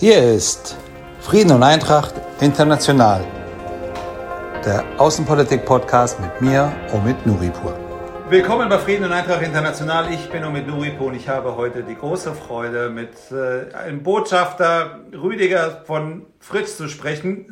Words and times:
Hier 0.00 0.32
ist 0.32 0.76
Frieden 1.18 1.50
und 1.50 1.64
Eintracht 1.64 2.14
International, 2.40 3.24
der 4.64 4.84
Außenpolitik-Podcast 4.96 6.20
mit 6.20 6.40
mir, 6.40 6.72
Omid 6.92 7.26
Nuripur. 7.26 7.76
Willkommen 8.30 8.68
bei 8.68 8.78
Frieden 8.78 9.06
und 9.06 9.12
Eintracht 9.12 9.42
International. 9.42 10.12
Ich 10.12 10.30
bin 10.30 10.44
Omid 10.44 10.68
Nuripur 10.68 11.08
und 11.08 11.14
ich 11.14 11.28
habe 11.28 11.56
heute 11.56 11.82
die 11.82 11.96
große 11.96 12.32
Freude, 12.32 12.90
mit 12.90 13.10
äh, 13.32 13.74
einem 13.74 14.04
Botschafter 14.04 15.00
Rüdiger 15.12 15.82
von 15.84 16.26
Fritsch 16.38 16.76
zu 16.76 16.88
sprechen. 16.88 17.46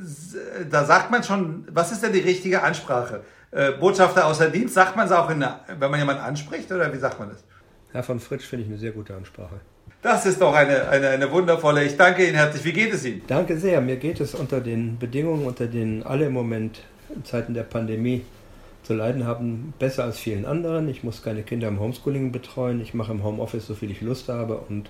Da 0.70 0.84
sagt 0.84 1.10
man 1.10 1.24
schon, 1.24 1.66
was 1.72 1.90
ist 1.90 2.04
denn 2.04 2.12
die 2.12 2.20
richtige 2.20 2.62
Ansprache? 2.62 3.24
Äh, 3.50 3.72
Botschafter 3.72 4.24
außer 4.24 4.50
Dienst, 4.50 4.74
sagt 4.74 4.94
man 4.94 5.06
es 5.06 5.12
auch, 5.12 5.30
in, 5.30 5.44
wenn 5.80 5.90
man 5.90 5.98
jemanden 5.98 6.22
anspricht 6.22 6.70
oder 6.70 6.92
wie 6.92 6.98
sagt 6.98 7.18
man 7.18 7.30
das? 7.30 7.42
Herr 7.90 8.04
von 8.04 8.20
Fritsch 8.20 8.44
finde 8.44 8.66
ich 8.66 8.70
eine 8.70 8.78
sehr 8.78 8.92
gute 8.92 9.16
Ansprache. 9.16 9.58
Das 10.06 10.24
ist 10.24 10.40
doch 10.40 10.54
eine, 10.54 10.88
eine, 10.88 11.08
eine 11.08 11.32
wundervolle. 11.32 11.82
Ich 11.82 11.96
danke 11.96 12.24
Ihnen 12.24 12.36
herzlich. 12.36 12.64
Wie 12.64 12.72
geht 12.72 12.94
es 12.94 13.04
Ihnen? 13.04 13.22
Danke 13.26 13.58
sehr. 13.58 13.80
Mir 13.80 13.96
geht 13.96 14.20
es 14.20 14.36
unter 14.36 14.60
den 14.60 15.00
Bedingungen, 15.00 15.44
unter 15.44 15.66
denen 15.66 16.04
alle 16.04 16.26
im 16.26 16.32
Moment 16.32 16.80
in 17.12 17.24
Zeiten 17.24 17.54
der 17.54 17.64
Pandemie 17.64 18.22
zu 18.84 18.94
leiden 18.94 19.26
haben, 19.26 19.74
besser 19.80 20.04
als 20.04 20.20
vielen 20.20 20.46
anderen. 20.46 20.88
Ich 20.88 21.02
muss 21.02 21.24
keine 21.24 21.42
Kinder 21.42 21.66
im 21.66 21.80
Homeschooling 21.80 22.30
betreuen. 22.30 22.80
Ich 22.80 22.94
mache 22.94 23.10
im 23.10 23.24
Homeoffice 23.24 23.66
so 23.66 23.74
viel 23.74 23.90
ich 23.90 24.00
Lust 24.00 24.28
habe 24.28 24.58
und 24.68 24.86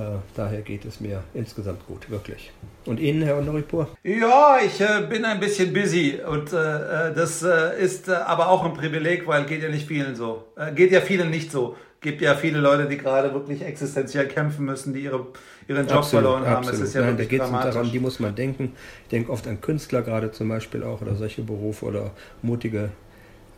äh, 0.00 0.16
daher 0.34 0.62
geht 0.62 0.84
es 0.84 0.98
mir 0.98 1.22
insgesamt 1.32 1.86
gut, 1.86 2.10
wirklich. 2.10 2.50
Und 2.86 2.98
Ihnen, 2.98 3.22
Herr 3.22 3.36
Honoripur? 3.36 3.86
Ja, 4.02 4.58
ich 4.66 4.80
äh, 4.80 5.06
bin 5.08 5.24
ein 5.24 5.38
bisschen 5.38 5.72
busy 5.72 6.18
und 6.28 6.52
äh, 6.52 6.56
äh 6.56 7.14
das 7.14 7.44
äh, 7.44 7.80
ist 7.80 8.08
äh, 8.08 8.14
aber 8.14 8.48
auch 8.48 8.64
ein 8.64 8.74
Privileg, 8.74 9.28
weil 9.28 9.44
geht 9.44 9.62
ja 9.62 9.68
nicht 9.68 9.86
vielen 9.86 10.16
so. 10.16 10.46
geht 10.74 10.90
ja 10.90 11.00
vielen 11.00 11.30
nicht 11.30 11.52
so 11.52 11.76
gibt 12.04 12.20
ja 12.20 12.34
viele 12.36 12.60
Leute, 12.60 12.86
die 12.86 12.98
gerade 12.98 13.32
wirklich 13.32 13.62
existenziell 13.62 14.28
kämpfen 14.28 14.66
müssen, 14.66 14.92
die 14.92 15.00
ihre, 15.00 15.26
ihren 15.66 15.86
Job 15.88 15.98
absolut, 15.98 16.22
verloren 16.22 16.46
haben. 16.46 16.58
Absolut. 16.58 16.80
Es 16.82 16.88
ist 16.88 16.94
ja 16.94 17.00
Nein, 17.00 17.16
da 17.16 17.24
geht 17.24 17.42
es 17.42 17.50
daran, 17.50 17.90
die 17.90 17.98
muss 17.98 18.20
man 18.20 18.34
denken. 18.36 18.74
Ich 19.04 19.08
denke 19.08 19.32
oft 19.32 19.48
an 19.48 19.60
Künstler 19.60 20.02
gerade 20.02 20.30
zum 20.30 20.50
Beispiel 20.50 20.84
auch 20.84 21.00
oder 21.00 21.14
solche 21.14 21.42
Berufe 21.42 21.86
oder 21.86 22.10
mutige 22.42 22.90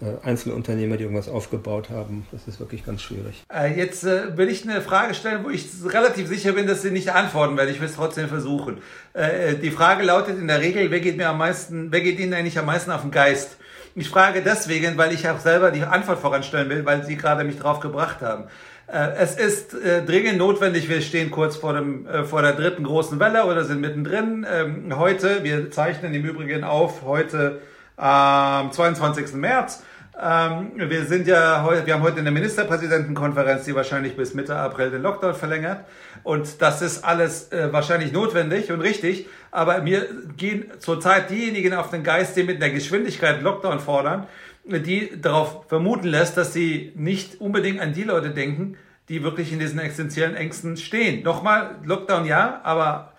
äh, 0.01 0.27
Einzelunternehmer, 0.27 0.97
die 0.97 1.03
irgendwas 1.03 1.29
aufgebaut 1.29 1.91
haben. 1.91 2.25
Das 2.31 2.47
ist 2.47 2.61
wirklich 2.61 2.87
ganz 2.87 3.03
schwierig. 3.03 3.43
Äh, 3.53 3.77
jetzt 3.77 4.05
äh, 4.05 4.37
will 4.37 4.49
ich 4.49 4.63
eine 4.63 4.81
Frage 4.81 5.15
stellen, 5.15 5.45
wo 5.45 5.51
ich 5.51 5.67
relativ 5.85 6.29
sicher 6.29 6.53
bin, 6.53 6.69
dass 6.69 6.83
Sie 6.83 6.93
nicht 6.93 7.13
antworten 7.13 7.57
werden. 7.57 7.71
Ich 7.71 7.81
will 7.81 7.89
es 7.89 7.97
trotzdem 7.97 8.29
versuchen. 8.29 8.79
Äh, 9.13 9.57
die 9.57 9.73
Frage 9.73 10.05
lautet 10.05 10.39
in 10.39 10.47
der 10.47 10.61
Regel, 10.61 10.89
wer 10.93 11.01
geht 11.01 11.17
mir 11.17 11.29
am 11.29 11.39
meisten, 11.39 11.91
wer 11.91 12.01
geht 12.01 12.21
Ihnen 12.21 12.33
eigentlich 12.33 12.59
am 12.61 12.67
meisten 12.67 12.93
auf 12.93 13.03
den 13.03 13.11
Geist? 13.11 13.57
Ich 13.99 14.11
frage 14.11 14.43
deswegen, 14.43 14.99
weil 14.99 15.15
ich 15.15 15.27
auch 15.27 15.39
selber 15.39 15.71
die 15.71 15.83
Antwort 15.83 16.19
voranstellen 16.19 16.69
will, 16.69 16.85
weil 16.85 17.03
Sie 17.05 17.17
gerade 17.17 17.45
mich 17.45 17.59
drauf 17.59 17.81
gebracht 17.81 18.21
haben. 18.21 18.45
Äh, 18.93 19.13
es 19.17 19.37
ist 19.37 19.73
äh, 19.73 20.05
dringend 20.05 20.37
notwendig, 20.37 20.87
wir 20.91 21.01
stehen 21.01 21.31
kurz 21.31 21.57
vor, 21.57 21.73
dem, 21.73 22.07
äh, 22.07 22.25
vor 22.25 22.43
der 22.43 22.53
dritten 22.53 22.85
großen 22.85 23.19
Welle 23.19 23.47
oder 23.47 23.65
sind 23.65 23.81
mittendrin. 23.81 24.47
Ähm, 24.53 24.99
heute, 24.99 25.43
wir 25.45 25.71
zeichnen 25.71 26.13
im 26.13 26.27
Übrigen 26.27 26.63
auf, 26.63 27.07
heute 27.07 27.63
am 27.97 28.71
22. 28.71 29.33
März. 29.33 29.83
Ähm, 30.23 30.73
wir 30.77 31.07
sind 31.07 31.27
ja 31.27 31.63
heute, 31.65 31.87
wir 31.87 31.95
haben 31.95 32.03
heute 32.03 32.21
eine 32.21 32.31
Ministerpräsidentenkonferenz, 32.31 33.65
die 33.65 33.75
wahrscheinlich 33.75 34.15
bis 34.15 34.35
Mitte 34.35 34.57
April 34.57 34.91
den 34.91 35.01
Lockdown 35.01 35.35
verlängert. 35.35 35.87
Und 36.23 36.61
das 36.61 36.83
ist 36.83 37.03
alles 37.03 37.49
wahrscheinlich 37.71 38.13
notwendig 38.13 38.71
und 38.71 38.83
richtig. 38.83 39.27
Aber 39.57 39.81
mir 39.81 40.07
gehen 40.37 40.67
zurzeit 40.81 41.31
diejenigen 41.31 41.73
auf 41.73 41.89
den 41.89 42.05
Geist, 42.05 42.37
die 42.37 42.43
mit 42.43 42.61
der 42.61 42.69
Geschwindigkeit 42.69 43.41
Lockdown 43.41 43.81
fordern, 43.81 44.27
die 44.67 45.19
darauf 45.19 45.65
vermuten 45.67 46.09
lässt, 46.09 46.37
dass 46.37 46.53
sie 46.53 46.93
nicht 46.95 47.41
unbedingt 47.41 47.81
an 47.81 47.95
die 47.95 48.03
Leute 48.03 48.33
denken, 48.33 48.77
die 49.09 49.23
wirklich 49.23 49.55
in 49.55 49.59
diesen 49.59 49.79
existenziellen 49.79 50.37
Ängsten 50.37 50.77
stehen. 50.77 51.23
Nochmal, 51.23 51.77
Lockdown 51.85 52.27
ja, 52.27 52.61
aber 52.65 53.15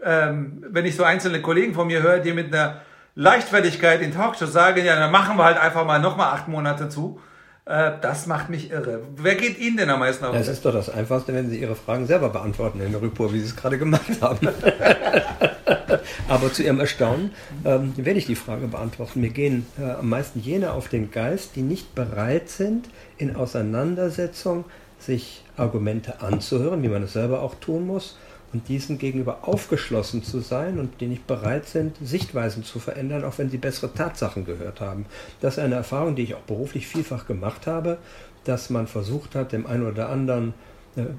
ähm, 0.00 0.64
wenn 0.68 0.86
ich 0.86 0.94
so 0.94 1.02
einzelne 1.02 1.42
Kollegen 1.42 1.74
von 1.74 1.88
mir 1.88 2.04
höre, 2.04 2.20
die 2.20 2.34
mit 2.34 2.54
einer 2.54 2.82
Leichtfertigkeit 3.16 4.00
in 4.00 4.12
Talkshows 4.12 4.52
sagen, 4.52 4.84
ja, 4.84 4.94
dann 4.94 5.10
machen 5.10 5.36
wir 5.38 5.44
halt 5.44 5.58
einfach 5.58 5.84
mal 5.84 5.98
nochmal 5.98 6.32
acht 6.34 6.46
Monate 6.46 6.88
zu. 6.88 7.20
Äh, 7.64 7.92
das 8.00 8.28
macht 8.28 8.48
mich 8.48 8.70
irre. 8.70 9.00
Wer 9.16 9.34
geht 9.34 9.58
Ihnen 9.58 9.76
denn 9.76 9.90
am 9.90 9.98
meisten 9.98 10.24
auf? 10.24 10.36
Es 10.36 10.46
ist 10.46 10.64
doch 10.64 10.72
das 10.72 10.88
Einfachste, 10.88 11.34
wenn 11.34 11.50
Sie 11.50 11.60
Ihre 11.60 11.74
Fragen 11.74 12.06
selber 12.06 12.28
beantworten, 12.28 12.78
Herr 12.78 13.02
Rüpur, 13.02 13.32
wie 13.32 13.40
Sie 13.40 13.46
es 13.46 13.56
gerade 13.56 13.76
gemacht 13.76 14.20
haben. 14.20 14.48
Aber 16.28 16.52
zu 16.52 16.62
Ihrem 16.62 16.80
Erstaunen 16.80 17.32
ähm, 17.64 17.92
werde 17.96 18.18
ich 18.18 18.26
die 18.26 18.34
Frage 18.34 18.68
beantworten. 18.68 19.20
Mir 19.20 19.30
gehen 19.30 19.66
äh, 19.78 19.90
am 19.90 20.08
meisten 20.08 20.40
jene 20.40 20.72
auf 20.72 20.88
den 20.88 21.10
Geist, 21.10 21.56
die 21.56 21.62
nicht 21.62 21.94
bereit 21.94 22.48
sind, 22.48 22.88
in 23.18 23.36
Auseinandersetzung 23.36 24.64
sich 24.98 25.42
Argumente 25.56 26.20
anzuhören, 26.20 26.82
wie 26.82 26.88
man 26.88 27.02
es 27.02 27.14
selber 27.14 27.42
auch 27.42 27.54
tun 27.54 27.86
muss, 27.86 28.18
und 28.52 28.68
diesen 28.68 28.98
gegenüber 28.98 29.40
aufgeschlossen 29.42 30.24
zu 30.24 30.40
sein 30.40 30.80
und 30.80 31.00
die 31.00 31.06
nicht 31.06 31.26
bereit 31.28 31.68
sind, 31.68 31.96
Sichtweisen 32.02 32.64
zu 32.64 32.80
verändern, 32.80 33.22
auch 33.24 33.38
wenn 33.38 33.48
sie 33.48 33.58
bessere 33.58 33.94
Tatsachen 33.94 34.44
gehört 34.44 34.80
haben. 34.80 35.06
Das 35.40 35.54
ist 35.54 35.62
eine 35.62 35.76
Erfahrung, 35.76 36.16
die 36.16 36.24
ich 36.24 36.34
auch 36.34 36.40
beruflich 36.40 36.88
vielfach 36.88 37.28
gemacht 37.28 37.68
habe, 37.68 37.98
dass 38.44 38.68
man 38.68 38.88
versucht 38.88 39.36
hat, 39.36 39.52
dem 39.52 39.66
einen 39.66 39.86
oder 39.86 40.08
anderen 40.08 40.48
äh, 40.48 40.69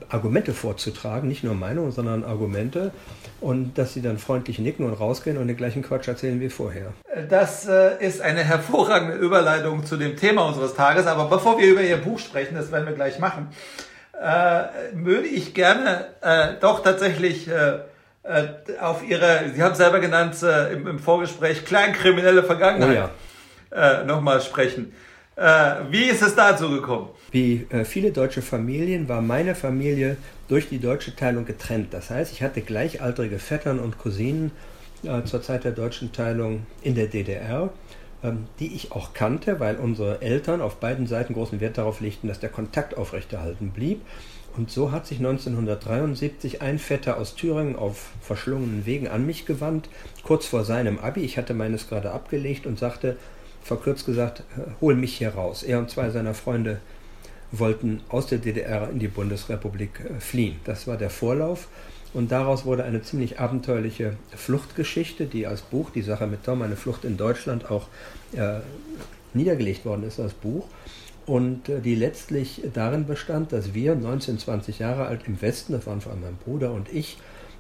Argumente 0.10 0.54
vorzutragen, 0.54 1.30
nicht 1.30 1.44
nur 1.44 1.56
Meinungen, 1.56 1.92
sondern 1.92 2.24
Argumente 2.24 2.92
und 3.40 3.78
dass 3.78 3.94
sie 3.94 4.02
dann 4.02 4.18
freundlich 4.18 4.60
nicken 4.60 4.86
und 4.86 4.94
rausgehen 4.94 5.38
und 5.38 5.48
den 5.48 5.58
gleichen 5.58 5.82
Quatsch 5.82 6.08
erzählen 6.08 6.40
wie 6.40 6.50
vorher. 6.50 6.94
Das 7.30 7.68
äh, 7.68 8.04
ist 8.06 8.22
eine 8.22 8.44
hervorragende 8.44 9.16
Überleitung 9.16 9.86
zu 9.86 9.98
dem 9.98 10.18
Thema 10.18 10.46
unseres 10.46 10.74
Tages, 10.74 11.08
aber 11.08 11.26
bevor 11.26 11.58
wir 11.58 11.68
über 11.68 11.82
Ihr 11.82 11.98
Buch 11.98 12.20
sprechen, 12.20 12.56
das 12.56 12.72
werden 12.72 12.86
wir 12.86 12.94
gleich 12.94 13.20
machen, 13.20 13.48
äh, 14.22 14.64
würde 14.94 15.28
ich 15.28 15.54
gerne 15.54 16.06
äh, 16.22 16.60
doch 16.60 16.84
tatsächlich 16.84 17.48
äh, 17.48 17.80
äh 18.24 18.48
auf 18.80 19.04
Ihre, 19.08 19.52
Sie 19.56 19.64
haben 19.64 19.76
selber 19.76 20.00
genannt 20.00 20.36
äh, 20.44 20.74
im, 20.74 20.86
im, 20.86 21.00
Vorgespräch, 21.00 21.66
kleinkriminelle 21.66 22.44
Vergangenheit 22.44 23.10
oh 23.72 23.76
ja. 23.76 24.02
Äh, 24.02 24.06
nochmal 24.06 24.42
sprechen. 24.42 24.94
Wie 25.90 26.04
ist 26.04 26.22
es 26.22 26.36
dazu 26.36 26.70
gekommen? 26.70 27.10
Wie 27.32 27.66
viele 27.84 28.12
deutsche 28.12 28.42
Familien 28.42 29.10
war 29.10 29.22
meine 29.22 29.56
Familie 29.56 30.18
durch 30.48 30.70
die 30.70 30.80
deutsche 30.80 31.16
Teilung 31.16 31.46
getrennt. 31.46 31.94
Das 31.94 32.10
heißt, 32.10 32.32
ich 32.32 32.44
hatte 32.44 32.62
gleichaltrige 32.62 33.40
Vettern 33.40 33.80
und 33.80 33.98
Cousinen 33.98 34.52
zur 35.26 35.42
Zeit 35.42 35.64
der 35.64 35.72
deutschen 35.72 36.12
Teilung 36.12 36.68
in 36.84 36.94
der 36.96 37.08
DDR 37.08 37.72
ähm, 38.24 38.46
die 38.60 38.76
ich 38.76 38.92
auch 38.92 39.14
kannte, 39.14 39.60
weil 39.60 39.78
unsere 39.78 40.22
Eltern 40.22 40.62
auf 40.62 40.76
beiden 40.76 41.08
Seiten 41.08 41.34
großen 41.34 41.60
Wert 41.60 41.80
darauf 41.80 42.02
legten, 42.02 42.28
dass 42.28 42.40
der 42.40 42.50
Kontakt 42.50 42.96
aufrechterhalten 42.96 43.72
blieb. 43.72 44.02
Und 44.56 44.70
so 44.70 44.92
hat 44.92 45.08
sich 45.08 45.18
1973 45.18 46.62
ein 46.62 46.78
Vetter 46.78 47.18
aus 47.18 47.36
Thüringen 47.36 47.76
auf 47.76 48.12
verschlungenen 48.22 48.86
Wegen 48.86 49.08
an 49.08 49.26
mich 49.26 49.46
gewandt, 49.46 49.90
kurz 50.24 50.46
vor 50.46 50.66
seinem 50.66 51.00
Abi. 51.00 51.22
Ich 51.22 51.38
hatte 51.38 51.54
meines 51.56 51.90
gerade 51.90 52.12
abgelegt 52.12 52.68
und 52.68 52.78
sagte, 52.78 53.18
verkürzt 53.62 54.06
gesagt, 54.06 54.44
hol 54.80 54.96
mich 54.96 55.18
hier 55.18 55.36
raus. 55.36 55.64
Er 55.64 55.80
und 55.80 55.90
zwei 55.90 56.10
seiner 56.10 56.34
Freunde 56.34 56.80
wollten 57.52 58.02
aus 58.10 58.28
der 58.28 58.40
DDR 58.40 58.90
in 58.90 59.00
die 59.00 59.08
Bundesrepublik 59.08 60.00
äh, 60.00 60.20
fliehen. 60.20 60.58
Das 60.64 60.88
war 60.88 60.98
der 60.98 61.10
Vorlauf. 61.10 61.68
Und 62.14 62.32
daraus 62.32 62.66
wurde 62.66 62.84
eine 62.84 63.02
ziemlich 63.02 63.40
abenteuerliche 63.40 64.18
Fluchtgeschichte, 64.36 65.26
die 65.26 65.48
als 65.48 65.62
Buch, 65.62 65.92
die 65.92 66.02
Sache 66.02 66.28
mit 66.28 66.44
Tom, 66.44 66.62
eine 66.62 66.76
Flucht 66.76 67.06
in 67.06 67.16
Deutschland, 67.16 67.72
auch 67.72 67.88
äh, 68.34 68.60
niedergelegt 69.34 69.86
worden 69.86 70.04
ist 70.04 70.20
als 70.20 70.34
Buch. 70.34 70.68
Und 71.26 71.70
äh, 71.70 71.80
die 71.80 71.96
letztlich 71.96 72.64
darin 72.74 73.06
bestand, 73.06 73.54
dass 73.54 73.74
wir 73.74 73.96
19, 73.96 74.40
20 74.40 74.80
Jahre 74.80 75.06
alt 75.06 75.22
im 75.28 75.42
Westen, 75.42 75.74
das 75.74 75.86
waren 75.88 76.02
vor 76.02 76.12
allem 76.12 76.22
mein 76.22 76.36
Bruder 76.36 76.74
und 76.74 76.92
ich, 76.92 77.18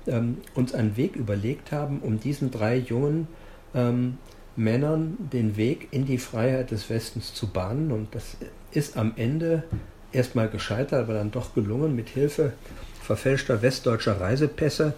ähm, 0.07 0.37
uns 0.55 0.73
einen 0.73 0.97
Weg 0.97 1.15
überlegt 1.15 1.71
haben, 1.71 1.99
um 1.99 2.19
diesen 2.19 2.51
drei 2.51 2.75
jungen 2.75 3.27
ähm, 3.75 4.17
Männern 4.55 5.17
den 5.31 5.57
Weg 5.57 5.87
in 5.91 6.05
die 6.05 6.17
Freiheit 6.17 6.71
des 6.71 6.89
Westens 6.89 7.33
zu 7.33 7.47
bahnen. 7.47 7.91
Und 7.91 8.13
das 8.15 8.37
ist 8.71 8.97
am 8.97 9.13
Ende 9.15 9.63
erstmal 10.11 10.49
gescheitert, 10.49 11.03
aber 11.03 11.13
dann 11.13 11.31
doch 11.31 11.53
gelungen 11.53 11.95
mit 11.95 12.09
Hilfe 12.09 12.53
verfälschter 13.01 13.61
westdeutscher 13.61 14.19
Reisepässe, 14.19 14.93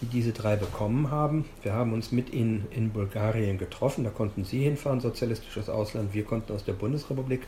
die 0.00 0.06
diese 0.06 0.32
drei 0.32 0.56
bekommen 0.56 1.10
haben. 1.10 1.46
Wir 1.62 1.72
haben 1.72 1.92
uns 1.92 2.12
mit 2.12 2.32
ihnen 2.32 2.66
in 2.70 2.90
Bulgarien 2.90 3.58
getroffen, 3.58 4.04
da 4.04 4.10
konnten 4.10 4.44
sie 4.44 4.62
hinfahren, 4.62 5.00
sozialistisches 5.00 5.68
Ausland, 5.68 6.12
wir 6.12 6.24
konnten 6.24 6.52
aus 6.52 6.64
der 6.64 6.74
Bundesrepublik 6.74 7.42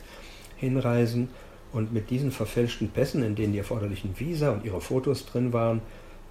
hinreisen 0.57 1.29
und 1.71 1.93
mit 1.93 2.09
diesen 2.09 2.31
verfälschten 2.31 2.89
Pässen, 2.89 3.23
in 3.23 3.35
denen 3.35 3.53
die 3.53 3.59
erforderlichen 3.59 4.19
Visa 4.19 4.51
und 4.51 4.65
ihre 4.65 4.81
Fotos 4.81 5.25
drin 5.25 5.53
waren, 5.53 5.81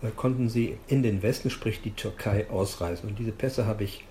äh, 0.02 0.08
konnten 0.14 0.48
sie 0.48 0.76
in 0.88 1.02
den 1.02 1.22
Westen, 1.22 1.50
sprich 1.50 1.80
die 1.80 1.92
Türkei, 1.92 2.46
ausreisen. 2.50 3.08
Und 3.08 3.18
diese 3.18 3.32
Pässe 3.32 3.66
habe 3.66 3.84
ich 3.84 4.04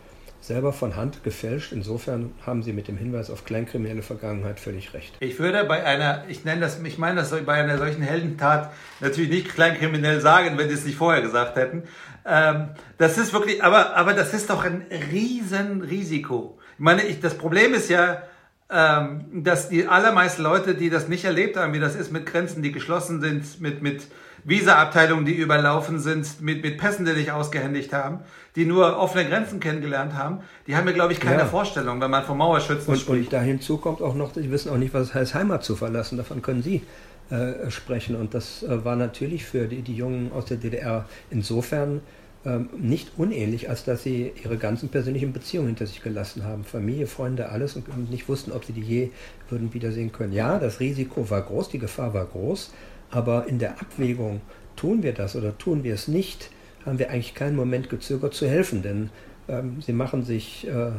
selber 0.48 0.74
von 0.74 0.96
Hand 0.96 1.24
gefälscht. 1.24 1.72
Insofern 1.72 2.34
haben 2.46 2.64
Sie 2.64 2.74
mit 2.74 2.88
dem 2.88 2.98
Hinweis 2.98 3.30
auf 3.30 3.46
kleinkriminelle 3.46 4.02
Vergangenheit 4.02 4.60
völlig 4.60 4.94
recht. 4.94 5.16
Ich 5.20 5.38
würde 5.40 5.64
bei 5.66 5.84
einer, 5.84 6.24
ich 6.30 6.46
nenne 6.46 6.62
das, 6.62 6.82
ich 6.82 6.98
meine 6.98 7.18
das 7.18 7.32
bei 7.46 7.54
einer 7.54 7.78
solchen 7.78 8.02
Heldentat 8.02 8.72
natürlich 9.02 9.30
nicht 9.30 9.50
kleinkriminell 9.50 10.22
sagen, 10.22 10.58
wenn 10.58 10.70
Sie 10.70 10.76
es 10.76 10.86
nicht 10.86 10.98
vorher 10.98 11.22
gesagt 11.22 11.58
hätten. 11.58 11.84
Ähm, 12.26 12.70
das 12.98 13.18
ist 13.18 13.34
wirklich, 13.34 13.64
aber, 13.64 13.96
aber 13.96 14.14
das 14.14 14.34
ist 14.34 14.50
doch 14.50 14.64
ein 14.64 14.86
Riesenrisiko. 15.12 16.58
Ich 16.74 16.80
meine, 16.80 17.04
ich, 17.04 17.20
das 17.20 17.38
Problem 17.38 17.74
ist 17.74 17.90
ja, 17.90 18.24
ähm, 18.70 19.44
dass 19.44 19.70
die 19.70 19.88
allermeisten 19.88 20.44
Leute, 20.44 20.76
die 20.76 20.90
das 20.90 21.08
nicht 21.08 21.26
erlebt 21.26 21.56
haben, 21.56 21.74
wie 21.74 21.80
das 21.80 21.96
ist 21.96 22.12
mit 22.12 22.26
Grenzen, 22.26 22.62
die 22.62 22.72
geschlossen 22.72 23.22
sind, 23.22 23.62
mit, 23.62 23.82
mit 23.82 24.08
Visa-Abteilungen, 24.48 25.26
die 25.26 25.34
überlaufen 25.34 26.00
sind, 26.00 26.42
mit, 26.42 26.64
mit 26.64 26.78
Pässen, 26.78 27.06
die 27.06 27.14
dich 27.14 27.32
ausgehändigt 27.32 27.92
haben, 27.92 28.20
die 28.56 28.66
nur 28.66 28.98
offene 28.98 29.28
Grenzen 29.28 29.60
kennengelernt 29.60 30.14
haben, 30.14 30.40
die 30.66 30.76
haben 30.76 30.86
mir, 30.86 30.94
glaube 30.94 31.12
ich, 31.12 31.20
keine 31.20 31.40
ja. 31.40 31.46
Vorstellung, 31.46 32.00
wenn 32.00 32.10
man 32.10 32.24
vom 32.24 32.38
Mauerschützen 32.38 32.94
und, 32.94 33.00
spricht. 33.00 33.26
Und 33.26 33.34
da 33.34 33.42
hinzu 33.42 33.78
kommt 33.78 34.02
auch 34.02 34.16
noch, 34.16 34.34
sie 34.34 34.50
wissen 34.50 34.72
auch 34.72 34.78
nicht, 34.78 34.94
was 34.94 35.10
es 35.10 35.14
heißt, 35.14 35.36
Heimat 35.36 35.66
zu 35.66 35.76
verlassen. 35.76 36.18
Davon 36.18 36.42
können 36.42 36.64
Sie 36.64 36.82
äh, 37.30 37.70
sprechen. 37.70 38.16
Und 38.16 38.34
das 38.34 38.64
äh, 38.64 38.86
war 38.86 38.96
natürlich 38.96 39.46
für 39.46 39.68
die, 39.68 39.82
die 39.82 39.96
Jungen 39.96 40.32
aus 40.32 40.46
der 40.46 40.56
DDR 40.56 41.06
insofern 41.30 42.00
ähm, 42.46 42.70
nicht 42.78 43.12
unähnlich, 43.18 43.70
als 43.70 43.84
dass 43.84 44.04
sie 44.04 44.32
ihre 44.42 44.56
ganzen 44.56 44.88
persönlichen 44.88 45.34
Beziehungen 45.34 45.68
hinter 45.68 45.88
sich 45.88 46.02
gelassen 46.02 46.46
haben. 46.46 46.64
Familie, 46.64 47.06
Freunde, 47.06 47.50
alles 47.50 47.76
und 47.76 48.10
nicht 48.10 48.30
wussten, 48.30 48.54
ob 48.54 48.64
sie 48.64 48.72
die 48.72 48.82
je 48.82 49.10
würden 49.50 49.74
wiedersehen 49.74 50.14
können. 50.14 50.32
Ja, 50.32 50.58
das 50.58 50.80
Risiko 50.80 51.30
war 51.30 51.42
groß, 51.42 51.68
die 51.68 51.80
Gefahr 51.80 52.14
war 52.14 52.26
groß, 52.26 52.72
aber 53.12 53.48
in 53.48 53.60
der 53.60 53.80
Abwägung, 53.82 54.42
tun 54.76 55.04
wir 55.04 55.14
das 55.14 55.36
oder 55.36 55.58
tun 55.58 55.84
wir 55.84 55.94
es 55.94 56.08
nicht, 56.08 56.50
haben 56.86 57.00
wir 57.00 57.10
eigentlich 57.10 57.36
keinen 57.36 57.56
Moment 57.56 57.90
gezögert 57.90 58.34
zu 58.34 58.48
helfen, 58.48 58.82
denn 58.82 59.10
ähm, 59.48 59.82
sie 59.82 59.94
machen 59.94 60.24
sich 60.24 60.68
äh, 60.68 60.92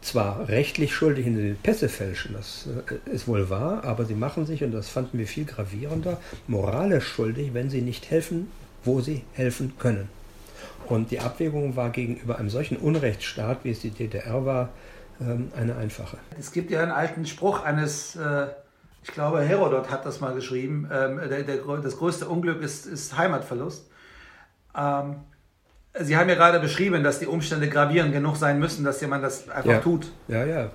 zwar 0.00 0.48
rechtlich 0.48 0.94
schuldig, 0.94 1.26
in 1.26 1.36
den 1.36 1.56
Pässe 1.56 1.88
fälschen, 1.88 2.34
das 2.34 2.68
äh, 2.88 3.10
ist 3.10 3.26
wohl 3.28 3.48
wahr, 3.50 3.84
aber 3.84 4.04
sie 4.04 4.14
machen 4.14 4.46
sich, 4.46 4.62
und 4.62 4.72
das 4.72 4.88
fanden 4.88 5.18
wir 5.18 5.26
viel 5.26 5.44
gravierender, 5.44 6.20
moralisch 6.46 7.06
schuldig, 7.06 7.54
wenn 7.54 7.70
sie 7.70 7.82
nicht 7.82 8.10
helfen, 8.10 8.50
wo 8.84 9.00
sie 9.00 9.22
helfen 9.32 9.74
können. 9.78 10.08
Und 10.88 11.10
die 11.10 11.20
Abwägung 11.20 11.74
war 11.76 11.90
gegenüber 11.90 12.38
einem 12.38 12.50
solchen 12.50 12.76
Unrechtsstaat, 12.76 13.64
wie 13.64 13.70
es 13.70 13.80
die 13.80 13.90
DDR 13.90 14.44
war, 14.44 14.70
ähm, 15.20 15.50
eine 15.56 15.76
einfache. 15.76 16.18
Es 16.38 16.52
gibt 16.52 16.70
ja 16.70 16.82
einen 16.82 16.92
alten 16.92 17.26
Spruch 17.26 17.64
eines, 17.64 18.16
äh, 18.16 18.46
ich 19.06 19.12
glaube 19.12 19.40
Herodot 19.40 19.90
hat 19.90 20.04
das 20.04 20.20
mal 20.20 20.34
geschrieben, 20.34 20.90
ähm, 20.92 21.20
das 21.82 21.96
größte 21.96 22.26
Unglück 22.26 22.60
ist, 22.60 22.86
ist 22.86 23.16
Heimatverlust. 23.16 23.88
Ähm, 24.76 25.16
Sie 25.98 26.16
haben 26.16 26.28
ja 26.28 26.34
gerade 26.34 26.58
beschrieben, 26.58 27.04
dass 27.04 27.20
die 27.20 27.26
Umstände 27.26 27.68
gravierend 27.68 28.12
genug 28.12 28.36
sein 28.36 28.58
müssen, 28.58 28.84
dass 28.84 29.00
jemand 29.00 29.22
das 29.22 29.48
einfach 29.48 29.70
ja. 29.70 29.78
tut. 29.78 30.10
Ja, 30.28 30.44
ja. 30.44 30.70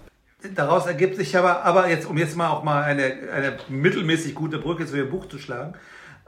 Daraus 0.56 0.88
ergibt 0.88 1.18
sich 1.18 1.38
aber, 1.38 1.63
aber 1.63 1.89
jetzt, 1.89 2.07
um 2.07 2.18
jetzt 2.18 2.36
mal 2.36 2.50
auch 2.50 2.63
mal 2.63 2.81
eine, 2.83 3.04
eine 3.31 3.57
mittelmäßig 3.68 4.33
gute 4.33 4.57
Brücke 4.57 4.88
zu 4.88 4.95
Ihrem 4.95 5.12
Buch 5.12 5.28
zu 5.28 5.38
schlagen, 5.38 5.75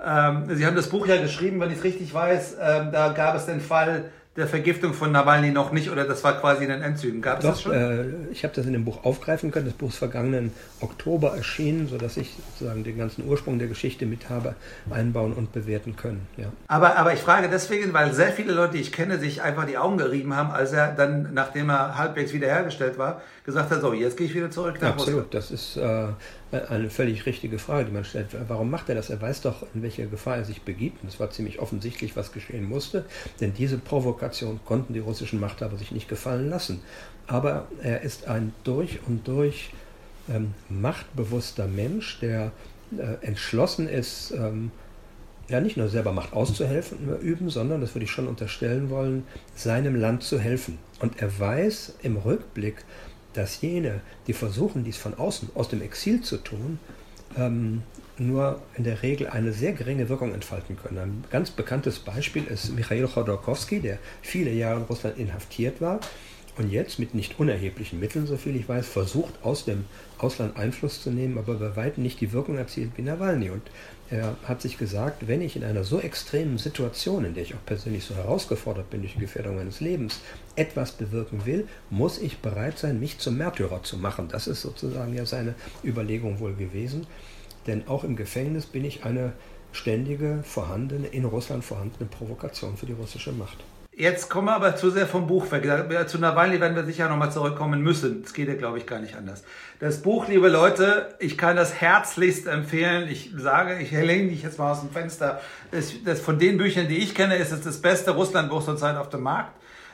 ähm, 0.06 0.54
Sie 0.54 0.66
haben 0.66 0.76
das 0.76 0.90
Buch 0.90 1.08
ja 1.08 1.22
geschrieben, 1.22 1.62
wenn 1.62 1.72
ich 1.72 1.78
es 1.78 1.84
richtig 1.86 2.14
weiß. 2.14 2.58
Ähm, 2.60 2.92
da 2.92 3.14
gab 3.14 3.36
es 3.36 3.46
den 3.46 3.62
Fall 3.62 4.12
der 4.36 4.48
Vergiftung 4.48 4.94
von 4.94 5.12
Nawalny 5.12 5.52
noch 5.52 5.72
nicht 5.72 5.92
oder 5.92 6.06
das 6.06 6.24
war 6.24 6.40
quasi 6.40 6.64
in 6.64 6.70
den 6.72 6.82
Endzügen. 6.82 7.22
Gab 7.22 7.40
es 7.40 7.46
das 7.46 7.62
schon? 7.62 7.72
Äh, 7.72 8.06
ich 8.32 8.44
habe 8.44 8.54
das 8.56 8.66
in 8.66 8.74
dem 8.74 8.84
Buch 8.84 9.04
aufgreifen 9.04 9.52
können. 9.52 9.66
Das 9.66 9.76
Buch 9.76 9.90
ist 9.90 9.98
vergangenen 9.98 10.52
Oktober 10.82 11.36
erschienen, 11.38 11.88
sodass 11.88 12.18
ich 12.18 12.36
sozusagen 12.52 12.84
den 12.84 12.98
ganzen 12.98 13.28
Ursprung 13.28 13.60
der 13.60 13.68
Geschichte 13.68 14.08
mit 14.08 14.30
habe 14.30 14.56
einbauen 14.90 15.34
und 15.34 15.52
bewerten 15.54 15.96
können. 15.96 16.28
Ja. 16.38 16.48
Aber, 16.68 16.98
aber 16.98 17.14
ich 17.14 17.20
frage 17.20 17.48
deswegen, 17.48 17.94
weil 17.94 18.12
sehr 18.14 18.32
viele 18.32 18.54
Leute, 18.54 18.74
die 18.74 18.82
ich 18.82 18.92
kenne, 18.92 19.20
sich 19.20 19.44
einfach 19.44 19.66
die 19.66 19.78
Augen 19.78 19.98
gerieben 19.98 20.36
haben, 20.36 20.50
als 20.50 20.74
er 20.74 20.94
dann, 20.94 21.30
nachdem 21.34 21.70
er 21.70 21.96
halbwegs 22.00 22.34
wiederhergestellt 22.34 22.98
war, 22.98 23.22
gesagt 23.46 23.70
hat, 23.70 23.82
so, 23.82 23.94
jetzt 23.94 24.18
gehe 24.18 24.26
ich 24.26 24.34
wieder 24.34 24.50
zurück 24.50 24.82
nach 24.82 24.94
Absolut, 24.94 25.26
Russland. 25.26 25.34
das 25.36 25.52
ist 25.52 25.78
äh, 25.78 26.08
eine 26.54 26.90
völlig 26.90 27.26
richtige 27.26 27.60
Frage, 27.60 27.86
die 27.86 27.92
man 27.92 28.06
stellt. 28.06 28.28
Warum 28.48 28.70
macht 28.70 28.90
er 28.90 28.96
das? 28.96 29.10
Er 29.10 29.22
weiß 29.22 29.42
doch, 29.42 29.66
in 29.74 29.82
welche 29.82 30.08
Gefahr 30.08 30.38
er 30.38 30.46
sich 30.46 30.62
begibt. 30.62 31.02
Und 31.04 31.10
es 31.10 31.20
war 31.20 31.30
ziemlich 31.32 31.60
offensichtlich, 31.60 32.16
was 32.16 32.32
geschehen 32.32 32.68
musste. 32.68 33.06
Denn 33.40 33.54
diese 33.54 33.78
Provokation 33.78 34.60
konnten 34.66 34.94
die 34.94 35.00
russischen 35.00 35.40
Machthaber 35.40 35.78
sich 35.78 35.92
nicht 35.92 36.08
gefallen 36.08 36.50
lassen. 36.50 36.82
Aber 37.28 37.68
er 37.82 38.02
ist 38.02 38.28
ein 38.28 38.54
durch 38.64 39.00
und 39.08 39.28
durch 39.28 39.72
ähm, 40.30 40.54
machtbewusster 40.70 41.68
Mensch, 41.68 42.20
der 42.20 42.52
äh, 42.98 43.26
entschlossen 43.26 43.88
ist, 43.88 44.32
ähm, 44.32 44.72
ja 45.50 45.60
nicht 45.60 45.78
nur 45.78 45.90
selber 45.90 46.14
Macht 46.14 46.34
auszuhelfen, 46.34 47.20
üben, 47.22 47.50
sondern, 47.50 47.82
das 47.82 47.96
würde 47.96 48.06
ich 48.06 48.12
schon 48.12 48.28
unterstellen 48.28 48.90
wollen, 48.90 49.26
seinem 49.56 49.96
Land 49.96 50.24
zu 50.24 50.40
helfen. 50.40 50.78
Und 51.00 51.22
er 51.22 51.38
weiß 51.38 51.96
im 52.02 52.18
Rückblick, 52.18 52.86
dass 53.34 53.62
jene, 53.62 54.02
die 54.28 54.34
versuchen, 54.34 54.84
dies 54.84 54.98
von 54.98 55.14
außen, 55.14 55.50
aus 55.56 55.70
dem 55.70 55.82
Exil 55.82 56.22
zu 56.22 56.38
tun, 56.38 56.80
ähm, 57.38 57.84
nur 58.18 58.62
in 58.76 58.84
der 58.84 59.02
Regel 59.02 59.28
eine 59.28 59.54
sehr 59.54 59.74
geringe 59.74 60.08
Wirkung 60.08 60.34
entfalten 60.34 60.78
können. 60.78 60.98
Ein 61.00 61.24
ganz 61.32 61.50
bekanntes 61.50 62.00
Beispiel 62.00 62.44
ist 62.44 62.76
Michail 62.76 63.08
Chodorkowski, 63.08 63.80
der 63.80 63.98
viele 64.22 64.52
Jahre 64.52 64.82
in 64.82 64.86
Russland 64.86 65.18
inhaftiert 65.18 65.82
war 65.82 66.00
und 66.58 66.72
jetzt 66.72 67.00
mit 67.00 67.16
nicht 67.16 67.40
unerheblichen 67.40 68.00
Mitteln, 68.00 68.28
soviel 68.28 68.56
ich 68.56 68.70
weiß, 68.70 68.88
versucht, 68.88 69.34
aus 69.42 69.66
dem 69.66 69.86
Ausland 70.20 70.56
Einfluss 70.56 71.02
zu 71.02 71.10
nehmen, 71.10 71.38
aber 71.38 71.56
bei 71.56 71.76
weitem 71.76 72.04
nicht 72.04 72.22
die 72.22 72.32
Wirkung 72.32 72.58
erzielt 72.58 72.92
wie 72.96 73.02
Nawalny. 73.02 73.50
Und 73.50 73.64
er 74.12 74.36
hat 74.44 74.62
sich 74.62 74.78
gesagt, 74.78 75.28
wenn 75.28 75.42
ich 75.42 75.56
in 75.56 75.64
einer 75.64 75.84
so 75.84 76.00
extremen 76.00 76.60
Situation, 76.60 77.26
in 77.26 77.34
der 77.34 77.44
ich 77.44 77.56
auch 77.56 77.66
persönlich 77.66 78.04
so 78.04 78.16
herausgefordert 78.16 78.90
bin 78.92 79.02
durch 79.02 79.14
die 79.14 79.22
Gefährdung 79.22 79.56
meines 79.56 79.80
Lebens, 79.80 80.22
etwas 80.56 80.92
bewirken 80.92 81.46
will, 81.46 81.68
muss 81.90 82.20
ich 82.20 82.40
bereit 82.40 82.78
sein, 82.78 83.00
mich 83.00 83.20
zum 83.20 83.38
Märtyrer 83.38 83.84
zu 83.84 83.98
machen. 83.98 84.28
Das 84.30 84.48
ist 84.48 84.62
sozusagen 84.62 85.14
ja 85.14 85.26
seine 85.26 85.56
Überlegung 85.84 86.40
wohl 86.40 86.54
gewesen. 86.54 87.08
Denn 87.68 87.88
auch 87.88 88.04
im 88.04 88.16
Gefängnis 88.16 88.66
bin 88.66 88.84
ich 88.86 89.06
eine 89.06 89.34
ständige, 89.72 90.44
vorhandene, 90.44 91.08
in 91.08 91.26
Russland 91.26 91.64
vorhandene 91.64 92.06
Provokation 92.06 92.78
für 92.78 92.86
die 92.86 92.94
russische 92.94 93.32
Macht. 93.32 93.58
Jetzt 93.96 94.28
kommen 94.28 94.48
wir 94.48 94.56
aber 94.56 94.76
zu 94.76 94.90
sehr 94.90 95.06
vom 95.06 95.28
Buch 95.28 95.52
weg. 95.52 95.68
Zu 96.08 96.18
Nawalny 96.18 96.60
werden 96.60 96.76
wir 96.76 96.84
sicher 96.84 97.10
nochmal 97.10 97.32
zurückkommen 97.32 97.82
müssen. 97.82 98.24
Das 98.24 98.34
geht 98.34 98.48
ja, 98.48 98.56
glaube 98.56 98.80
ich, 98.80 98.88
gar 98.88 99.00
nicht 99.00 99.16
anders. 99.16 99.44
Das 99.80 100.02
Buch, 100.02 100.28
liebe 100.28 100.50
Leute, 100.50 101.14
ich 101.20 101.38
kann 101.38 101.56
das 101.56 101.76
herzlichst 101.76 102.48
empfehlen. 102.48 103.08
Ich 103.08 103.32
sage, 103.38 103.78
ich 103.80 103.92
lehne 103.92 104.32
dich 104.32 104.42
jetzt 104.42 104.58
mal 104.58 104.72
aus 104.72 104.80
dem 104.80 104.90
Fenster. 104.90 105.42
Das, 105.70 105.94
das 106.04 106.20
von 106.22 106.40
den 106.40 106.58
Büchern, 106.58 106.88
die 106.88 106.98
ich 106.98 107.14
kenne, 107.14 107.36
ist 107.36 107.52
es 107.52 107.62
das 107.62 107.82
beste 107.82 108.12
Russlandbuch 108.12 108.66
zurzeit 108.66 108.98
auf 108.98 109.10
dem 109.10 109.22
Markt. 109.22 109.52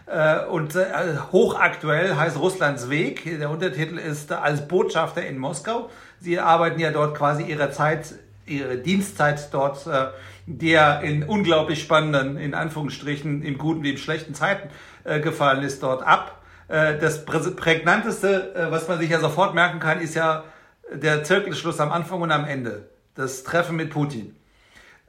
Äh, 0.10 0.46
und 0.46 0.76
äh, 0.76 0.86
hochaktuell 1.32 2.16
heißt 2.16 2.38
Russlands 2.40 2.90
Weg. 2.90 3.40
Der 3.40 3.50
Untertitel 3.50 3.98
ist 3.98 4.32
als 4.32 4.68
Botschafter 4.68 5.26
in 5.26 5.38
Moskau. 5.38 5.90
Sie 6.20 6.40
arbeiten 6.40 6.80
ja 6.80 6.92
dort 6.92 7.16
quasi 7.16 7.44
ihre 7.44 7.70
Zeit, 7.72 8.16
ihre 8.46 8.78
Dienstzeit 8.78 9.54
dort 9.54 9.86
äh, 9.86 10.08
der 10.48 11.02
in 11.02 11.24
unglaublich 11.24 11.80
spannenden, 11.80 12.38
in 12.38 12.56
Anführungsstrichen, 12.56 13.44
im 13.44 13.60
guten 13.60 13.84
wie 13.84 13.92
im 13.92 13.98
schlechten 13.98 14.34
Zeiten 14.34 14.70
äh, 15.04 15.20
gefallen 15.20 15.64
ist, 15.64 15.84
dort 15.84 16.02
ab. 16.02 16.42
Äh, 16.68 16.98
das 16.98 17.24
prägnanteste, 17.24 18.56
äh, 18.56 18.72
was 18.72 18.88
man 18.88 18.98
sich 18.98 19.12
ja 19.12 19.20
sofort 19.20 19.54
merken 19.54 19.80
kann, 19.80 20.02
ist 20.02 20.16
ja 20.16 20.44
der 20.92 21.24
Zirkelschluss 21.24 21.80
am 21.80 21.92
Anfang 21.92 22.22
und 22.22 22.32
am 22.32 22.46
Ende. 22.46 22.90
Das 23.14 23.44
Treffen 23.44 23.76
mit 23.76 23.92
Putin. 23.92 24.36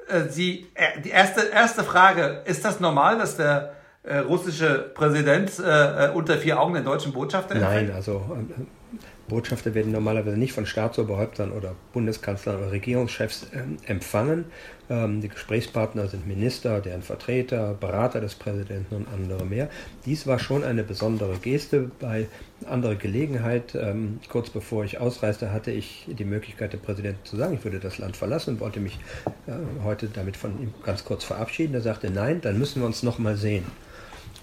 Äh, 0.09 0.29
Sie, 0.29 0.67
äh, 0.75 1.01
die 1.01 1.11
erste, 1.11 1.47
erste 1.47 1.85
Frage, 1.85 2.43
ist 2.45 2.67
das 2.67 2.81
normal, 2.81 3.17
dass 3.17 3.39
der 3.39 3.73
äh, 4.03 4.19
russische 4.19 4.91
Präsident 4.95 5.53
unter 6.15 6.39
vier 6.39 6.61
Augen 6.61 6.75
den 6.75 6.85
deutschen 6.85 7.13
Botschafter 7.13 7.55
empfängt? 7.55 7.89
Nein, 7.89 7.93
also 7.95 8.25
Botschafter 9.31 9.75
werden 9.75 9.93
normalerweise 9.93 10.37
nicht 10.37 10.53
von 10.53 10.67
Staatsoberhäuptern 10.67 11.53
oder 11.53 11.75
Bundeskanzlern 11.93 12.59
oder 12.59 12.73
Regierungschefs 12.73 13.47
äh, 13.53 13.91
empfangen. 13.91 14.47
Ähm, 14.91 15.21
die 15.21 15.29
Gesprächspartner 15.29 16.09
sind 16.09 16.27
Minister, 16.27 16.81
deren 16.81 17.03
Vertreter, 17.03 17.75
Berater 17.75 18.21
des 18.21 18.35
Präsidenten 18.35 18.97
und 18.97 19.07
andere 19.09 19.47
mehr. 19.47 19.71
Dies 20.05 20.27
war 20.27 20.41
schon 20.41 20.65
eine 20.65 20.83
besondere 20.83 21.39
Geste. 21.39 21.91
Bei 22.01 22.27
anderer 22.67 22.97
Gelegenheit, 22.97 23.75
ähm, 23.75 24.19
kurz 24.29 24.51
bevor 24.51 24.85
ich 24.85 24.99
ausreiste, 24.99 25.53
hatte 25.53 25.71
ich 25.71 26.07
die 26.09 26.25
Möglichkeit, 26.25 26.73
dem 26.73 26.81
Präsidenten 26.81 27.25
zu 27.25 27.37
sagen, 27.37 27.55
ich 27.55 27.65
würde 27.65 27.79
das 27.79 27.99
Land 27.99 28.17
verlassen 28.17 28.55
und 28.55 28.61
wollte 28.61 28.81
mich 28.81 28.99
äh, 29.47 29.53
heute 29.85 30.09
damit 30.09 30.37
von 30.37 30.61
ihm 30.61 30.75
ganz 30.85 31.05
kurz 31.05 31.23
verabschieden. 31.23 31.75
Er 31.75 31.83
sagte, 31.83 32.11
nein, 32.11 32.41
dann 32.41 32.59
müssen 32.59 32.83
wir 32.83 32.87
uns 32.87 33.05
noch 33.05 33.21
mal 33.21 33.37
sehen. 33.37 33.65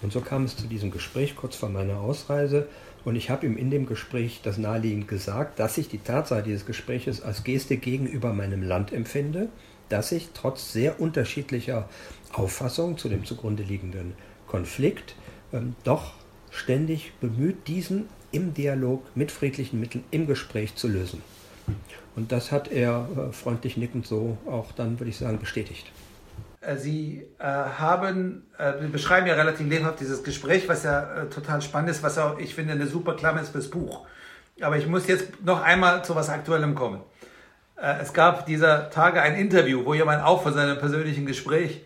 Und 0.02 0.12
so 0.12 0.20
kam 0.20 0.44
es 0.44 0.56
zu 0.56 0.66
diesem 0.66 0.90
Gespräch 0.90 1.36
kurz 1.36 1.56
vor 1.56 1.68
meiner 1.68 1.98
Ausreise. 1.98 2.68
Und 3.04 3.16
ich 3.16 3.30
habe 3.30 3.46
ihm 3.46 3.56
in 3.56 3.70
dem 3.70 3.86
Gespräch 3.86 4.40
das 4.42 4.58
naheliegend 4.58 5.08
gesagt, 5.08 5.58
dass 5.58 5.78
ich 5.78 5.88
die 5.88 5.98
Tatsache 5.98 6.42
dieses 6.42 6.66
Gespräches 6.66 7.22
als 7.22 7.44
Geste 7.44 7.76
gegenüber 7.76 8.32
meinem 8.32 8.62
Land 8.62 8.92
empfinde, 8.92 9.48
dass 9.88 10.12
ich 10.12 10.28
trotz 10.34 10.72
sehr 10.72 11.00
unterschiedlicher 11.00 11.88
Auffassung 12.32 12.98
zu 12.98 13.08
dem 13.08 13.24
zugrunde 13.24 13.62
liegenden 13.62 14.14
Konflikt 14.46 15.14
ähm, 15.52 15.74
doch 15.84 16.12
ständig 16.50 17.12
bemüht, 17.20 17.66
diesen 17.66 18.08
im 18.32 18.54
Dialog 18.54 19.04
mit 19.14 19.32
friedlichen 19.32 19.80
Mitteln 19.80 20.04
im 20.10 20.26
Gespräch 20.26 20.74
zu 20.74 20.88
lösen. 20.88 21.22
Und 22.16 22.32
das 22.32 22.52
hat 22.52 22.68
er 22.68 23.08
äh, 23.16 23.32
freundlich 23.32 23.76
nickend 23.76 24.06
so 24.06 24.38
auch 24.46 24.72
dann, 24.72 24.98
würde 24.98 25.10
ich 25.10 25.16
sagen, 25.16 25.38
bestätigt. 25.38 25.86
Äh, 26.60 26.76
Sie 26.76 27.26
äh, 27.38 27.44
haben, 27.44 28.46
äh, 28.58 28.72
beschreiben 28.88 29.26
ja 29.26 29.34
relativ 29.34 29.68
lebhaft 29.68 30.00
dieses 30.00 30.22
Gespräch, 30.24 30.68
was 30.68 30.84
ja 30.84 31.22
äh, 31.22 31.26
total 31.28 31.62
spannend 31.62 31.90
ist, 31.90 32.02
was 32.02 32.18
auch, 32.18 32.38
ich 32.38 32.54
finde, 32.54 32.72
eine 32.72 32.86
super 32.86 33.14
Klammer 33.14 33.40
ist 33.40 33.50
fürs 33.50 33.70
Buch. 33.70 34.06
Aber 34.60 34.76
ich 34.76 34.86
muss 34.86 35.06
jetzt 35.06 35.44
noch 35.44 35.62
einmal 35.62 36.04
zu 36.04 36.14
was 36.14 36.28
Aktuellem 36.28 36.74
kommen. 36.74 37.00
Äh, 37.80 38.00
es 38.02 38.12
gab 38.12 38.46
dieser 38.46 38.90
Tage 38.90 39.22
ein 39.22 39.36
Interview, 39.36 39.84
wo 39.84 39.94
jemand 39.94 40.22
auch 40.22 40.42
von 40.42 40.54
seinem 40.54 40.78
persönlichen 40.78 41.26
Gespräch 41.26 41.82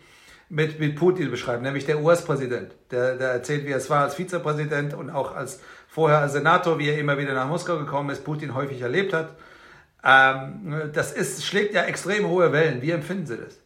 mit, 0.48 0.78
mit 0.80 0.96
Putin 0.96 1.30
beschreibt, 1.30 1.62
nämlich 1.62 1.86
der 1.86 2.00
US-Präsident. 2.00 2.72
Der, 2.90 3.16
der 3.16 3.30
erzählt, 3.30 3.66
wie 3.66 3.72
es 3.72 3.88
war 3.90 4.02
als 4.02 4.14
Vizepräsident 4.14 4.94
und 4.94 5.10
auch 5.10 5.34
als 5.34 5.60
vorher 5.88 6.18
als 6.18 6.32
Senator, 6.32 6.78
wie 6.78 6.88
er 6.88 6.98
immer 6.98 7.18
wieder 7.18 7.34
nach 7.34 7.48
Moskau 7.48 7.78
gekommen 7.78 8.10
ist, 8.10 8.24
Putin 8.24 8.54
häufig 8.54 8.80
erlebt 8.80 9.12
hat. 9.12 9.34
Ähm, 10.04 10.90
das 10.92 11.12
ist, 11.12 11.44
schlägt 11.44 11.74
ja 11.74 11.84
extrem 11.84 12.26
hohe 12.26 12.52
Wellen. 12.52 12.82
Wie 12.82 12.90
empfinden 12.90 13.26
Sie 13.26 13.36
das? 13.36 13.61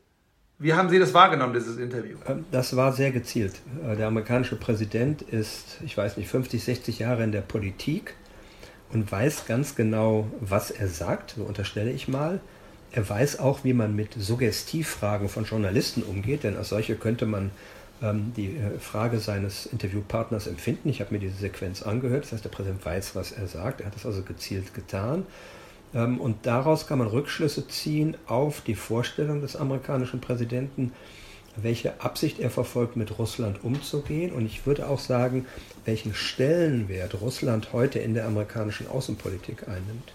Wie 0.58 0.72
haben 0.72 0.88
Sie 0.88 0.98
das 0.98 1.12
wahrgenommen, 1.12 1.52
dieses 1.52 1.76
Interview? 1.76 2.16
Ähm, 2.26 2.46
das 2.50 2.74
war 2.76 2.92
sehr 2.92 3.10
gezielt. 3.10 3.60
Äh, 3.86 3.96
der 3.96 4.06
amerikanische 4.06 4.56
Präsident 4.56 5.20
ist, 5.20 5.78
ich 5.84 5.96
weiß 5.96 6.16
nicht, 6.16 6.28
50, 6.30 6.64
60 6.64 6.98
Jahre 6.98 7.24
in 7.24 7.32
der 7.32 7.42
Politik 7.42 8.14
und 8.90 9.10
weiß 9.10 9.44
ganz 9.46 9.74
genau, 9.74 10.28
was 10.40 10.70
er 10.70 10.88
sagt, 10.88 11.34
so 11.36 11.44
unterstelle 11.44 11.90
ich 11.90 12.08
mal. 12.08 12.40
Er 12.92 13.06
weiß 13.06 13.38
auch, 13.38 13.64
wie 13.64 13.74
man 13.74 13.94
mit 13.94 14.14
Suggestivfragen 14.14 15.28
von 15.28 15.44
Journalisten 15.44 16.02
umgeht, 16.02 16.44
denn 16.44 16.56
als 16.56 16.70
solche 16.70 16.96
könnte 16.96 17.26
man 17.26 17.50
ähm, 18.00 18.32
die 18.34 18.56
äh, 18.56 18.78
Frage 18.78 19.18
seines 19.18 19.66
Interviewpartners 19.66 20.46
empfinden. 20.46 20.88
Ich 20.88 21.00
habe 21.00 21.12
mir 21.12 21.20
diese 21.20 21.36
Sequenz 21.36 21.82
angehört, 21.82 22.24
das 22.24 22.32
heißt, 22.32 22.44
der 22.44 22.50
Präsident 22.50 22.82
weiß, 22.82 23.14
was 23.14 23.32
er 23.32 23.46
sagt, 23.46 23.82
er 23.82 23.88
hat 23.88 23.96
es 23.96 24.06
also 24.06 24.22
gezielt 24.22 24.72
getan. 24.72 25.26
Ähm, 25.96 26.20
und 26.20 26.46
daraus 26.46 26.86
kann 26.86 26.98
man 26.98 27.08
Rückschlüsse 27.08 27.66
ziehen 27.66 28.16
auf 28.26 28.60
die 28.60 28.74
Vorstellung 28.74 29.40
des 29.40 29.56
amerikanischen 29.56 30.20
Präsidenten, 30.20 30.92
welche 31.56 32.02
Absicht 32.02 32.38
er 32.38 32.50
verfolgt, 32.50 32.96
mit 32.96 33.18
Russland 33.18 33.64
umzugehen. 33.64 34.32
Und 34.32 34.44
ich 34.44 34.66
würde 34.66 34.88
auch 34.88 35.00
sagen, 35.00 35.46
welchen 35.86 36.14
Stellenwert 36.14 37.20
Russland 37.22 37.72
heute 37.72 37.98
in 37.98 38.12
der 38.12 38.26
amerikanischen 38.26 38.86
Außenpolitik 38.88 39.66
einnimmt. 39.66 40.12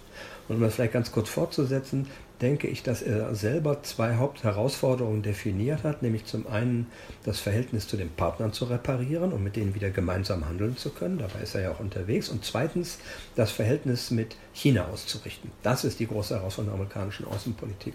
Und 0.47 0.57
um 0.57 0.61
das 0.61 0.75
vielleicht 0.75 0.93
ganz 0.93 1.11
kurz 1.11 1.29
fortzusetzen, 1.29 2.07
denke 2.41 2.67
ich, 2.67 2.83
dass 2.83 3.01
er 3.01 3.35
selber 3.35 3.83
zwei 3.83 4.15
Hauptherausforderungen 4.15 5.21
definiert 5.21 5.83
hat, 5.83 6.01
nämlich 6.01 6.25
zum 6.25 6.47
einen 6.47 6.87
das 7.23 7.39
Verhältnis 7.39 7.87
zu 7.87 7.97
den 7.97 8.09
Partnern 8.09 8.51
zu 8.51 8.65
reparieren 8.65 9.31
und 9.31 9.43
mit 9.43 9.55
denen 9.55 9.75
wieder 9.75 9.91
gemeinsam 9.91 10.47
handeln 10.47 10.75
zu 10.77 10.89
können, 10.89 11.19
dabei 11.19 11.41
ist 11.41 11.55
er 11.55 11.61
ja 11.61 11.71
auch 11.71 11.79
unterwegs, 11.79 12.29
und 12.29 12.43
zweitens 12.43 12.97
das 13.35 13.51
Verhältnis 13.51 14.11
mit 14.11 14.35
China 14.53 14.85
auszurichten. 14.85 15.51
Das 15.63 15.83
ist 15.83 15.99
die 15.99 16.07
große 16.07 16.35
Herausforderung 16.35 16.77
der 16.77 16.85
amerikanischen 16.85 17.25
Außenpolitik. 17.25 17.93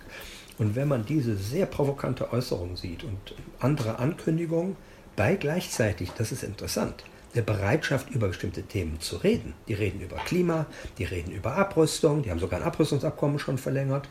Und 0.59 0.75
wenn 0.75 0.89
man 0.89 1.05
diese 1.05 1.37
sehr 1.37 1.67
provokante 1.67 2.33
Äußerung 2.33 2.77
sieht 2.77 3.05
und 3.05 3.35
andere 3.59 3.99
Ankündigungen, 3.99 4.77
bei 5.17 5.35
gleichzeitig, 5.35 6.11
das 6.17 6.33
ist 6.33 6.43
interessant, 6.43 7.05
der 7.37 7.43
Bereitschaft, 7.43 8.11
über 8.11 8.29
bestimmte 8.29 8.63
Themen 8.63 9.01
zu 9.01 9.17
reden. 9.17 9.55
Die 9.69 9.75
reden 9.75 10.01
über 10.01 10.17
Klima, 10.17 10.67
die 10.99 11.05
reden 11.05 11.33
über 11.33 11.55
Abrüstung, 11.55 12.23
die 12.23 12.31
haben 12.31 12.41
sogar 12.41 12.61
ein 12.61 12.67
Abrüstungsabkommen 12.67 13.39
schon 13.39 13.59
verlängert. 13.59 14.09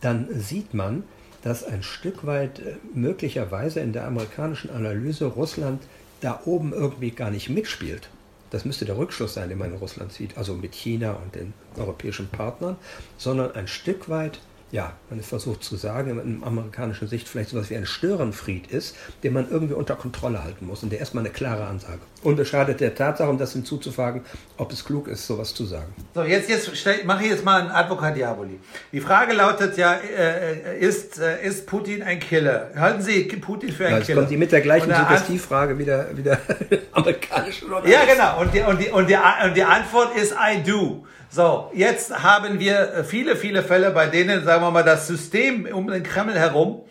Dann 0.00 0.28
sieht 0.38 0.74
man, 0.74 1.04
dass 1.42 1.64
ein 1.64 1.82
Stück 1.82 2.26
weit 2.26 2.60
äh, 2.60 2.76
möglicherweise 2.94 3.80
in 3.80 3.92
der 3.92 4.06
amerikanischen 4.06 4.70
Analyse 4.70 5.26
Russland 5.26 5.82
da 6.20 6.40
oben 6.44 6.72
irgendwie 6.72 7.10
gar 7.10 7.30
nicht 7.30 7.48
mitspielt. 7.48 8.08
Das 8.50 8.64
müsste 8.64 8.84
der 8.84 8.98
Rückschluss 8.98 9.34
sein, 9.34 9.48
den 9.48 9.58
man 9.58 9.72
in 9.72 9.78
Russland 9.78 10.12
sieht, 10.12 10.36
also 10.36 10.54
mit 10.54 10.74
China 10.74 11.12
und 11.14 11.34
den 11.34 11.54
europäischen 11.76 12.28
Partnern, 12.28 12.76
sondern 13.16 13.52
ein 13.52 13.66
Stück 13.66 14.08
weit 14.08 14.40
ja, 14.72 14.94
man 15.10 15.20
ist 15.20 15.28
versucht 15.28 15.62
zu 15.62 15.76
sagen, 15.76 16.18
in 16.18 16.42
amerikanischer 16.42 17.06
Sicht 17.06 17.28
vielleicht 17.28 17.50
so 17.50 17.58
etwas 17.58 17.68
wie 17.68 17.76
ein 17.76 17.84
Störenfried 17.84 18.68
ist, 18.68 18.96
den 19.22 19.34
man 19.34 19.50
irgendwie 19.50 19.74
unter 19.74 19.94
Kontrolle 19.96 20.42
halten 20.42 20.66
muss. 20.66 20.82
Und 20.82 20.90
der 20.90 20.98
erstmal 20.98 21.24
eine 21.24 21.32
klare 21.32 21.66
Ansage. 21.66 22.00
Unbeschadet 22.22 22.80
der 22.80 22.94
Tatsache, 22.94 23.28
um 23.28 23.36
das 23.36 23.52
hinzuzufragen, 23.52 24.22
ob 24.56 24.72
es 24.72 24.82
klug 24.82 25.08
ist, 25.08 25.26
sowas 25.26 25.52
zu 25.52 25.66
sagen. 25.66 25.92
So, 26.14 26.22
jetzt, 26.22 26.48
jetzt 26.48 26.74
stell, 26.74 27.04
mache 27.04 27.24
ich 27.24 27.30
jetzt 27.30 27.44
mal 27.44 27.60
einen 27.60 27.70
Advokat 27.70 28.16
Diaboli. 28.16 28.58
Die 28.92 29.00
Frage 29.00 29.34
lautet 29.34 29.76
ja, 29.76 29.92
äh, 29.92 30.78
ist, 30.78 31.18
äh, 31.18 31.46
ist 31.46 31.66
Putin 31.66 32.02
ein 32.02 32.18
Killer? 32.18 32.70
Halten 32.74 33.02
Sie 33.02 33.24
Putin 33.24 33.72
für 33.72 33.84
einen 33.84 33.92
ja, 33.92 33.98
jetzt 33.98 34.06
Killer? 34.06 34.20
kommt 34.22 34.30
die 34.30 34.38
mit 34.38 34.52
der 34.52 34.62
gleichen 34.62 34.94
Suggestivfrage 34.94 35.76
wieder, 35.76 36.16
wieder 36.16 36.38
amerikanisch. 36.92 37.62
Ja, 37.84 38.06
genau. 38.06 38.40
Und 38.40 38.54
die, 38.54 38.60
und, 38.60 38.80
die, 38.80 38.88
und, 38.88 39.10
die, 39.10 39.16
und 39.16 39.54
die 39.54 39.64
Antwort 39.64 40.16
ist 40.16 40.32
I 40.32 40.62
do. 40.62 41.04
So, 41.34 41.70
jetzt 41.72 42.22
haben 42.22 42.60
wir 42.60 42.92
äh, 42.92 43.04
viele, 43.04 43.36
viele 43.36 43.62
Fälle, 43.62 43.90
bei 43.92 44.06
denen, 44.06 44.44
sagen 44.44 44.62
wir 44.62 44.70
mal, 44.70 44.84
das 44.84 45.06
System 45.06 45.66
um 45.72 45.86
den 45.86 46.02
Kreml 46.02 46.34
herum 46.34 46.82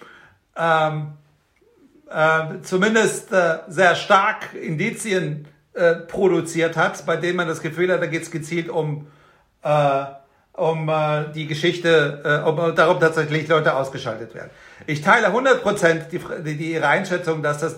ähm, 0.57 1.11
äh, 2.09 2.59
zumindest 2.63 3.31
äh, 3.31 3.59
sehr 3.67 3.93
stark 3.93 4.55
Indizien 4.55 5.47
äh, 5.73 5.93
produziert 5.93 6.75
hat, 6.75 7.05
bei 7.05 7.17
denen 7.17 7.35
man 7.35 7.47
das 7.47 7.61
Gefühl 7.61 7.93
hat, 7.93 8.01
da 8.01 8.07
geht 8.07 8.23
es 8.23 8.31
gezielt 8.31 8.67
um, 8.67 9.05
äh, 9.61 10.05
um 10.53 10.89
äh, 10.89 11.31
die 11.35 11.45
Geschichte, 11.45 12.23
äh, 12.25 12.49
um 12.49 12.75
darum 12.75 12.99
tatsächlich 12.99 13.47
Leute 13.47 13.75
ausgeschaltet 13.75 14.33
werden. 14.33 14.49
Ich 14.87 15.01
teile 15.01 15.27
100% 15.27 16.09
die, 16.09 16.19
die, 16.43 16.57
die 16.57 16.71
ihre 16.71 16.87
Einschätzung, 16.87 17.43
dass 17.43 17.59
das 17.59 17.77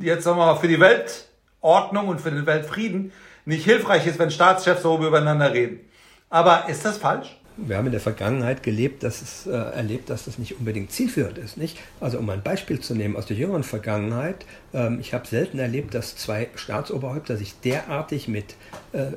jetzt 0.00 0.24
sagen 0.24 0.38
wir 0.38 0.46
mal 0.46 0.56
für 0.56 0.68
die 0.68 0.80
Weltordnung 0.80 2.08
und 2.08 2.22
für 2.22 2.30
den 2.30 2.46
Weltfrieden 2.46 3.12
nicht 3.44 3.64
hilfreich 3.64 4.06
ist, 4.06 4.18
wenn 4.18 4.30
Staatschefs 4.30 4.82
so 4.82 4.96
übereinander 4.96 5.52
reden. 5.52 5.80
Aber 6.28 6.68
ist 6.68 6.84
das 6.84 6.98
falsch? 6.98 7.36
Wir 7.56 7.76
haben 7.76 7.86
in 7.86 7.92
der 7.92 8.00
Vergangenheit 8.00 8.62
gelebt, 8.62 9.02
dass 9.02 9.20
es, 9.20 9.46
äh, 9.46 9.50
erlebt, 9.50 10.08
dass 10.08 10.24
das 10.24 10.38
nicht 10.38 10.58
unbedingt 10.58 10.92
zielführend 10.92 11.36
ist. 11.36 11.56
Nicht? 11.56 11.78
Also 12.00 12.18
um 12.18 12.30
ein 12.30 12.42
Beispiel 12.42 12.80
zu 12.80 12.94
nehmen 12.94 13.16
aus 13.16 13.26
der 13.26 13.36
jüngeren 13.36 13.64
Vergangenheit, 13.64 14.46
ähm, 14.72 14.98
ich 15.00 15.12
habe 15.12 15.26
selten 15.26 15.58
erlebt, 15.58 15.92
dass 15.92 16.16
zwei 16.16 16.48
Staatsoberhäupter 16.54 17.36
sich 17.36 17.60
derartig 17.60 18.28
mit 18.28 18.54
äh, 18.92 19.12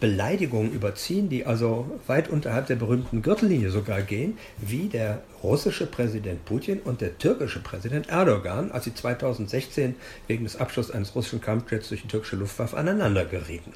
Beleidigungen 0.00 0.72
überziehen, 0.72 1.28
die 1.28 1.46
also 1.46 1.86
weit 2.06 2.28
unterhalb 2.28 2.66
der 2.66 2.76
berühmten 2.76 3.22
Gürtellinie 3.22 3.70
sogar 3.70 4.02
gehen, 4.02 4.38
wie 4.58 4.88
der 4.88 5.22
russische 5.42 5.86
Präsident 5.86 6.44
Putin 6.44 6.80
und 6.80 7.00
der 7.00 7.18
türkische 7.18 7.60
Präsident 7.60 8.08
Erdogan, 8.08 8.70
als 8.70 8.84
sie 8.84 8.94
2016 8.94 9.94
wegen 10.26 10.44
des 10.44 10.56
Abschlusses 10.56 10.94
eines 10.94 11.14
russischen 11.14 11.40
Kampfjets 11.40 11.88
durch 11.88 12.02
die 12.02 12.08
türkische 12.08 12.36
Luftwaffe 12.36 12.76
aneinander 12.76 13.24
gerieten. 13.24 13.72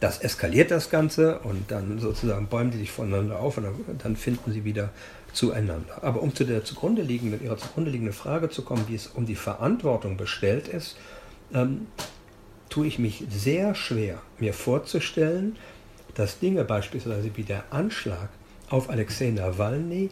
Das 0.00 0.18
eskaliert 0.18 0.70
das 0.70 0.90
Ganze 0.90 1.38
und 1.40 1.70
dann 1.70 1.98
sozusagen 1.98 2.48
bäumen 2.48 2.70
die 2.70 2.78
sich 2.78 2.90
voneinander 2.90 3.40
auf 3.40 3.56
und 3.56 3.64
dann 4.02 4.16
finden 4.16 4.52
sie 4.52 4.64
wieder 4.64 4.90
zueinander. 5.32 6.02
Aber 6.02 6.22
um 6.22 6.34
zu 6.34 6.44
der 6.44 6.64
zugrunde 6.64 7.02
liegenden, 7.02 7.42
ihrer 7.42 7.56
zugrunde 7.56 7.90
liegenden 7.90 8.12
Frage 8.12 8.50
zu 8.50 8.62
kommen, 8.62 8.84
wie 8.88 8.94
es 8.94 9.06
um 9.06 9.26
die 9.26 9.34
Verantwortung 9.34 10.16
bestellt 10.16 10.68
ist, 10.68 10.96
ähm, 11.52 11.86
tue 12.68 12.86
ich 12.86 12.98
mich 12.98 13.24
sehr 13.30 13.74
schwer, 13.74 14.20
mir 14.38 14.54
vorzustellen, 14.54 15.56
dass 16.14 16.38
Dinge 16.38 16.64
beispielsweise 16.64 17.30
wie 17.36 17.42
der 17.42 17.64
Anschlag 17.72 18.28
auf 18.68 18.90
Alexei 18.90 19.30
Nawalny 19.30 20.10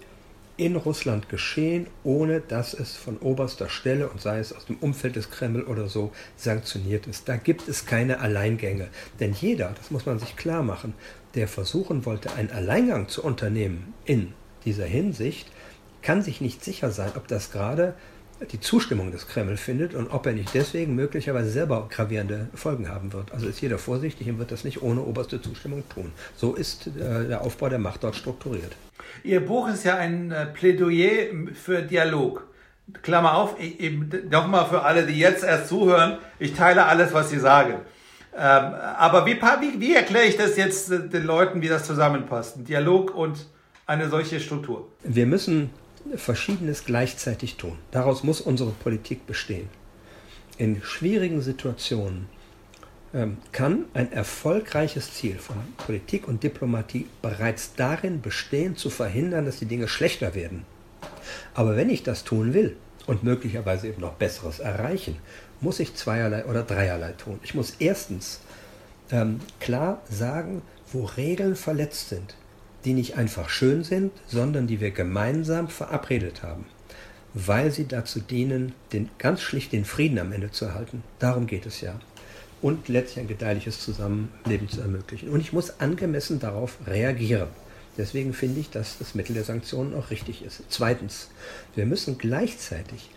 in 0.57 0.77
Russland 0.77 1.29
geschehen, 1.29 1.87
ohne 2.05 2.41
dass 2.41 2.75
es 2.75 2.95
von 2.95 3.19
oberster 3.19 3.69
Stelle 3.69 4.09
und 4.09 4.21
sei 4.21 4.39
es 4.39 4.53
aus 4.53 4.67
dem 4.67 4.77
Umfeld 4.77 5.17
des 5.17 5.31
Kreml 5.31 5.63
oder 5.63 5.89
so 5.89 6.13
sanktioniert 6.37 7.07
ist. 7.07 7.29
Da 7.29 7.37
gibt 7.37 7.69
es 7.69 7.87
keine 7.87 8.21
Alleingänge. 8.21 8.89
Denn 9.19 9.33
jeder, 9.33 9.73
das 9.77 9.91
muss 9.91 10.07
man 10.07 10.19
sich 10.19 10.37
klar 10.37 10.63
machen, 10.63 10.95
der 11.35 11.49
versuchen 11.49 12.05
wollte, 12.05 12.33
einen 12.35 12.51
Alleingang 12.51 13.09
zu 13.09 13.25
unternehmen 13.25 13.95
in 14.05 14.35
dieser 14.65 14.85
Hinsicht, 14.85 15.51
kann 16.03 16.23
sich 16.23 16.41
nicht 16.41 16.63
sicher 16.63 16.91
sein, 16.91 17.13
ob 17.17 17.29
das 17.29 17.51
gerade 17.51 17.95
die 18.51 18.61
Zustimmung 18.61 19.13
des 19.13 19.27
Kreml 19.27 19.57
findet 19.57 19.95
und 19.95 20.09
ob 20.09 20.27
er 20.27 20.33
nicht 20.33 20.55
deswegen 20.55 20.95
möglicherweise 20.95 21.51
selber 21.51 21.89
gravierende 21.91 22.49
Folgen 22.55 22.89
haben 22.89 23.13
wird. 23.13 23.33
Also 23.33 23.47
ist 23.47 23.61
jeder 23.61 23.79
vorsichtig 23.79 24.29
und 24.29 24.39
wird 24.39 24.51
das 24.51 24.65
nicht 24.65 24.83
ohne 24.83 25.03
oberste 25.03 25.41
Zustimmung 25.41 25.85
tun. 25.89 26.13
So 26.37 26.55
ist 26.55 26.89
äh, 26.89 27.29
der 27.29 27.43
Aufbau 27.43 27.69
der 27.69 27.79
Macht 27.79 28.05
dort 28.05 28.17
strukturiert. 28.17 28.73
Ihr 29.25 29.45
Buch 29.45 29.69
ist 29.69 29.85
ja 29.85 29.97
ein 29.97 30.31
äh, 30.31 30.47
Plädoyer 30.47 31.29
für 31.55 31.83
Dialog. 31.83 32.47
Klammer 33.03 33.35
auf, 33.35 33.57
nochmal 34.29 34.67
für 34.67 34.83
alle, 34.83 35.07
die 35.07 35.19
jetzt 35.19 35.45
erst 35.45 35.69
zuhören, 35.69 36.19
ich 36.39 36.53
teile 36.53 36.87
alles, 36.87 37.13
was 37.13 37.31
Sie 37.31 37.39
sagen. 37.39 37.75
Ähm, 38.35 38.41
aber 38.99 39.27
wie, 39.27 39.35
wie, 39.37 39.81
wie 39.81 39.95
erkläre 39.95 40.25
ich 40.25 40.37
das 40.37 40.57
jetzt 40.57 40.91
äh, 40.91 41.09
den 41.09 41.25
Leuten, 41.25 41.63
wie 41.63 41.69
das 41.69 41.87
zusammenpasst? 41.87 42.57
Ein 42.57 42.65
Dialog 42.65 43.15
und 43.15 43.47
eine 43.87 44.09
solche 44.09 44.41
Struktur. 44.41 44.89
Wir 45.03 45.27
müssen 45.27 45.71
Verschiedenes 46.17 46.85
gleichzeitig 46.85 47.57
tun. 47.57 47.79
Daraus 47.91 48.23
muss 48.23 48.41
unsere 48.41 48.71
Politik 48.71 49.27
bestehen. 49.27 49.69
In 50.59 50.83
schwierigen 50.83 51.41
Situationen 51.41 52.29
ähm, 53.15 53.39
kann 53.53 53.87
ein 53.95 54.13
erfolgreiches 54.13 55.15
Ziel 55.15 55.39
von 55.39 55.57
Politik 55.77 56.29
und 56.29 56.43
Diplomatie 56.43 57.07
bereits 57.21 57.75
darin 57.75 58.21
bestehen, 58.21 58.77
zu 58.77 58.91
verhindern, 58.91 59.45
dass 59.45 59.59
die 59.59 59.67
Dinge 59.67 59.89
schlechter 59.89 60.35
werden. 60.35 60.65
Aber 61.55 61.77
wenn 61.77 61.91
ich 61.91 62.03
das 62.03 62.25
tun 62.25 62.55
will 62.55 62.77
und 63.07 63.23
möglicherweise 63.23 63.89
eben 63.89 64.01
noch 64.01 64.15
Besseres 64.15 64.61
erreichen, 64.61 65.19
muss 65.61 65.81
ich 65.81 65.95
zweierlei 65.95 66.45
oder 66.45 66.63
dreierlei 66.63 67.13
tun. 67.13 67.39
Ich 67.43 67.55
muss 67.55 67.75
erstens 67.79 68.41
ähm, 69.11 69.41
klar 69.61 70.03
sagen, 70.11 70.63
wo 70.93 71.05
Regeln 71.05 71.57
verletzt 71.57 72.09
sind, 72.09 72.35
die 72.85 72.95
nicht 72.95 73.17
einfach 73.17 73.49
schön 73.49 73.85
sind, 73.85 74.13
sondern 74.27 74.67
die 74.67 74.81
wir 74.81 74.91
gemeinsam 74.91 75.69
verabredet 75.69 76.43
haben, 76.43 76.67
weil 77.35 77.71
sie 77.71 77.87
dazu 77.87 78.21
dienen, 78.21 78.75
den, 78.93 79.09
ganz 79.19 79.41
schlicht 79.41 79.73
den 79.73 79.85
Frieden 79.85 80.19
am 80.19 80.33
Ende 80.33 80.51
zu 80.51 80.67
erhalten. 80.67 81.03
Darum 81.19 81.47
geht 81.47 81.67
es 81.67 81.81
ja. 81.81 81.99
Und 82.61 82.89
letztlich 82.89 83.21
ein 83.21 83.29
gedeihliches 83.29 83.81
Zusammenleben 83.81 84.69
zu 84.69 84.81
ermöglichen. 84.81 85.31
Und 85.31 85.41
ich 85.41 85.53
muss 85.53 85.81
angemessen 85.81 86.39
darauf 86.39 86.79
reagieren. 86.87 87.49
Deswegen 87.99 88.33
finde 88.33 88.61
ich, 88.61 88.71
dass 88.71 88.99
das 88.99 89.15
Mittel 89.15 89.35
der 89.35 89.45
Sanktionen 89.45 89.95
auch 89.95 90.11
richtig 90.11 90.45
ist. 90.45 90.63
Zweitens, 90.69 91.29
wir 91.75 91.87
müssen 91.87 92.19
gleichzeitig 92.19 93.11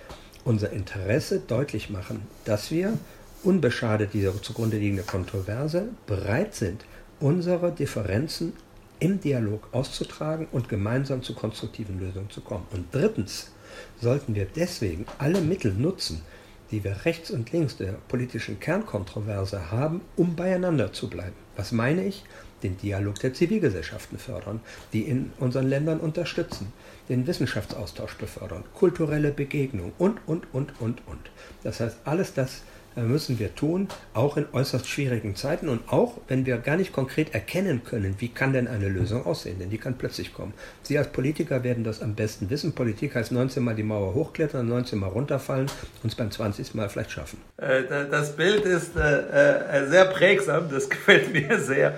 unser 0.44 0.72
Interesse 0.72 1.40
deutlich 1.40 1.90
machen, 1.90 2.24
dass 2.44 2.72
wir, 2.72 2.98
unbeschadet 3.44 4.14
dieser 4.14 4.42
zugrunde 4.42 4.78
liegenden 4.78 5.06
Kontroverse, 5.06 5.90
bereit 6.08 6.56
sind, 6.56 6.84
unsere 7.20 7.72
Differenzen 7.72 8.54
im 9.00 9.20
Dialog 9.20 9.68
auszutragen 9.72 10.48
und 10.52 10.70
gemeinsam 10.70 11.22
zu 11.22 11.34
konstruktiven 11.34 12.00
Lösungen 12.00 12.30
zu 12.30 12.42
kommen. 12.42 12.66
Und 12.72 12.88
drittens 12.92 13.52
sollten 14.00 14.36
wir 14.36 14.46
deswegen 14.46 15.06
alle 15.18 15.42
Mittel 15.42 15.74
nutzen, 15.74 16.22
die 16.72 16.84
wir 16.84 17.06
rechts 17.06 17.32
und 17.32 17.52
links 17.52 17.78
der 17.78 17.94
politischen 18.08 18.60
Kernkontroverse 18.60 19.72
haben, 19.72 20.02
um 20.16 20.36
beieinander 20.36 20.94
zu 20.94 21.10
bleiben. 21.10 21.36
Was 21.56 21.72
meine 21.72 22.06
ich? 22.06 22.24
Den 22.64 22.78
Dialog 22.78 23.20
der 23.20 23.34
Zivilgesellschaften 23.34 24.18
fördern, 24.18 24.62
die 24.92 25.02
in 25.02 25.32
unseren 25.40 25.68
Ländern 25.68 26.00
unterstützen, 26.00 26.74
den 27.10 27.28
Wissenschaftsaustausch 27.28 28.16
befördern, 28.16 28.64
kulturelle 28.74 29.32
Begegnung 29.32 29.94
und, 30.00 30.20
und, 30.26 30.48
und, 30.54 30.74
und, 30.80 31.02
und. 31.06 31.30
Das 31.64 31.80
heißt, 31.80 31.98
alles 32.06 32.34
das 32.34 32.64
müssen 33.04 33.40
wir 33.40 33.54
tun, 33.56 33.88
auch 34.14 34.38
in 34.38 34.46
äußerst 34.52 34.88
schwierigen 34.88 35.36
Zeiten 35.36 35.70
und 35.70 35.82
auch, 35.92 36.18
wenn 36.28 36.46
wir 36.46 36.58
gar 36.58 36.78
nicht 36.78 36.94
konkret 36.94 37.34
erkennen 37.34 37.84
können, 37.84 38.16
wie 38.20 38.30
kann 38.30 38.54
denn 38.54 38.68
eine 38.68 38.88
Lösung 38.88 39.26
aussehen, 39.26 39.60
denn 39.60 39.70
die 39.70 39.78
kann 39.78 39.98
plötzlich 39.98 40.34
kommen. 40.34 40.54
Sie 40.84 40.98
als 40.98 41.10
Politiker 41.10 41.64
werden 41.64 41.84
das 41.84 42.02
am 42.02 42.16
besten 42.16 42.50
wissen. 42.50 42.74
Politik 42.74 43.16
heißt 43.16 43.32
19 43.32 43.64
Mal 43.64 43.76
die 43.76 43.84
Mauer 43.84 44.14
hochklettern, 44.14 44.68
19 44.68 45.00
Mal 45.00 45.08
runterfallen 45.08 45.68
und 46.04 46.10
es 46.10 46.16
beim 46.16 46.32
20. 46.32 46.76
Mal 46.76 46.90
vielleicht 46.90 47.12
schaffen. 47.12 47.40
Äh, 47.58 47.84
das 48.10 48.36
Bild 48.36 48.66
ist 48.66 48.96
äh, 48.96 49.88
sehr 49.88 50.06
prägsam, 50.06 50.70
das 50.70 50.90
gefällt 50.90 51.34
mir 51.34 51.60
sehr. 51.60 51.96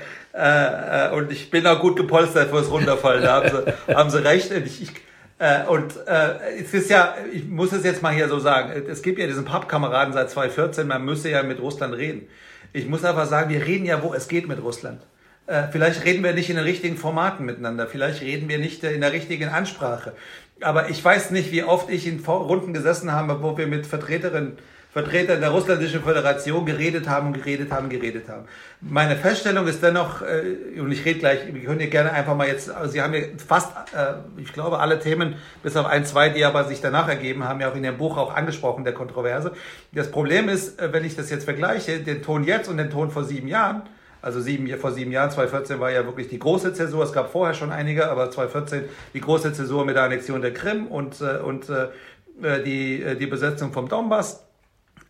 Und 1.13 1.31
ich 1.31 1.49
bin 1.49 1.65
auch 1.65 1.81
gut 1.81 1.95
gepolstert 1.95 2.51
fürs 2.51 2.69
Runterfallen, 2.69 3.23
da 3.23 3.43
haben 3.43 3.49
Sie, 3.49 3.95
haben 3.95 4.09
Sie 4.11 4.23
recht. 4.23 4.51
Ich 4.51 4.91
äh, 5.39 5.65
und 5.65 5.95
äh, 6.07 6.59
es 6.61 6.73
ist 6.73 6.89
ja, 6.89 7.15
ich 7.31 7.47
muss 7.47 7.71
es 7.71 7.83
jetzt 7.83 8.01
mal 8.01 8.13
hier 8.13 8.27
so 8.27 8.39
sagen, 8.39 8.71
es 8.87 9.01
gibt 9.01 9.19
ja 9.19 9.27
diesen 9.27 9.45
Pappkameraden 9.45 10.13
seit 10.13 10.29
2014, 10.31 10.87
man 10.87 11.05
müsse 11.05 11.29
ja 11.29 11.43
mit 11.43 11.59
Russland 11.59 11.95
reden. 11.95 12.27
Ich 12.73 12.87
muss 12.87 13.03
einfach 13.03 13.27
sagen, 13.27 13.49
wir 13.49 13.65
reden 13.65 13.85
ja, 13.85 14.01
wo 14.01 14.13
es 14.13 14.27
geht 14.27 14.47
mit 14.47 14.61
Russland. 14.61 15.01
Äh, 15.45 15.63
vielleicht 15.71 16.03
reden 16.05 16.23
wir 16.23 16.33
nicht 16.33 16.49
in 16.49 16.55
den 16.55 16.65
richtigen 16.65 16.97
Formaten 16.97 17.45
miteinander, 17.45 17.87
vielleicht 17.87 18.21
reden 18.21 18.49
wir 18.49 18.57
nicht 18.57 18.83
in 18.83 19.01
der 19.01 19.13
richtigen 19.13 19.49
Ansprache. 19.49 20.13
Aber 20.61 20.89
ich 20.89 21.03
weiß 21.03 21.31
nicht, 21.31 21.51
wie 21.51 21.63
oft 21.63 21.89
ich 21.89 22.07
in 22.07 22.19
Runden 22.25 22.73
gesessen 22.73 23.11
habe, 23.11 23.43
wo 23.43 23.57
wir 23.57 23.67
mit 23.67 23.85
Vertreterinnen 23.85 24.57
Vertreter 24.91 25.35
der 25.35 25.49
russländischen 25.49 26.01
Föderation 26.01 26.65
geredet 26.65 27.09
haben, 27.09 27.33
geredet 27.33 27.71
haben, 27.71 27.89
geredet 27.89 28.29
haben. 28.29 28.45
Meine 28.79 29.15
Feststellung 29.15 29.67
ist 29.67 29.83
dennoch, 29.83 30.21
äh, 30.21 30.79
und 30.79 30.91
ich 30.91 31.03
rede 31.03 31.19
gleich, 31.19 31.53
wir 31.53 31.61
können 31.61 31.79
hier 31.79 31.89
gerne 31.89 32.13
einfach 32.13 32.35
mal 32.35 32.47
jetzt, 32.47 32.69
also 32.71 32.91
Sie 32.91 33.01
haben 33.01 33.13
ja 33.13 33.21
fast, 33.45 33.69
äh, 33.93 34.13
ich 34.41 34.53
glaube, 34.53 34.79
alle 34.79 34.99
Themen, 34.99 35.35
bis 35.61 35.75
auf 35.75 35.85
ein, 35.85 36.05
zwei, 36.05 36.29
die 36.29 36.45
aber 36.45 36.63
sich 36.63 36.79
danach 36.79 37.09
ergeben, 37.09 37.43
haben 37.43 37.59
ja 37.59 37.69
auch 37.69 37.75
in 37.75 37.83
Ihrem 37.83 37.97
Buch 37.97 38.17
auch 38.17 38.33
angesprochen, 38.33 38.85
der 38.85 38.93
Kontroverse. 38.93 39.51
Das 39.91 40.09
Problem 40.09 40.47
ist, 40.47 40.79
äh, 40.79 40.93
wenn 40.93 41.03
ich 41.03 41.15
das 41.15 41.29
jetzt 41.29 41.43
vergleiche, 41.43 41.99
den 41.99 42.23
Ton 42.23 42.43
jetzt 42.43 42.69
und 42.69 42.77
den 42.77 42.89
Ton 42.89 43.11
vor 43.11 43.25
sieben 43.25 43.49
Jahren, 43.49 43.83
also 44.21 44.39
sieben, 44.39 44.67
vor 44.79 44.93
sieben 44.93 45.11
Jahren, 45.11 45.29
2014 45.29 45.79
war 45.79 45.91
ja 45.91 46.05
wirklich 46.05 46.29
die 46.29 46.39
große 46.39 46.73
Zäsur. 46.73 47.03
Es 47.03 47.13
gab 47.13 47.31
vorher 47.31 47.53
schon 47.53 47.71
einige, 47.71 48.09
aber 48.09 48.31
2014 48.31 48.85
die 49.13 49.21
große 49.21 49.53
Zäsur 49.53 49.85
mit 49.85 49.95
der 49.95 50.03
Annexion 50.03 50.41
der 50.41 50.53
Krim 50.53 50.87
und, 50.87 51.21
und 51.21 51.69
äh, 51.69 52.63
die, 52.63 53.15
die 53.19 53.27
Besetzung 53.27 53.71
vom 53.73 53.87
Donbass 53.89 54.46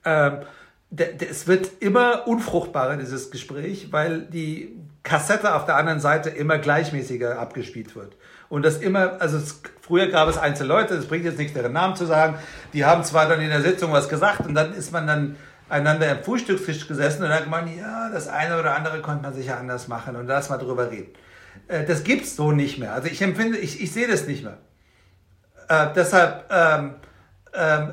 ähm, 0.07 0.37
es 1.29 1.47
wird 1.47 1.81
immer 1.81 2.27
unfruchtbarer, 2.27 2.95
dieses 2.95 3.29
Gespräch, 3.29 3.91
weil 3.91 4.21
die 4.21 4.73
Kassette 5.03 5.53
auf 5.53 5.65
der 5.65 5.75
anderen 5.75 5.99
Seite 5.99 6.29
immer 6.29 6.57
gleichmäßiger 6.57 7.37
abgespielt 7.39 7.95
wird. 7.95 8.15
Und 8.47 8.63
das 8.63 8.77
immer, 8.77 9.21
also 9.21 9.37
es, 9.37 9.61
früher 9.81 10.07
gab 10.07 10.29
es 10.29 10.37
einzelne 10.37 10.69
Leute, 10.69 10.93
es 10.95 11.07
bringt 11.07 11.25
jetzt 11.25 11.37
nichts, 11.37 11.53
deren 11.53 11.73
Namen 11.73 11.97
zu 11.97 12.05
sagen, 12.05 12.37
die 12.73 12.85
haben 12.85 13.03
zwar 13.03 13.27
dann 13.27 13.41
in 13.41 13.49
der 13.49 13.61
Sitzung 13.61 13.91
was 13.91 14.07
gesagt 14.07 14.45
und 14.45 14.55
dann 14.55 14.73
ist 14.73 14.93
man 14.93 15.05
dann 15.05 15.35
einander 15.67 16.09
am 16.09 16.23
Frühstückstisch 16.23 16.87
gesessen 16.87 17.23
und 17.23 17.29
dann 17.29 17.39
hat 17.39 17.49
man, 17.49 17.67
ja, 17.77 18.09
das 18.09 18.29
eine 18.29 18.57
oder 18.57 18.73
andere 18.73 19.01
konnte 19.01 19.23
man 19.23 19.33
sicher 19.33 19.57
anders 19.57 19.89
machen 19.89 20.15
und 20.15 20.27
lass 20.27 20.49
mal 20.49 20.57
drüber 20.57 20.89
reden. 20.89 21.11
Äh, 21.67 21.83
das 21.83 22.05
gibt's 22.05 22.37
so 22.37 22.53
nicht 22.53 22.79
mehr. 22.79 22.93
Also 22.93 23.09
ich 23.09 23.21
empfinde, 23.21 23.57
ich, 23.57 23.81
ich 23.81 23.91
sehe 23.91 24.07
das 24.07 24.25
nicht 24.27 24.45
mehr. 24.45 24.57
Äh, 25.67 25.87
deshalb, 25.93 26.45
ähm, 26.49 26.95
ähm, 27.57 27.91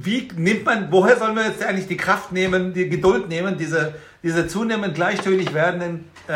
wie 0.00 0.28
nimmt 0.36 0.64
man, 0.64 0.90
woher 0.90 1.16
sollen 1.16 1.34
wir 1.34 1.44
jetzt 1.44 1.62
eigentlich 1.62 1.88
die 1.88 1.96
Kraft 1.96 2.32
nehmen, 2.32 2.72
die 2.72 2.88
Geduld 2.88 3.28
nehmen, 3.28 3.56
diese, 3.58 3.94
diese 4.22 4.46
zunehmend 4.46 4.94
gleichtönig 4.94 5.52
werdenden, 5.52 6.04
äh, 6.28 6.32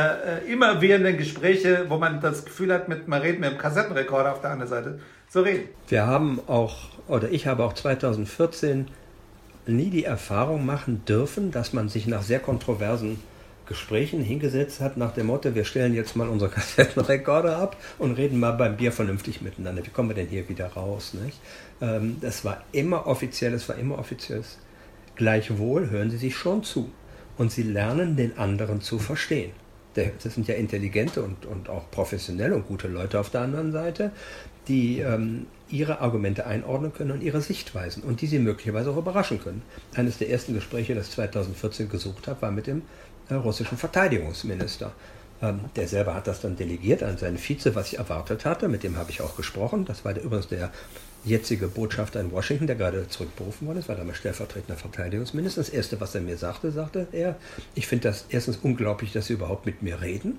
äh 0.46 0.52
immer 0.52 0.80
währenden 0.80 1.16
Gespräche, 1.16 1.86
wo 1.88 1.98
man 1.98 2.20
das 2.20 2.44
Gefühl 2.44 2.72
hat, 2.72 2.88
mit, 2.88 3.08
man 3.08 3.20
redet 3.20 3.40
mit 3.40 3.50
einem 3.50 3.58
Kassettenrekorder 3.58 4.32
auf 4.32 4.40
der 4.40 4.50
anderen 4.50 4.70
Seite 4.70 5.00
zu 5.28 5.40
reden. 5.40 5.68
Wir 5.88 6.06
haben 6.06 6.40
auch, 6.46 6.88
oder 7.06 7.30
ich 7.30 7.46
habe 7.46 7.64
auch 7.64 7.74
2014 7.74 8.88
nie 9.66 9.90
die 9.90 10.04
Erfahrung 10.04 10.64
machen 10.64 11.04
dürfen, 11.06 11.50
dass 11.50 11.72
man 11.72 11.88
sich 11.88 12.06
nach 12.06 12.22
sehr 12.22 12.40
kontroversen 12.40 13.20
Gesprächen 13.68 14.22
hingesetzt 14.22 14.80
hat 14.80 14.96
nach 14.96 15.12
dem 15.12 15.26
Motto, 15.26 15.54
wir 15.54 15.64
stellen 15.64 15.94
jetzt 15.94 16.16
mal 16.16 16.28
unsere 16.28 16.50
Kassettenrekorder 16.54 17.58
ab 17.58 17.76
und 17.98 18.12
reden 18.12 18.40
mal 18.40 18.52
beim 18.52 18.76
Bier 18.76 18.92
vernünftig 18.92 19.42
miteinander. 19.42 19.84
Wie 19.84 19.90
kommen 19.90 20.08
wir 20.08 20.16
denn 20.16 20.28
hier 20.28 20.48
wieder 20.48 20.66
raus? 20.68 21.14
Nicht? 21.14 21.38
Ähm, 21.80 22.16
das 22.20 22.44
war 22.44 22.64
immer 22.72 23.06
offiziell, 23.06 23.52
es 23.54 23.68
war 23.68 23.76
immer 23.76 23.98
offiziell. 23.98 24.42
Gleichwohl 25.14 25.90
hören 25.90 26.10
sie 26.10 26.16
sich 26.16 26.36
schon 26.36 26.62
zu 26.62 26.90
und 27.36 27.52
sie 27.52 27.62
lernen 27.62 28.16
den 28.16 28.38
anderen 28.38 28.80
zu 28.80 28.98
verstehen. 28.98 29.52
Das 29.94 30.34
sind 30.34 30.46
ja 30.46 30.54
intelligente 30.54 31.22
und, 31.22 31.44
und 31.44 31.68
auch 31.68 31.90
professionelle 31.90 32.54
und 32.54 32.68
gute 32.68 32.86
Leute 32.86 33.18
auf 33.18 33.30
der 33.30 33.40
anderen 33.40 33.72
Seite, 33.72 34.12
die 34.68 35.00
ähm, 35.00 35.46
ihre 35.70 36.00
Argumente 36.00 36.46
einordnen 36.46 36.92
können 36.92 37.10
und 37.10 37.22
ihre 37.22 37.40
Sichtweisen 37.40 38.02
und 38.02 38.20
die 38.20 38.26
sie 38.26 38.38
möglicherweise 38.38 38.90
auch 38.90 38.96
überraschen 38.96 39.40
können. 39.40 39.62
Eines 39.94 40.18
der 40.18 40.30
ersten 40.30 40.54
Gespräche, 40.54 40.94
das 40.94 41.08
ich 41.08 41.14
2014 41.14 41.88
gesucht 41.88 42.28
habe, 42.28 42.42
war 42.42 42.50
mit 42.50 42.66
dem 42.66 42.82
russischen 43.36 43.78
Verteidigungsminister. 43.78 44.92
Ähm, 45.40 45.60
der 45.76 45.86
selber 45.86 46.14
hat 46.14 46.26
das 46.26 46.40
dann 46.40 46.56
delegiert 46.56 47.02
an 47.02 47.16
seinen 47.16 47.38
Vize, 47.38 47.74
was 47.74 47.92
ich 47.92 47.98
erwartet 47.98 48.44
hatte. 48.44 48.68
Mit 48.68 48.82
dem 48.82 48.96
habe 48.96 49.10
ich 49.10 49.20
auch 49.20 49.36
gesprochen. 49.36 49.84
Das 49.84 50.04
war 50.04 50.16
übrigens 50.16 50.48
der 50.48 50.72
jetzige 51.24 51.68
Botschafter 51.68 52.20
in 52.20 52.32
Washington, 52.32 52.66
der 52.66 52.76
gerade 52.76 53.08
zurückberufen 53.08 53.66
worden 53.66 53.78
ist, 53.78 53.88
war 53.88 53.96
damals 53.96 54.18
stellvertretender 54.18 54.76
Verteidigungsminister. 54.76 55.60
Das 55.60 55.68
Erste, 55.70 56.00
was 56.00 56.14
er 56.14 56.20
mir 56.20 56.36
sagte, 56.36 56.70
sagte 56.70 57.08
er, 57.12 57.36
ich 57.74 57.86
finde 57.86 58.08
das 58.08 58.26
erstens 58.30 58.58
unglaublich, 58.62 59.12
dass 59.12 59.26
Sie 59.26 59.34
überhaupt 59.34 59.66
mit 59.66 59.82
mir 59.82 60.00
reden. 60.00 60.38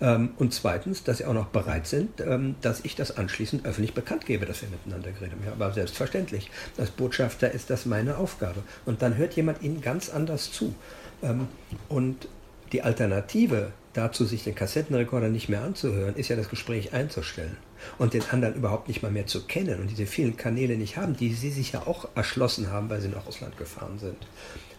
Ähm, 0.00 0.30
und 0.38 0.54
zweitens, 0.54 1.04
dass 1.04 1.18
Sie 1.18 1.26
auch 1.26 1.34
noch 1.34 1.48
bereit 1.48 1.86
sind, 1.86 2.20
ähm, 2.20 2.54
dass 2.62 2.80
ich 2.84 2.96
das 2.96 3.16
anschließend 3.16 3.66
öffentlich 3.66 3.94
bekannt 3.94 4.24
gebe, 4.24 4.46
dass 4.46 4.62
wir 4.62 4.68
miteinander 4.68 5.10
geredet 5.10 5.32
haben. 5.32 5.46
Ja, 5.46 5.52
aber 5.52 5.72
selbstverständlich, 5.72 6.50
als 6.78 6.90
Botschafter 6.90 7.50
ist 7.50 7.70
das 7.70 7.86
meine 7.86 8.16
Aufgabe. 8.16 8.62
Und 8.86 9.02
dann 9.02 9.16
hört 9.16 9.34
jemand 9.34 9.62
Ihnen 9.62 9.80
ganz 9.80 10.08
anders 10.08 10.52
zu. 10.52 10.74
Ähm, 11.22 11.48
und 11.88 12.28
die 12.72 12.82
Alternative 12.82 13.72
dazu, 13.92 14.24
sich 14.24 14.44
den 14.44 14.54
Kassettenrekorder 14.54 15.28
nicht 15.28 15.48
mehr 15.48 15.62
anzuhören, 15.62 16.14
ist 16.14 16.28
ja 16.28 16.36
das 16.36 16.48
Gespräch 16.48 16.92
einzustellen 16.92 17.56
und 17.98 18.14
den 18.14 18.22
anderen 18.30 18.54
überhaupt 18.54 18.88
nicht 18.88 19.02
mal 19.02 19.10
mehr 19.10 19.26
zu 19.26 19.44
kennen 19.46 19.80
und 19.80 19.90
diese 19.90 20.06
vielen 20.06 20.36
Kanäle 20.36 20.76
nicht 20.76 20.96
haben, 20.96 21.16
die 21.16 21.32
sie 21.32 21.50
sich 21.50 21.72
ja 21.72 21.86
auch 21.86 22.08
erschlossen 22.14 22.70
haben, 22.70 22.88
weil 22.88 23.00
sie 23.00 23.08
nach 23.08 23.26
Russland 23.26 23.56
gefahren 23.56 23.98
sind. 23.98 24.16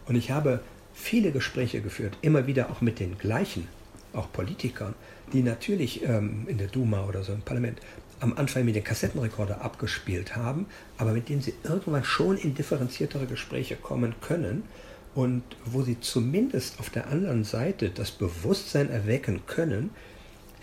Und 0.08 0.16
ich 0.16 0.32
habe 0.32 0.62
viele 0.94 1.32
Gespräche 1.32 1.82
geführt, 1.82 2.18
immer 2.22 2.48
wieder 2.48 2.70
auch 2.70 2.82
mit 2.82 3.00
den 3.00 3.18
gleichen, 3.18 3.68
auch 4.14 4.32
Politikern, 4.32 4.94
die 5.34 5.44
natürlich 5.44 6.04
ähm, 6.04 6.46
in 6.48 6.58
der 6.58 6.68
Duma 6.68 7.06
oder 7.06 7.24
so 7.24 7.34
im 7.34 7.42
Parlament 7.42 7.80
am 8.20 8.38
Anfang 8.38 8.66
mit 8.66 8.76
den 8.76 8.84
Kassettenrekorder 8.84 9.62
abgespielt 9.62 10.36
haben, 10.36 10.68
aber 10.98 11.12
mit 11.12 11.28
denen 11.28 11.42
sie 11.42 11.56
irgendwann 11.64 12.04
schon 12.04 12.38
in 12.38 12.54
differenziertere 12.54 13.26
Gespräche 13.26 13.76
kommen 13.76 14.14
können 14.22 14.64
und 15.14 15.44
wo 15.66 15.82
sie 15.82 16.00
zumindest 16.00 16.80
auf 16.80 16.90
der 16.90 17.08
anderen 17.08 17.44
Seite 17.44 17.90
das 17.90 18.12
Bewusstsein 18.12 18.90
erwecken 18.90 19.42
können, 19.46 19.90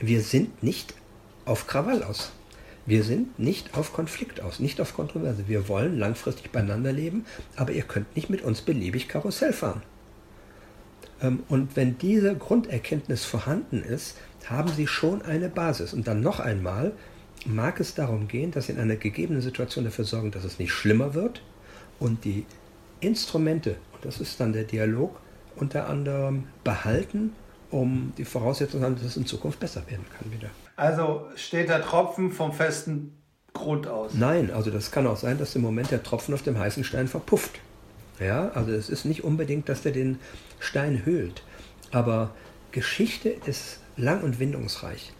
wir 0.01 0.23
sind 0.23 0.63
nicht 0.63 0.95
auf 1.45 1.67
Krawall 1.67 2.03
aus. 2.03 2.33
Wir 2.87 3.05
sind 3.05 3.39
nicht 3.39 3.77
auf 3.77 3.93
Konflikt 3.93 4.41
aus, 4.41 4.61
nicht 4.61 4.81
auf 4.81 4.95
Kontroverse. 4.95 5.47
Wir 5.47 5.69
wollen 5.69 5.99
langfristig 5.99 6.51
beieinander 6.51 6.93
leben, 6.93 7.27
aber 7.57 7.73
ihr 7.73 7.83
könnt 7.83 8.17
nicht 8.17 8.31
mit 8.31 8.41
uns 8.41 8.63
beliebig 8.63 9.09
Karussell 9.09 9.53
fahren. 9.53 9.83
Ähm, 11.21 11.43
und 11.49 11.77
wenn 11.77 11.99
diese 11.99 12.35
Grunderkenntnis 12.35 13.27
vorhanden 13.27 13.83
ist, 13.83 14.17
haben 14.47 14.71
sie 14.71 14.87
schon 14.87 15.21
eine 15.21 15.51
Basis. 15.51 15.93
Und 15.93 16.09
dann 16.09 16.23
noch 16.23 16.41
einmal, 16.41 16.93
mag 17.45 17.81
es 17.81 17.95
darum 17.95 18.27
gehen, 18.27 18.53
dass 18.53 18.67
sie 18.67 18.73
in 18.73 18.79
einer 18.79 18.97
gegebenen 18.97 19.43
Situation 19.43 19.85
dafür 19.85 20.07
sorgen, 20.07 20.31
dass 20.31 20.45
es 20.45 20.59
nicht 20.59 20.73
schlimmer 20.73 21.13
wird 21.13 21.43
und 21.99 22.25
die 22.25 22.47
Instrumente 23.01 23.77
das 24.03 24.21
ist 24.21 24.39
dann 24.41 24.53
der 24.53 24.65
Dialog, 24.65 25.19
unter 25.57 25.89
anderem 25.89 26.45
behalten, 26.65 27.33
um 27.71 28.13
die 28.17 28.25
Voraussetzungen 28.25 28.83
zu 28.83 28.87
haben, 28.87 28.97
dass 28.97 29.05
es 29.05 29.17
in 29.17 29.27
Zukunft 29.27 29.61
besser 29.61 29.83
werden 29.89 30.05
kann 30.19 30.33
wieder. 30.33 30.51
Also 30.77 31.27
steht 31.37 31.69
der 31.69 31.83
Tropfen 31.83 32.31
vom 32.31 32.53
festen 32.53 33.13
Grund 33.53 33.87
aus? 33.87 34.15
Nein, 34.15 34.51
also 34.51 34.71
das 34.71 34.91
kann 34.91 35.07
auch 35.07 35.17
sein, 35.17 35.39
dass 35.39 35.55
im 35.55 35.63
Moment 35.63 35.91
der 35.91 36.03
Tropfen 36.03 36.35
auf 36.35 36.43
dem 36.43 36.59
heißen 36.59 36.85
Stein 36.85 37.09
verpufft. 37.09 37.61
Ja, 38.21 38.51
also 38.51 38.73
es 38.73 38.89
ist 38.89 39.05
nicht 39.05 39.25
unbedingt, 39.25 39.69
dass 39.69 39.83
der 39.83 39.93
den 39.93 40.19
Stein 40.61 41.05
höhlt. 41.05 41.43
Aber 41.93 42.31
Geschichte 42.73 43.29
ist 43.29 43.81
lang 43.97 44.23
und 44.23 44.39
windungsreich. 44.39 45.13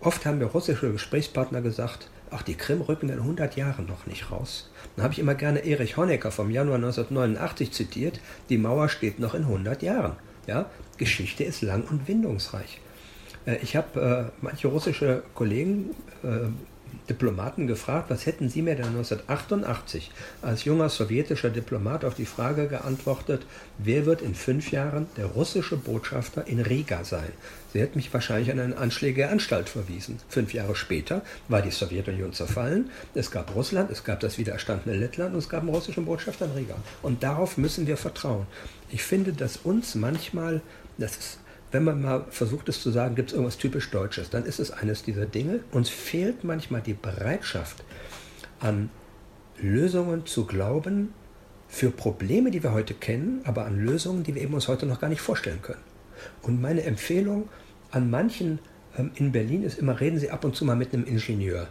Oft 0.00 0.26
haben 0.26 0.38
mir 0.38 0.46
russische 0.46 0.92
Gesprächspartner 0.92 1.62
gesagt, 1.62 2.10
ach, 2.30 2.42
die 2.42 2.54
Krim 2.54 2.80
rücken 2.80 3.08
in 3.08 3.18
100 3.18 3.56
Jahren 3.56 3.86
noch 3.86 4.06
nicht 4.06 4.30
raus. 4.30 4.70
Dann 4.96 5.04
habe 5.04 5.12
ich 5.12 5.18
immer 5.18 5.34
gerne 5.34 5.64
Erich 5.64 5.96
Honecker 5.96 6.30
vom 6.30 6.50
Januar 6.50 6.76
1989 6.76 7.72
zitiert, 7.72 8.20
die 8.48 8.58
Mauer 8.58 8.88
steht 8.88 9.18
noch 9.18 9.34
in 9.34 9.42
100 9.42 9.82
Jahren. 9.82 10.16
Ja? 10.46 10.70
Geschichte 10.98 11.44
ist 11.44 11.62
lang 11.62 11.82
und 11.90 12.06
windungsreich. 12.06 12.80
Äh, 13.46 13.56
ich 13.62 13.76
habe 13.76 14.32
äh, 14.32 14.42
manche 14.42 14.68
russische 14.68 15.22
Kollegen, 15.34 15.90
äh, 16.22 16.48
Diplomaten 17.08 17.66
gefragt, 17.66 18.08
was 18.08 18.24
hätten 18.24 18.48
Sie 18.48 18.62
mir 18.62 18.76
denn 18.76 18.86
1988 18.86 20.10
als 20.40 20.64
junger 20.64 20.88
sowjetischer 20.88 21.50
Diplomat 21.50 22.04
auf 22.04 22.14
die 22.14 22.24
Frage 22.24 22.66
geantwortet, 22.66 23.44
wer 23.78 24.06
wird 24.06 24.22
in 24.22 24.34
fünf 24.34 24.70
Jahren 24.70 25.06
der 25.16 25.26
russische 25.26 25.76
Botschafter 25.76 26.46
in 26.46 26.60
Riga 26.60 27.04
sein? 27.04 27.30
Sie 27.72 27.80
hätten 27.80 27.98
mich 27.98 28.14
wahrscheinlich 28.14 28.50
an 28.50 28.60
eine 28.60 28.78
anschlägige 28.78 29.28
Anstalt 29.28 29.68
verwiesen. 29.68 30.18
Fünf 30.28 30.54
Jahre 30.54 30.76
später 30.76 31.22
war 31.48 31.60
die 31.60 31.70
Sowjetunion 31.70 32.32
zerfallen, 32.32 32.90
es 33.14 33.30
gab 33.30 33.54
Russland, 33.54 33.90
es 33.90 34.04
gab 34.04 34.20
das 34.20 34.38
widerstandene 34.38 34.96
Lettland 34.96 35.34
und 35.34 35.40
es 35.40 35.48
gab 35.48 35.60
einen 35.60 35.70
russischen 35.70 36.06
Botschafter 36.06 36.46
in 36.46 36.52
Riga. 36.52 36.76
Und 37.02 37.22
darauf 37.22 37.58
müssen 37.58 37.86
wir 37.86 37.96
vertrauen. 37.96 38.46
Ich 38.90 39.02
finde, 39.02 39.32
dass 39.32 39.58
uns 39.58 39.94
manchmal, 39.94 40.62
das 40.98 41.16
ist 41.16 41.38
wenn 41.74 41.82
man 41.82 42.00
mal 42.00 42.24
versucht 42.30 42.68
es 42.68 42.80
zu 42.80 42.92
sagen, 42.92 43.16
gibt 43.16 43.30
es 43.30 43.34
irgendwas 43.34 43.58
typisch 43.58 43.90
Deutsches, 43.90 44.30
dann 44.30 44.44
ist 44.44 44.60
es 44.60 44.70
eines 44.70 45.02
dieser 45.02 45.26
Dinge. 45.26 45.58
Uns 45.72 45.88
fehlt 45.90 46.44
manchmal 46.44 46.80
die 46.80 46.94
Bereitschaft, 46.94 47.82
an 48.60 48.90
Lösungen 49.60 50.24
zu 50.24 50.46
glauben 50.46 51.12
für 51.66 51.90
Probleme, 51.90 52.52
die 52.52 52.62
wir 52.62 52.72
heute 52.72 52.94
kennen, 52.94 53.40
aber 53.42 53.66
an 53.66 53.84
Lösungen, 53.84 54.22
die 54.22 54.36
wir 54.36 54.42
eben 54.42 54.54
uns 54.54 54.68
heute 54.68 54.86
noch 54.86 55.00
gar 55.00 55.08
nicht 55.08 55.20
vorstellen 55.20 55.62
können. 55.62 55.82
Und 56.42 56.62
meine 56.62 56.84
Empfehlung 56.84 57.48
an 57.90 58.08
manchen 58.08 58.60
ähm, 58.96 59.10
in 59.16 59.32
Berlin 59.32 59.64
ist 59.64 59.76
immer, 59.76 59.98
reden 59.98 60.20
Sie 60.20 60.30
ab 60.30 60.44
und 60.44 60.54
zu 60.54 60.64
mal 60.64 60.76
mit 60.76 60.94
einem 60.94 61.04
Ingenieur. 61.04 61.66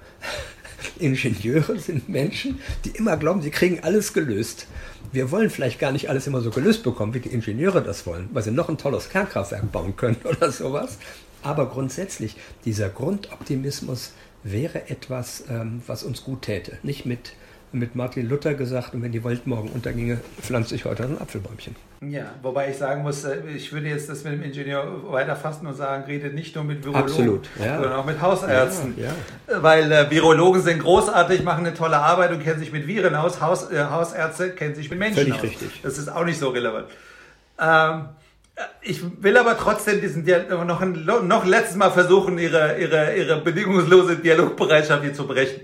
Ingenieure 1.00 1.80
sind 1.80 2.10
Menschen, 2.10 2.60
die 2.86 2.92
immer 2.92 3.18
glauben, 3.18 3.42
sie 3.42 3.52
kriegen 3.52 3.80
alles 3.82 4.14
gelöst 4.14 4.68
wir 5.14 5.30
wollen 5.30 5.52
vielleicht 5.52 5.80
gar 5.80 5.92
nicht 5.92 6.10
alles 6.10 6.26
immer 6.26 6.42
so 6.42 6.50
gelöst 6.50 6.84
bekommen, 6.84 7.14
wie 7.14 7.20
die 7.20 7.30
Ingenieure 7.30 7.84
das 7.84 8.06
wollen, 8.08 8.30
weil 8.34 8.42
sie 8.42 8.52
noch 8.52 8.68
ein 8.68 8.80
tolles 8.80 9.10
Kernkraftwerk 9.10 9.72
bauen 9.72 9.96
können 9.96 10.18
oder 10.24 10.52
sowas. 10.52 10.98
Aber 11.44 11.70
grundsätzlich, 11.70 12.36
dieser 12.66 12.90
Grundoptimismus 12.90 14.12
wäre 14.44 14.90
etwas, 14.90 15.44
ähm, 15.50 15.82
was 15.86 16.04
uns 16.04 16.24
gut 16.24 16.42
täte. 16.44 16.80
Nicht 16.82 17.06
mit 17.06 17.34
mit 17.74 17.96
Martin 17.96 18.30
Luther 18.30 18.54
gesagt, 18.54 18.94
und 18.94 19.02
wenn 19.02 19.12
die 19.12 19.24
Welt 19.24 19.48
morgen 19.48 19.70
unterginge, 19.70 20.20
pflanze 20.42 20.76
ich 20.76 20.86
heute 20.86 21.04
ein 21.04 21.20
Apfelbäumchen. 21.20 21.76
Ja, 22.02 22.26
wobei 22.42 22.70
ich 22.70 22.78
sagen 22.78 23.02
muss, 23.02 23.24
äh, 23.24 23.38
ich 23.56 23.74
würde 23.74 23.88
jetzt 23.88 24.10
das 24.10 24.24
mit 24.24 24.34
dem 24.34 24.44
Ingenieur 24.44 25.12
weiterfassen 25.12 25.68
und 25.68 25.76
sagen, 25.76 26.04
redet 26.04 26.34
nicht 26.34 26.56
nur 26.56 26.64
mit 26.64 26.84
Virologen, 26.84 27.10
Absolut, 27.10 27.50
ja. 27.60 27.76
sondern 27.76 27.94
auch 27.94 28.06
mit 28.06 28.22
Hausärzten. 28.22 28.94
Ja, 28.98 29.12
ja. 29.50 29.64
Weil 29.64 29.92
äh, 29.92 30.10
Virologen 30.12 30.62
sind 30.62 30.80
großartig, 30.80 31.44
machen 31.44 31.66
eine 31.66 31.76
tolle 31.76 31.98
Arbeit 31.98 32.32
und 32.32 32.44
kennen 32.44 32.60
sich 32.60 32.72
mit 32.72 32.88
Viren 32.88 33.16
aus. 33.16 33.42
Haus, 33.42 33.72
äh, 33.72 33.86
Hausärzte 33.86 34.52
kennen 34.52 34.76
sich 34.76 34.90
mit 34.90 35.00
Menschen 35.00 35.18
Völlig 35.18 35.36
aus. 35.36 35.44
richtig. 35.44 35.82
Das 35.82 35.98
ist 35.98 36.10
auch 36.10 36.26
nicht 36.26 36.40
so 36.40 36.50
relevant. 36.50 36.88
Ähm, 37.60 38.10
ich 38.82 39.02
will 39.22 39.38
aber 39.38 39.58
trotzdem 39.58 40.00
diesen 40.00 40.26
Dialog 40.26 40.66
noch, 40.66 40.82
ein, 40.82 41.06
noch 41.06 41.46
letztes 41.46 41.76
Mal 41.76 41.90
versuchen, 41.90 42.38
ihre, 42.38 42.78
ihre, 42.80 43.16
ihre 43.16 43.42
bedingungslose 43.42 44.18
Dialogbereitschaft 44.18 45.04
hier 45.04 45.14
zu 45.14 45.26
brechen. 45.26 45.62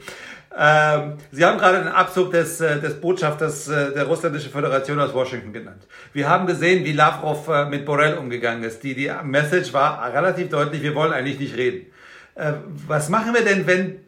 Ähm, 0.57 1.13
Sie 1.31 1.45
haben 1.45 1.59
gerade 1.59 1.79
den 1.79 1.88
Abzug 1.88 2.31
des, 2.31 2.59
äh, 2.59 2.79
des 2.79 2.99
Botschafters 2.99 3.67
äh, 3.67 3.93
der 3.93 4.05
Russlandischen 4.05 4.51
Föderation 4.51 4.99
aus 4.99 5.13
Washington 5.13 5.53
genannt. 5.53 5.83
Wir 6.12 6.27
haben 6.27 6.47
gesehen, 6.47 6.85
wie 6.85 6.93
Lavrov 6.93 7.47
äh, 7.47 7.65
mit 7.65 7.85
Borrell 7.85 8.17
umgegangen 8.17 8.63
ist. 8.63 8.83
Die, 8.83 8.95
die 8.95 9.12
Message 9.23 9.73
war 9.73 10.12
relativ 10.12 10.49
deutlich, 10.49 10.81
wir 10.81 10.95
wollen 10.95 11.13
eigentlich 11.13 11.39
nicht 11.39 11.55
reden. 11.55 11.85
Äh, 12.33 12.53
was 12.88 13.09
machen 13.09 13.33
wir 13.33 13.43
denn, 13.43 13.67
wenn 13.67 13.99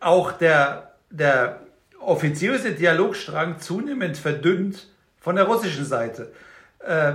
auch 0.00 0.32
der, 0.32 0.92
der 1.10 1.60
offiziöse 1.98 2.72
Dialogstrang 2.72 3.58
zunehmend 3.58 4.18
verdünnt 4.18 4.88
von 5.18 5.36
der 5.36 5.46
russischen 5.46 5.84
Seite? 5.84 6.30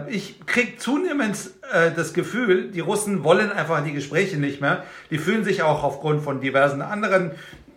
Ich 0.09 0.45
kriege 0.45 0.75
zunehmend 0.75 1.37
äh, 1.71 1.91
das 1.95 2.13
Gefühl, 2.13 2.71
die 2.71 2.81
Russen 2.81 3.23
wollen 3.23 3.51
einfach 3.51 3.81
die 3.83 3.93
Gespräche 3.93 4.37
nicht 4.37 4.59
mehr. 4.59 4.83
Die 5.09 5.17
fühlen 5.17 5.45
sich 5.45 5.63
auch 5.63 5.83
aufgrund 5.83 6.23
von 6.23 6.41
diversen 6.41 6.81
anderen 6.81 7.31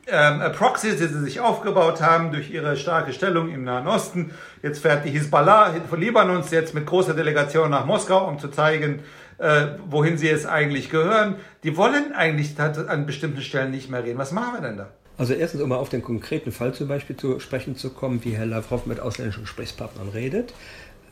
ähm, 0.06 0.40
Proxys, 0.52 0.96
die 0.96 1.06
sie 1.06 1.20
sich 1.20 1.40
aufgebaut 1.40 2.00
haben 2.00 2.32
durch 2.32 2.50
ihre 2.50 2.76
starke 2.76 3.12
Stellung 3.12 3.52
im 3.52 3.64
Nahen 3.64 3.86
Osten. 3.86 4.32
Jetzt 4.62 4.80
fährt 4.80 5.04
die 5.04 5.10
Hisbollah 5.10 5.74
von 5.88 6.00
Libanons 6.00 6.50
jetzt 6.50 6.74
mit 6.74 6.86
großer 6.86 7.14
Delegation 7.14 7.70
nach 7.70 7.86
Moskau, 7.86 8.28
um 8.28 8.38
zu 8.38 8.48
zeigen, 8.48 9.02
äh, 9.38 9.66
wohin 9.88 10.18
sie 10.18 10.28
jetzt 10.28 10.46
eigentlich 10.46 10.90
gehören. 10.90 11.36
Die 11.62 11.76
wollen 11.76 12.12
eigentlich 12.12 12.58
an 12.58 13.06
bestimmten 13.06 13.42
Stellen 13.42 13.70
nicht 13.70 13.90
mehr 13.90 14.04
reden. 14.04 14.18
Was 14.18 14.32
machen 14.32 14.54
wir 14.54 14.60
denn 14.60 14.76
da? 14.76 14.88
Also 15.16 15.32
erstens, 15.32 15.62
um 15.62 15.68
mal 15.68 15.76
auf 15.76 15.88
den 15.88 16.02
konkreten 16.02 16.50
Fall 16.50 16.74
zum 16.74 16.88
Beispiel 16.88 17.16
zu 17.16 17.38
sprechen 17.38 17.76
zu 17.76 17.90
kommen, 17.90 18.24
wie 18.24 18.32
Herr 18.36 18.46
Lavrov 18.46 18.86
mit 18.86 19.00
ausländischen 19.00 19.44
Gesprächspartnern 19.44 20.08
redet, 20.08 20.50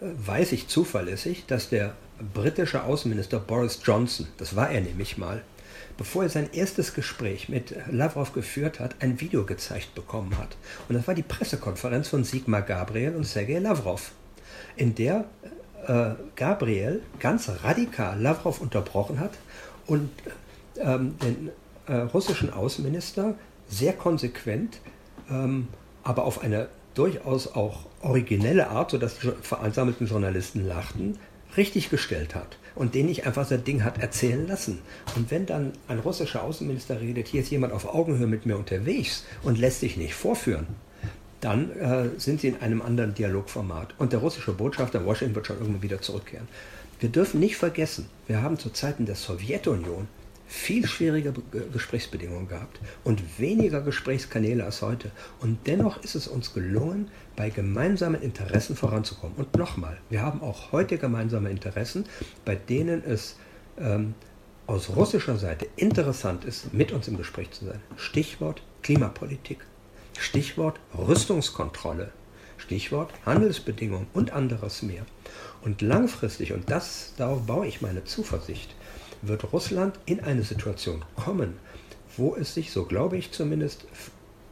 äh, 0.01 0.07
weiß 0.27 0.53
ich 0.53 0.69
zuverlässig, 0.69 1.45
dass 1.47 1.69
der 1.69 1.95
britische 2.35 2.85
Außenminister 2.85 3.39
Boris 3.39 3.81
Johnson, 3.85 4.27
das 4.39 4.55
war 4.55 4.71
er 4.71 4.81
nämlich 4.81 5.19
mal, 5.19 5.43
bevor 5.97 6.25
er 6.25 6.29
sein 6.29 6.49
erstes 6.53 6.95
Gespräch 6.95 7.49
mit 7.49 7.75
Lavrov 7.91 8.33
geführt 8.33 8.81
hat, 8.81 8.97
ein 9.01 9.21
Video 9.21 9.45
gezeigt 9.45 9.95
bekommen 9.95 10.37
hat. 10.39 10.57
Und 10.89 10.95
das 10.95 11.07
war 11.07 11.15
die 11.15 11.23
Pressekonferenz 11.23 12.09
von 12.09 12.25
Sigmar 12.25 12.63
Gabriel 12.63 13.15
und 13.15 13.25
Sergei 13.25 13.59
Lavrov, 13.59 14.13
in 14.77 14.95
der 14.95 15.25
äh, 15.87 16.11
Gabriel 16.37 17.03
ganz 17.19 17.51
radikal 17.63 18.21
Lavrov 18.21 18.61
unterbrochen 18.61 19.21
hat 19.21 19.33
und 19.87 20.11
ähm, 20.77 21.17
den 21.19 21.51
äh, 21.87 21.95
russischen 21.95 22.53
Außenminister 22.53 23.35
sehr 23.69 23.93
konsequent, 23.93 24.79
ähm, 25.31 25.69
aber 26.03 26.25
auf 26.25 26.43
eine 26.43 26.69
durchaus 26.95 27.55
auch 27.55 27.87
originelle 28.03 28.69
Art, 28.69 28.91
sodass 28.91 29.19
die 29.19 29.33
vereinsammelten 29.41 30.07
Journalisten 30.07 30.67
lachten, 30.67 31.19
richtig 31.57 31.91
gestellt 31.91 32.35
hat 32.35 32.57
und 32.75 32.95
den 32.95 33.07
nicht 33.07 33.27
einfach 33.27 33.47
sein 33.47 33.65
Ding 33.65 33.85
hat 33.85 33.99
erzählen 33.99 34.47
lassen. 34.47 34.81
Und 35.17 35.31
wenn 35.31 35.47
dann 35.47 35.73
ein 35.89 35.99
russischer 35.99 36.43
Außenminister 36.43 37.01
redet, 37.01 37.29
hier 37.29 37.43
ist 37.43 37.51
jemand 37.51 37.73
auf 37.73 37.93
Augenhöhe 37.93 38.27
mit 38.27 38.47
mir 38.47 38.57
unterwegs 38.57 39.25
und 39.43 39.59
lässt 39.59 39.81
sich 39.81 39.97
nicht 39.97 40.15
vorführen, 40.15 40.67
dann 41.41 41.73
äh, 41.73 42.09
sind 42.19 42.41
sie 42.41 42.49
in 42.49 42.61
einem 42.61 42.83
anderen 42.83 43.15
Dialogformat. 43.15 43.95
Und 43.99 44.13
der 44.13 44.21
russische 44.21 44.53
Botschafter 44.53 45.01
in 45.01 45.07
Washington 45.07 45.35
wird 45.35 45.47
schon 45.49 45.59
irgendwann 45.59 45.83
wieder 45.83 46.01
zurückkehren. 46.01 46.49
Wir 47.01 47.09
dürfen 47.09 47.41
nicht 47.41 47.57
vergessen, 47.57 48.09
wir 48.29 48.43
haben 48.43 48.59
zu 48.59 48.71
Zeiten 48.71 49.07
der 49.07 49.17
Sowjetunion 49.17 50.07
viel 50.53 50.87
schwierige 50.87 51.33
Gesprächsbedingungen 51.73 52.47
gehabt 52.47 52.79
und 53.05 53.39
weniger 53.39 53.81
Gesprächskanäle 53.81 54.65
als 54.65 54.83
heute. 54.83 55.11
Und 55.41 55.67
dennoch 55.67 56.05
ist 56.05 56.15
es 56.15 56.29
uns 56.29 56.53
gelungen, 56.53 57.09
bei 57.37 57.49
gemeinsamen 57.49 58.21
Interessen 58.21 58.77
voranzukommen. 58.77 59.35
Und 59.39 59.57
nochmal, 59.57 59.97
wir 60.11 60.21
haben 60.21 60.43
auch 60.43 60.71
heute 60.71 60.99
gemeinsame 60.99 61.49
Interessen, 61.49 62.05
bei 62.45 62.55
denen 62.55 63.03
es 63.03 63.37
ähm, 63.79 64.15
aus 64.67 64.91
russischer 64.95 65.39
Seite 65.39 65.67
interessant 65.77 66.45
ist, 66.45 66.75
mit 66.75 66.93
uns 66.93 67.09
im 67.09 67.17
Gespräch 67.17 67.51
zu 67.53 67.65
sein. 67.65 67.81
Stichwort 67.97 68.63
Klimapolitik, 68.83 69.65
Stichwort 70.19 70.79
Rüstungskontrolle, 70.97 72.13
Stichwort 72.59 73.11
Handelsbedingungen 73.25 74.07
und 74.13 74.33
anderes 74.33 74.83
mehr. 74.83 75.07
Und 75.63 75.81
langfristig, 75.81 76.53
und 76.53 76.71
das, 76.71 77.15
darauf 77.17 77.47
baue 77.47 77.67
ich 77.67 77.81
meine 77.81 78.05
Zuversicht, 78.05 78.75
wird 79.23 79.53
Russland 79.53 79.99
in 80.07 80.21
eine 80.21 80.43
Situation 80.43 81.05
kommen, 81.17 81.55
wo 82.17 82.37
es 82.37 82.55
sich, 82.55 82.73
so 82.73 82.85
glaube 82.85 83.17
ich 83.17 83.33
zumindest, 83.33 83.87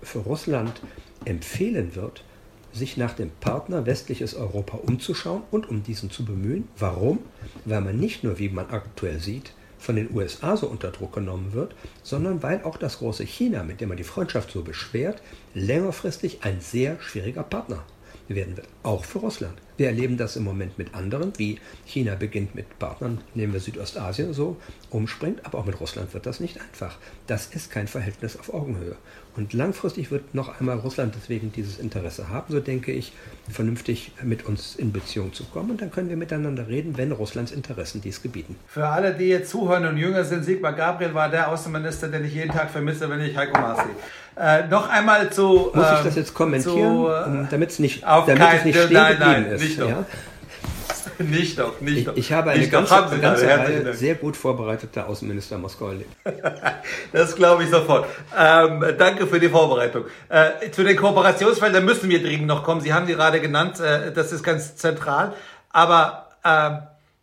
für 0.03 0.21
Russland 0.21 0.81
empfehlen 1.25 1.95
wird, 1.95 2.25
sich 2.73 2.97
nach 2.97 3.15
dem 3.15 3.31
Partner 3.41 3.85
westliches 3.85 4.35
Europa 4.35 4.79
umzuschauen 4.79 5.43
und 5.51 5.69
um 5.69 5.83
diesen 5.83 6.11
zu 6.11 6.25
bemühen. 6.25 6.69
Warum? 6.79 7.19
Weil 7.65 7.81
man 7.81 7.99
nicht 7.99 8.23
nur, 8.25 8.39
wie 8.39 8.49
man 8.49 8.71
aktuell 8.71 9.19
sieht, 9.19 9.53
von 9.79 9.97
den 9.97 10.15
USA 10.15 10.57
so 10.57 10.67
unter 10.69 10.91
Druck 10.91 11.15
genommen 11.15 11.53
wird, 11.53 11.75
sondern 12.03 12.43
weil 12.43 12.63
auch 12.65 12.77
das 12.77 12.99
große 12.99 13.25
China, 13.25 13.63
mit 13.65 13.81
dem 13.81 13.89
man 13.89 13.97
die 13.97 14.05
Freundschaft 14.05 14.51
so 14.51 14.63
beschwert, 14.63 15.23
längerfristig 15.55 16.39
ein 16.43 16.61
sehr 16.61 17.01
schwieriger 17.01 17.43
Partner 17.43 17.83
werden 18.29 18.57
wird, 18.57 18.69
auch 18.83 19.05
für 19.05 19.19
Russland. 19.19 19.55
Wir 19.81 19.87
erleben 19.87 20.19
das 20.19 20.37
im 20.37 20.45
Moment 20.45 20.77
mit 20.77 20.95
anderen, 20.95 21.33
wie 21.39 21.59
China 21.87 22.15
beginnt 22.15 22.55
mit 22.55 22.79
Partnern, 22.79 23.23
nehmen 23.33 23.55
wir 23.55 23.61
Südostasien 23.61 24.35
so, 24.35 24.59
umspringt, 24.91 25.47
aber 25.47 25.57
auch 25.57 25.65
mit 25.65 25.81
Russland 25.81 26.13
wird 26.13 26.27
das 26.27 26.39
nicht 26.39 26.61
einfach. 26.61 26.99
Das 27.27 27.47
ist 27.47 27.71
kein 27.71 27.89
Verhältnis 27.89 28.39
auf 28.39 28.53
Augenhöhe. 28.53 28.97
Und 29.37 29.55
langfristig 29.55 30.11
wird 30.11 30.35
noch 30.35 30.61
einmal 30.61 30.77
Russland 30.77 31.15
deswegen 31.17 31.51
dieses 31.53 31.79
Interesse 31.79 32.29
haben, 32.29 32.53
so 32.53 32.61
denke 32.61 32.93
ich, 32.93 33.15
vernünftig 33.49 34.13
mit 34.23 34.45
uns 34.45 34.77
in 34.77 34.93
Beziehung 34.93 35.33
zu 35.33 35.45
kommen. 35.45 35.71
Und 35.71 35.81
dann 35.81 35.91
können 35.91 36.11
wir 36.11 36.17
miteinander 36.19 36.69
reden, 36.69 36.99
wenn 36.99 37.11
Russlands 37.13 37.51
Interessen 37.51 38.03
dies 38.03 38.21
gebieten. 38.21 38.57
Für 38.67 38.87
alle, 38.87 39.15
die 39.15 39.29
jetzt 39.29 39.51
zuhören 39.51 39.87
und 39.87 39.97
jünger 39.97 40.25
sind, 40.25 40.45
Sigmar 40.45 40.75
Gabriel 40.75 41.15
war 41.15 41.31
der 41.31 41.49
Außenminister, 41.49 42.09
den 42.09 42.27
ich 42.27 42.35
jeden 42.35 42.51
Tag 42.51 42.71
vermisse, 42.71 43.09
wenn 43.09 43.21
ich 43.23 43.35
Heiko 43.35 43.59
Maas 43.59 43.79
sehe. 43.79 43.95
Äh, 44.37 44.69
noch 44.69 44.89
einmal 44.89 45.31
zu. 45.31 45.71
Muss 45.75 45.87
ich 45.99 46.05
das 46.05 46.17
jetzt 46.17 46.35
kommentieren, 46.35 47.45
äh, 47.45 47.47
damit 47.51 47.71
es 47.71 47.79
nicht, 47.79 48.03
damit 48.05 48.39
kein, 48.39 48.59
es 48.59 48.65
nicht 48.65 48.79
stehen 48.81 48.93
nein, 48.95 49.17
nein, 49.19 49.45
ist? 49.47 49.63
Nicht 49.63 49.70
ja? 49.79 50.07
Nicht 51.19 51.59
doch, 51.59 51.81
nicht 51.81 52.07
doch. 52.07 52.13
Ich, 52.15 52.27
ich 52.27 52.33
habe 52.33 52.51
eine 52.51 52.61
nicht 52.61 52.73
ganze, 52.73 52.95
doch, 52.95 53.21
ganze 53.21 53.47
Reihe 53.47 53.95
sehr 53.95 54.15
gut 54.15 54.37
vorbereiteter 54.37 55.07
Außenminister 55.07 55.59
Moskau 55.59 55.89
erlebt. 55.89 56.11
das 57.13 57.37
glaube 57.37 57.65
ich 57.65 57.71
sofort. 57.71 58.07
Ähm, 58.37 58.85
danke 58.99 59.27
für 59.27 59.39
die 59.39 59.49
Vorbereitung. 59.49 60.05
Äh, 60.29 60.71
zu 60.71 60.83
den 60.83 60.97
Kooperationsfeldern 60.97 61.85
müssen 61.85 62.09
wir 62.09 62.23
dringend 62.23 62.47
noch 62.47 62.65
kommen. 62.65 62.81
Sie 62.81 62.93
haben 62.93 63.07
die 63.07 63.15
gerade 63.15 63.41
genannt, 63.41 63.81
äh, 63.81 64.13
das 64.13 64.33
ist 64.33 64.43
ganz 64.43 64.77
zentral. 64.77 65.35
Aber 65.71 66.29
äh, 66.43 66.71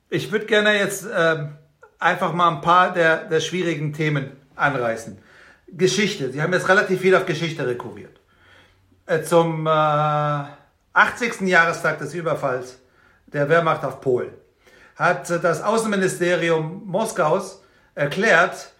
ich 0.09 0.31
würde 0.31 0.45
gerne 0.45 0.77
jetzt 0.77 1.07
ähm, 1.15 1.55
einfach 1.99 2.33
mal 2.33 2.49
ein 2.49 2.61
paar 2.61 2.93
der, 2.93 3.25
der 3.25 3.39
schwierigen 3.39 3.93
Themen 3.93 4.31
anreißen. 4.55 5.17
Geschichte. 5.69 6.31
Sie 6.31 6.41
haben 6.41 6.53
jetzt 6.53 6.69
relativ 6.69 7.01
viel 7.01 7.15
auf 7.15 7.25
Geschichte 7.25 7.67
rekurriert. 7.67 8.17
Äh, 9.05 9.23
zum 9.23 9.67
äh, 9.67 10.43
80. 10.97 11.41
Jahrestag 11.41 11.99
des 11.99 12.15
Überfalls 12.15 12.79
der 13.27 13.47
Wehrmacht 13.49 13.85
auf 13.85 14.01
Polen 14.01 14.31
hat 14.95 15.29
das 15.29 15.61
Außenministerium 15.61 16.81
Moskaus 16.87 17.61
erklärt, 17.93 18.71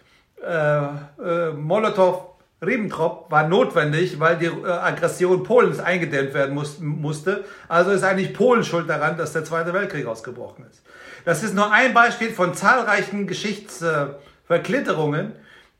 äh, 0.44 0.48
äh, 0.48 1.52
Molotow-Ribbentrop 1.52 3.30
war 3.30 3.46
notwendig, 3.46 4.18
weil 4.18 4.36
die 4.36 4.46
äh, 4.46 4.66
Aggression 4.66 5.44
Polens 5.44 5.78
eingedämmt 5.78 6.34
werden 6.34 6.56
muss, 6.56 6.80
musste. 6.80 7.44
Also 7.68 7.92
ist 7.92 8.02
eigentlich 8.02 8.34
Polen 8.34 8.64
schuld 8.64 8.90
daran, 8.90 9.16
dass 9.16 9.32
der 9.32 9.44
Zweite 9.44 9.72
Weltkrieg 9.72 10.06
ausgebrochen 10.06 10.66
ist. 10.68 10.82
Das 11.24 11.44
ist 11.44 11.54
nur 11.54 11.70
ein 11.70 11.94
Beispiel 11.94 12.30
von 12.30 12.52
zahlreichen 12.54 13.28
Geschichtsverklitterungen, 13.28 15.36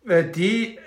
äh, 0.07 0.23
die 0.23 0.79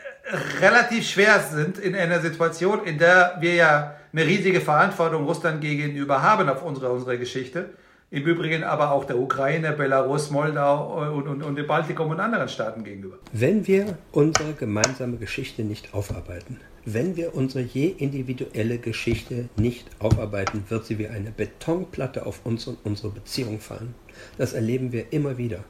relativ 0.62 1.10
schwer 1.10 1.42
sind 1.42 1.78
in 1.78 1.94
einer 1.94 2.22
Situation, 2.22 2.86
in 2.86 3.00
der 3.00 3.36
wir 3.42 3.56
ja 3.56 3.98
eine 4.14 4.26
riesige 4.26 4.62
Verantwortung 4.62 5.26
Russland 5.26 5.62
gegenüber 5.62 6.22
haben 6.22 6.50
auf 6.50 6.64
unsere, 6.64 6.92
unsere 6.92 7.18
Geschichte. 7.18 7.70
Im 8.10 8.24
Übrigen 8.26 8.66
aber 8.66 8.92
auch 8.92 9.06
der 9.06 9.18
Ukraine, 9.18 9.72
Belarus, 9.72 10.32
Moldau 10.32 11.14
und, 11.14 11.28
und, 11.30 11.44
und 11.44 11.56
dem 11.56 11.66
Baltikum 11.66 12.10
und 12.10 12.20
anderen 12.20 12.50
Staaten 12.50 12.84
gegenüber. 12.84 13.18
Wenn 13.32 13.66
wir 13.68 13.98
unsere 14.12 14.52
gemeinsame 14.52 15.16
Geschichte 15.16 15.64
nicht 15.64 15.94
aufarbeiten, 15.94 16.60
wenn 16.84 17.16
wir 17.16 17.36
unsere 17.36 17.64
je 17.64 17.88
individuelle 17.88 18.80
Geschichte 18.80 19.48
nicht 19.56 19.88
aufarbeiten, 20.00 20.66
wird 20.68 20.86
sie 20.86 21.00
wie 21.00 21.08
eine 21.08 21.32
Betonplatte 21.32 22.26
auf 22.26 22.42
uns 22.44 22.68
und 22.68 22.80
unsere 22.84 23.10
Beziehung 23.10 23.62
fallen. 23.62 23.94
Das 24.38 24.52
erleben 24.52 24.92
wir 24.92 25.14
immer 25.14 25.38
wieder. 25.38 25.64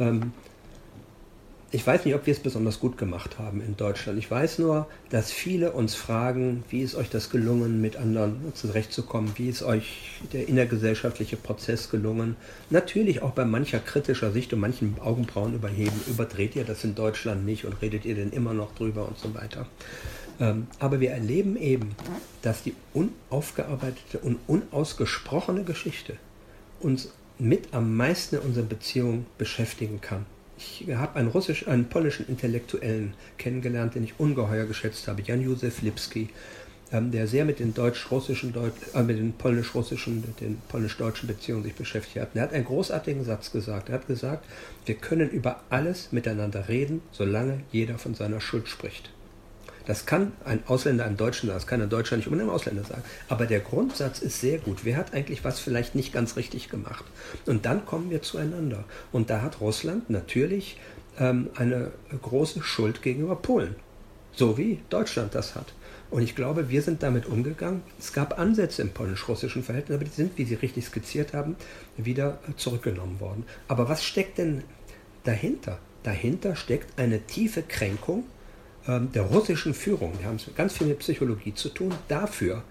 Ähm, 0.00 0.32
ich 1.72 1.86
weiß 1.86 2.04
nicht, 2.04 2.16
ob 2.16 2.26
wir 2.26 2.32
es 2.32 2.40
besonders 2.40 2.80
gut 2.80 2.98
gemacht 2.98 3.38
haben 3.38 3.60
in 3.60 3.76
Deutschland. 3.76 4.18
Ich 4.18 4.28
weiß 4.28 4.58
nur, 4.58 4.88
dass 5.10 5.30
viele 5.30 5.70
uns 5.70 5.94
fragen, 5.94 6.64
wie 6.68 6.80
ist 6.80 6.96
euch 6.96 7.10
das 7.10 7.30
gelungen, 7.30 7.80
mit 7.80 7.96
anderen 7.96 8.52
zurechtzukommen? 8.54 9.32
Wie 9.36 9.48
ist 9.48 9.62
euch 9.62 10.20
der 10.32 10.48
innergesellschaftliche 10.48 11.36
Prozess 11.36 11.88
gelungen? 11.88 12.34
Natürlich 12.70 13.22
auch 13.22 13.30
bei 13.30 13.44
mancher 13.44 13.78
kritischer 13.78 14.32
Sicht 14.32 14.52
und 14.52 14.58
manchen 14.58 14.96
Augenbrauen 15.00 15.54
überheben. 15.54 16.00
Überdreht 16.08 16.56
ihr 16.56 16.64
das 16.64 16.82
in 16.82 16.96
Deutschland 16.96 17.44
nicht 17.44 17.64
und 17.64 17.80
redet 17.80 18.04
ihr 18.04 18.16
denn 18.16 18.30
immer 18.30 18.52
noch 18.52 18.74
drüber 18.74 19.06
und 19.06 19.18
so 19.18 19.32
weiter? 19.34 19.66
Ähm, 20.40 20.66
aber 20.80 20.98
wir 20.98 21.12
erleben 21.12 21.56
eben, 21.56 21.94
dass 22.42 22.64
die 22.64 22.74
unaufgearbeitete 22.94 24.18
und 24.18 24.38
unausgesprochene 24.48 25.62
Geschichte 25.62 26.16
uns 26.80 27.12
mit 27.38 27.74
am 27.74 27.96
meisten 27.96 28.36
in 28.36 28.42
unseren 28.42 28.68
Beziehungen 28.68 29.26
beschäftigen 29.38 30.00
kann. 30.00 30.26
Ich 30.60 30.86
habe 30.94 31.18
einen, 31.18 31.28
russisch, 31.28 31.66
einen 31.68 31.86
polnischen 31.86 32.28
Intellektuellen 32.28 33.14
kennengelernt, 33.38 33.94
den 33.94 34.04
ich 34.04 34.20
ungeheuer 34.20 34.66
geschätzt 34.66 35.08
habe, 35.08 35.22
Jan-Józef 35.22 35.80
Lipski, 35.80 36.28
ähm, 36.92 37.10
der 37.10 37.26
sehr 37.26 37.46
mit 37.46 37.60
den 37.60 37.72
deutsch-russischen, 37.72 38.54
äh, 38.94 39.02
mit 39.02 39.18
den 39.18 39.32
polnisch-russischen, 39.32 40.22
den 40.38 40.60
polnisch-deutschen 40.68 41.28
Beziehungen 41.28 41.62
sich 41.62 41.74
beschäftigt 41.74 42.20
hat. 42.20 42.30
er 42.34 42.42
hat 42.42 42.52
einen 42.52 42.66
großartigen 42.66 43.24
Satz 43.24 43.52
gesagt. 43.52 43.88
Er 43.88 43.94
hat 43.96 44.06
gesagt, 44.06 44.44
wir 44.84 44.96
können 44.96 45.30
über 45.30 45.62
alles 45.70 46.12
miteinander 46.12 46.68
reden, 46.68 47.00
solange 47.10 47.60
jeder 47.72 47.96
von 47.96 48.14
seiner 48.14 48.40
Schuld 48.40 48.68
spricht. 48.68 49.10
Das 49.86 50.06
kann 50.06 50.32
ein 50.44 50.62
Ausländer 50.66 51.04
einem 51.04 51.16
Deutschen 51.16 51.48
sagen, 51.48 51.58
das 51.58 51.66
kann 51.66 51.82
ein 51.82 51.88
Deutscher 51.88 52.16
nicht 52.16 52.26
unbedingt 52.26 52.48
einem 52.48 52.56
Ausländer 52.56 52.84
sagen. 52.84 53.02
Aber 53.28 53.46
der 53.46 53.60
Grundsatz 53.60 54.20
ist 54.20 54.40
sehr 54.40 54.58
gut. 54.58 54.84
Wer 54.84 54.96
hat 54.96 55.14
eigentlich 55.14 55.44
was 55.44 55.60
vielleicht 55.60 55.94
nicht 55.94 56.12
ganz 56.12 56.36
richtig 56.36 56.68
gemacht? 56.68 57.04
Und 57.46 57.64
dann 57.64 57.86
kommen 57.86 58.10
wir 58.10 58.22
zueinander. 58.22 58.84
Und 59.12 59.30
da 59.30 59.42
hat 59.42 59.60
Russland 59.60 60.10
natürlich 60.10 60.78
ähm, 61.18 61.50
eine 61.54 61.92
große 62.22 62.62
Schuld 62.62 63.02
gegenüber 63.02 63.36
Polen. 63.36 63.76
So 64.32 64.56
wie 64.58 64.80
Deutschland 64.90 65.34
das 65.34 65.54
hat. 65.54 65.72
Und 66.10 66.22
ich 66.22 66.34
glaube, 66.34 66.70
wir 66.70 66.82
sind 66.82 67.02
damit 67.02 67.26
umgegangen. 67.26 67.82
Es 67.98 68.12
gab 68.12 68.38
Ansätze 68.38 68.82
im 68.82 68.90
polnisch-russischen 68.90 69.62
Verhältnis, 69.62 69.96
aber 69.96 70.04
die 70.04 70.10
sind, 70.10 70.36
wie 70.38 70.44
Sie 70.44 70.56
richtig 70.56 70.86
skizziert 70.86 71.34
haben, 71.34 71.56
wieder 71.96 72.38
zurückgenommen 72.56 73.20
worden. 73.20 73.44
Aber 73.68 73.88
was 73.88 74.04
steckt 74.04 74.38
denn 74.38 74.64
dahinter? 75.24 75.78
Dahinter 76.02 76.56
steckt 76.56 76.98
eine 76.98 77.20
tiefe 77.20 77.62
Kränkung 77.62 78.24
der 78.86 79.22
russischen 79.22 79.74
Führung, 79.74 80.14
wir 80.18 80.26
haben 80.26 80.36
es 80.36 80.46
ganz 80.56 80.72
viel 80.72 80.86
mit 80.86 81.00
Psychologie 81.00 81.54
zu 81.54 81.68
tun, 81.68 81.94
dafür, 82.08 82.62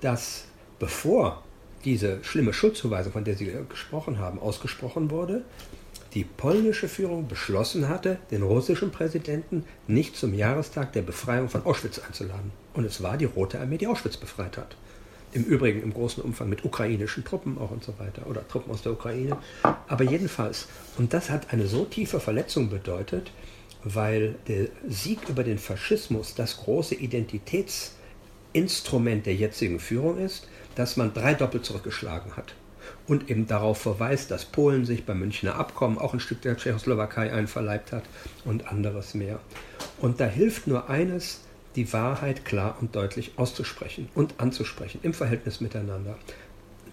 dass 0.00 0.44
bevor 0.78 1.42
diese 1.84 2.22
schlimme 2.22 2.52
Schuldzuweisung, 2.52 3.12
von 3.12 3.24
der 3.24 3.36
Sie 3.36 3.52
gesprochen 3.68 4.18
haben, 4.18 4.38
ausgesprochen 4.38 5.10
wurde, 5.10 5.42
die 6.14 6.24
polnische 6.24 6.88
Führung 6.88 7.26
beschlossen 7.26 7.88
hatte, 7.88 8.18
den 8.30 8.42
russischen 8.42 8.90
Präsidenten 8.90 9.64
nicht 9.86 10.16
zum 10.16 10.34
Jahrestag 10.34 10.92
der 10.92 11.02
Befreiung 11.02 11.48
von 11.48 11.64
Auschwitz 11.64 11.98
einzuladen. 11.98 12.52
Und 12.74 12.84
es 12.84 13.02
war 13.02 13.16
die 13.16 13.24
Rote 13.24 13.58
Armee, 13.60 13.78
die 13.78 13.86
Auschwitz 13.86 14.16
befreit 14.16 14.58
hat. 14.58 14.76
Im 15.32 15.44
Übrigen 15.44 15.82
im 15.82 15.94
großen 15.94 16.22
Umfang 16.22 16.50
mit 16.50 16.64
ukrainischen 16.64 17.24
Truppen 17.24 17.56
auch 17.56 17.70
und 17.70 17.82
so 17.82 17.94
weiter 17.98 18.26
oder 18.26 18.46
Truppen 18.46 18.70
aus 18.72 18.82
der 18.82 18.92
Ukraine. 18.92 19.38
Aber 19.62 20.04
jedenfalls, 20.04 20.68
und 20.98 21.14
das 21.14 21.30
hat 21.30 21.52
eine 21.52 21.66
so 21.66 21.86
tiefe 21.86 22.20
Verletzung 22.20 22.68
bedeutet, 22.68 23.30
weil 23.84 24.34
der 24.48 24.68
Sieg 24.88 25.28
über 25.28 25.44
den 25.44 25.58
Faschismus 25.58 26.34
das 26.34 26.56
große 26.58 26.94
Identitätsinstrument 26.94 29.26
der 29.26 29.34
jetzigen 29.34 29.80
Führung 29.80 30.18
ist, 30.18 30.48
dass 30.74 30.96
man 30.96 31.12
drei 31.12 31.34
doppelt 31.34 31.64
zurückgeschlagen 31.64 32.36
hat 32.36 32.54
und 33.06 33.30
eben 33.30 33.46
darauf 33.46 33.78
verweist, 33.78 34.30
dass 34.30 34.44
Polen 34.44 34.84
sich 34.84 35.04
beim 35.04 35.20
Münchner 35.20 35.56
Abkommen 35.56 35.98
auch 35.98 36.14
ein 36.14 36.20
Stück 36.20 36.42
der 36.42 36.56
Tschechoslowakei 36.56 37.32
einverleibt 37.32 37.92
hat 37.92 38.04
und 38.44 38.68
anderes 38.68 39.14
mehr. 39.14 39.40
Und 40.00 40.20
da 40.20 40.26
hilft 40.26 40.66
nur 40.66 40.88
eines, 40.88 41.40
die 41.76 41.92
Wahrheit 41.92 42.44
klar 42.44 42.76
und 42.80 42.94
deutlich 42.94 43.32
auszusprechen 43.36 44.08
und 44.14 44.34
anzusprechen 44.38 45.00
im 45.02 45.14
Verhältnis 45.14 45.60
miteinander 45.60 46.16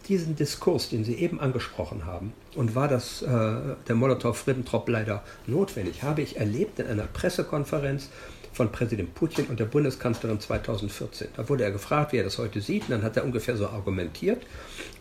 diesen 0.10 0.36
Diskurs, 0.36 0.90
den 0.90 1.06
Sie 1.06 1.16
eben 1.16 1.40
angesprochen 1.40 2.06
haben, 2.06 2.34
und 2.56 2.76
war 2.76 2.88
das 2.88 3.22
äh, 3.22 3.28
der 3.28 3.96
Molotow-Ribbentrop 3.96 4.90
leider 4.90 5.24
notwendig, 5.48 6.04
habe 6.04 6.22
ich 6.22 6.38
erlebt 6.38 6.80
in 6.80 6.88
einer 6.88 7.04
Pressekonferenz 7.04 8.10
von 8.52 8.72
Präsident 8.72 9.14
Putin 9.14 9.46
und 9.46 9.60
der 9.60 9.66
Bundeskanzlerin 9.66 10.40
2014. 10.40 11.30
Da 11.38 11.48
wurde 11.48 11.64
er 11.64 11.72
gefragt, 11.72 12.12
wie 12.12 12.18
er 12.18 12.24
das 12.24 12.40
heute 12.40 12.60
sieht, 12.60 12.84
und 12.84 12.90
dann 12.90 13.04
hat 13.04 13.16
er 13.16 13.24
ungefähr 13.24 13.56
so 13.56 13.68
argumentiert. 13.68 14.42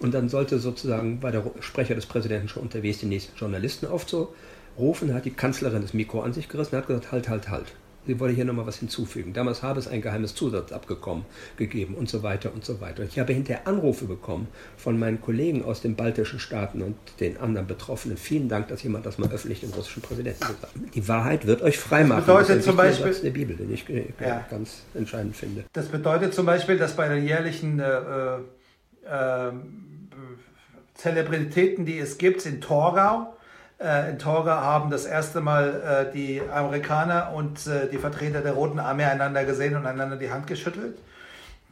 Und 0.01 0.12
dann 0.12 0.29
sollte 0.29 0.59
sozusagen, 0.59 1.23
war 1.23 1.33
der 1.33 1.42
Sprecher 1.61 1.94
des 1.94 2.07
Präsidenten 2.07 2.49
schon 2.49 2.62
unterwegs, 2.62 2.99
die 2.99 3.07
nächsten 3.07 3.37
Journalisten 3.37 3.87
aufzurufen, 3.87 5.14
hat 5.14 5.25
die 5.25 5.31
Kanzlerin 5.31 5.83
das 5.83 5.94
Mikro 5.94 6.21
an 6.21 6.35
sich 6.35 6.49
gerissen 6.49 6.75
und 6.75 6.83
hat 6.83 6.87
gesagt, 6.87 7.11
halt, 7.11 7.29
halt, 7.29 7.49
halt 7.49 7.66
sie 8.09 8.18
wollte 8.18 8.35
hier 8.35 8.47
nochmal 8.47 8.66
was 8.66 8.79
hinzufügen. 8.79 9.35
Damals 9.35 9.62
habe 9.62 9.79
es 9.79 9.87
ein 9.87 10.01
geheimes 10.01 10.35
Zusatzabgekommen 10.35 11.27
gegeben 11.59 11.94
und 11.94 12.09
so 12.09 12.23
weiter 12.23 12.53
und 12.55 12.64
so 12.64 12.81
weiter. 12.81 13.05
Ich 13.05 13.18
habe 13.18 13.35
hinterher 13.35 13.68
Anrufe 13.68 14.07
bekommen 14.07 14.49
von 14.79 14.99
meinen 14.99 15.21
Kollegen 15.21 15.62
aus 15.62 15.83
den 15.83 15.94
baltischen 15.94 16.40
Staaten 16.40 16.81
und 16.81 16.97
den 17.21 17.37
anderen 17.37 17.66
Betroffenen. 17.66 18.16
Vielen 18.16 18.49
Dank, 18.49 18.68
dass 18.68 18.83
jemand 18.83 19.05
das 19.05 19.18
mal 19.18 19.31
öffentlich 19.31 19.61
dem 19.61 19.71
russischen 19.71 20.03
Präsidenten 20.03 20.40
gesagt 20.40 20.62
hat. 20.62 20.71
Die 20.94 21.07
Wahrheit 21.07 21.47
wird 21.47 21.61
euch 21.61 21.79
freimachen. 21.79 22.25
Das 22.25 22.35
bedeutet 22.35 22.59
das 22.59 22.64
zum 22.64 22.77
Beispiel 22.77 23.12
Satz 23.12 23.23
der 23.23 23.31
Bibel, 23.31 23.57
den 23.57 23.73
ich 23.73 23.85
ja. 24.21 24.47
ganz 24.51 24.85
entscheidend 24.94 25.37
finde. 25.37 25.64
Das 25.75 25.88
bedeutet 25.88 26.33
zum 26.33 26.47
Beispiel, 26.47 26.79
dass 26.79 26.97
bei 26.97 27.09
den 27.09 27.27
jährlichen 27.27 27.79
äh, 27.79 28.37
äh, 29.05 29.53
Zelebritäten, 30.94 31.85
die 31.85 31.99
es 31.99 32.16
gibt, 32.16 32.47
in 32.47 32.62
Torgau, 32.62 33.35
äh, 33.81 34.11
in 34.11 34.19
Torga 34.19 34.61
haben 34.61 34.91
das 34.91 35.05
erste 35.05 35.41
Mal 35.41 36.09
äh, 36.09 36.12
die 36.12 36.43
Amerikaner 36.53 37.33
und 37.35 37.67
äh, 37.67 37.88
die 37.88 37.99
Vertreter 37.99 38.41
der 38.41 38.53
Roten 38.53 38.79
Armee 38.79 39.05
einander 39.05 39.45
gesehen 39.45 39.77
und 39.77 39.87
einander 39.87 40.17
die 40.17 40.31
Hand 40.31 40.47
geschüttelt. 40.47 40.99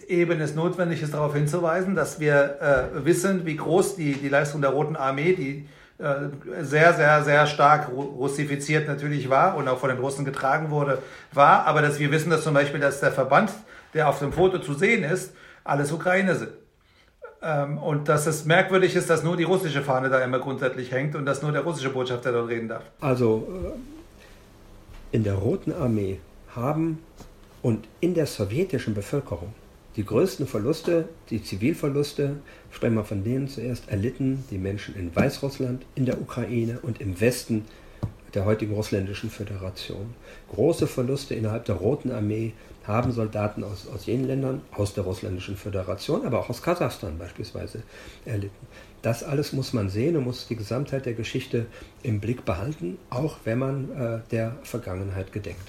Eben 0.07 0.41
ist 0.41 0.55
notwendig 0.55 1.03
ist 1.03 1.15
darauf 1.15 1.35
hinzuweisen, 1.35 1.97
dass 1.97 2.21
wir 2.21 2.61
äh, 2.95 3.05
wissen, 3.05 3.45
wie 3.45 3.57
groß 3.57 3.97
die, 3.97 4.13
die 4.15 4.29
Leistung 4.29 4.61
der 4.61 4.71
Roten 4.71 4.95
Armee, 4.95 5.33
die 5.33 5.69
äh, 5.99 6.63
sehr, 6.63 6.93
sehr, 6.93 7.25
sehr 7.25 7.47
stark 7.47 7.89
russifiziert 7.89 8.87
natürlich 8.87 9.31
war 9.31 9.57
und 9.57 9.67
auch 9.67 9.79
von 9.79 9.89
den 9.89 9.99
Russen 9.99 10.25
getragen 10.25 10.71
wurde, 10.71 11.03
war. 11.33 11.67
Aber 11.67 11.83
dass 11.83 11.99
wir 11.99 12.11
wissen, 12.13 12.31
dass 12.31 12.45
zum 12.45 12.55
Beispiel, 12.55 12.79
dass 12.79 13.01
der 13.01 13.11
Verband, 13.11 13.51
der 13.95 14.09
auf 14.09 14.19
dem 14.21 14.33
Foto 14.33 14.59
zu 14.59 14.75
sehen 14.75 15.03
ist, 15.03 15.33
alles 15.65 15.91
Ukraine 15.91 16.37
sind. 16.37 16.53
Ähm, 17.47 17.79
und 17.79 18.09
dass 18.09 18.27
es 18.27 18.45
merkwürdig 18.45 18.97
ist, 18.97 19.09
dass 19.09 19.23
nur 19.23 19.37
die 19.37 19.45
russische 19.45 19.83
Fahne 19.83 20.09
da 20.09 20.19
immer 20.25 20.41
grundsätzlich 20.41 20.91
hängt 20.91 21.15
und 21.15 21.27
dass 21.27 21.43
nur 21.43 21.53
der 21.53 21.63
russische 21.63 21.91
Botschafter 21.91 22.33
dort 22.33 22.49
reden 22.49 22.69
darf. 22.69 22.83
Also 23.01 23.47
äh, 25.13 25.17
in 25.17 25.23
der 25.23 25.35
Roten 25.35 25.73
Armee 25.73 26.19
haben 26.57 26.99
und 27.63 27.87
in 28.01 28.15
der 28.15 28.27
sowjetischen 28.27 28.95
Bevölkerung 28.95 29.55
die 29.95 30.05
größten 30.05 30.47
Verluste, 30.47 31.09
die 31.31 31.43
Zivilverluste, 31.43 32.37
sprechen 32.71 32.97
wir 32.97 33.05
von 33.05 33.23
denen 33.23 33.49
zuerst, 33.49 33.89
erlitten 33.89 34.45
die 34.51 34.59
Menschen 34.59 34.97
in 34.97 35.15
Weißrussland, 35.15 35.87
in 35.95 36.05
der 36.05 36.21
Ukraine 36.21 36.81
und 36.83 37.01
im 37.01 37.19
Westen 37.21 37.65
der 38.35 38.45
heutigen 38.45 38.75
russländischen 38.75 39.31
Föderation. 39.31 40.15
Große 40.53 40.87
Verluste 40.87 41.35
innerhalb 41.35 41.65
der 41.65 41.77
Roten 41.77 42.11
Armee 42.11 42.53
haben 42.87 43.13
Soldaten 43.13 43.65
aus, 43.65 43.87
aus 43.93 44.07
jenen 44.07 44.27
Ländern, 44.27 44.63
aus 44.73 44.95
der 44.95 45.05
russländischen 45.05 45.57
Föderation, 45.57 46.25
aber 46.27 46.41
auch 46.41 46.51
aus 46.51 46.63
Kasachstan 46.63 47.19
beispielsweise 47.19 47.83
erlitten. 48.25 48.67
Das 49.03 49.23
alles 49.23 49.53
muss 49.53 49.73
man 49.73 49.89
sehen 49.89 50.17
und 50.17 50.25
muss 50.25 50.49
die 50.49 50.57
Gesamtheit 50.57 51.07
der 51.07 51.15
Geschichte 51.15 51.67
im 52.03 52.21
Blick 52.21 52.45
behalten, 52.45 52.99
auch 53.11 53.39
wenn 53.45 53.59
man 53.59 53.91
äh, 53.91 54.21
der 54.31 54.57
Vergangenheit 54.63 55.33
gedenkt. 55.33 55.69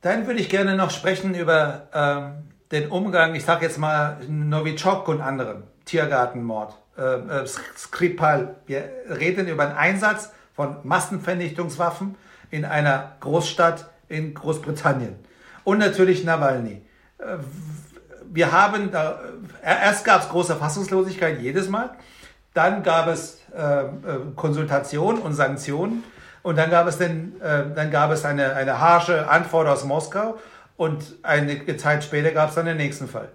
Dann 0.00 0.26
würde 0.26 0.40
ich 0.40 0.48
gerne 0.48 0.76
noch 0.76 0.90
sprechen 0.90 1.34
über 1.34 1.88
ähm, 1.94 2.32
den 2.72 2.90
Umgang, 2.90 3.34
ich 3.34 3.44
sage 3.44 3.66
jetzt 3.66 3.78
mal 3.78 4.18
Novichok 4.28 5.06
und 5.08 5.20
anderen, 5.20 5.62
Tiergartenmord, 5.84 6.74
äh, 6.96 7.02
äh, 7.02 7.46
Skripal. 7.46 8.56
Wir 8.66 8.88
reden 9.08 9.46
über 9.46 9.66
den 9.66 9.76
Einsatz 9.76 10.30
von 10.54 10.76
Massenvernichtungswaffen 10.82 12.16
in 12.50 12.64
einer 12.64 13.12
Großstadt 13.20 13.88
in 14.08 14.34
Großbritannien. 14.34 15.14
Und 15.64 15.78
natürlich 15.78 16.24
Nawalny. 16.24 16.82
Äh, 17.18 17.24
wir 18.32 18.50
haben, 18.50 18.92
äh, 18.92 19.12
erst 19.62 20.04
gab 20.04 20.22
es 20.22 20.28
große 20.28 20.56
Fassungslosigkeit 20.56 21.40
jedes 21.40 21.68
Mal, 21.68 21.90
dann 22.54 22.82
gab 22.82 23.08
es 23.08 23.38
äh, 23.54 23.84
Konsultation 24.36 25.18
und 25.18 25.34
Sanktionen 25.34 26.04
und 26.42 26.56
dann 26.56 26.70
gab 26.70 26.86
es, 26.86 26.98
den, 26.98 27.40
äh, 27.40 27.64
dann 27.74 27.90
gab 27.90 28.10
es 28.10 28.24
eine, 28.24 28.54
eine 28.54 28.80
harsche 28.80 29.28
Antwort 29.28 29.68
aus 29.68 29.84
Moskau 29.84 30.38
und 30.76 31.16
eine 31.22 31.76
Zeit 31.76 32.04
später 32.04 32.30
gab 32.32 32.48
es 32.50 32.54
dann 32.54 32.66
den 32.66 32.76
nächsten 32.76 33.08
Fall. 33.08 33.28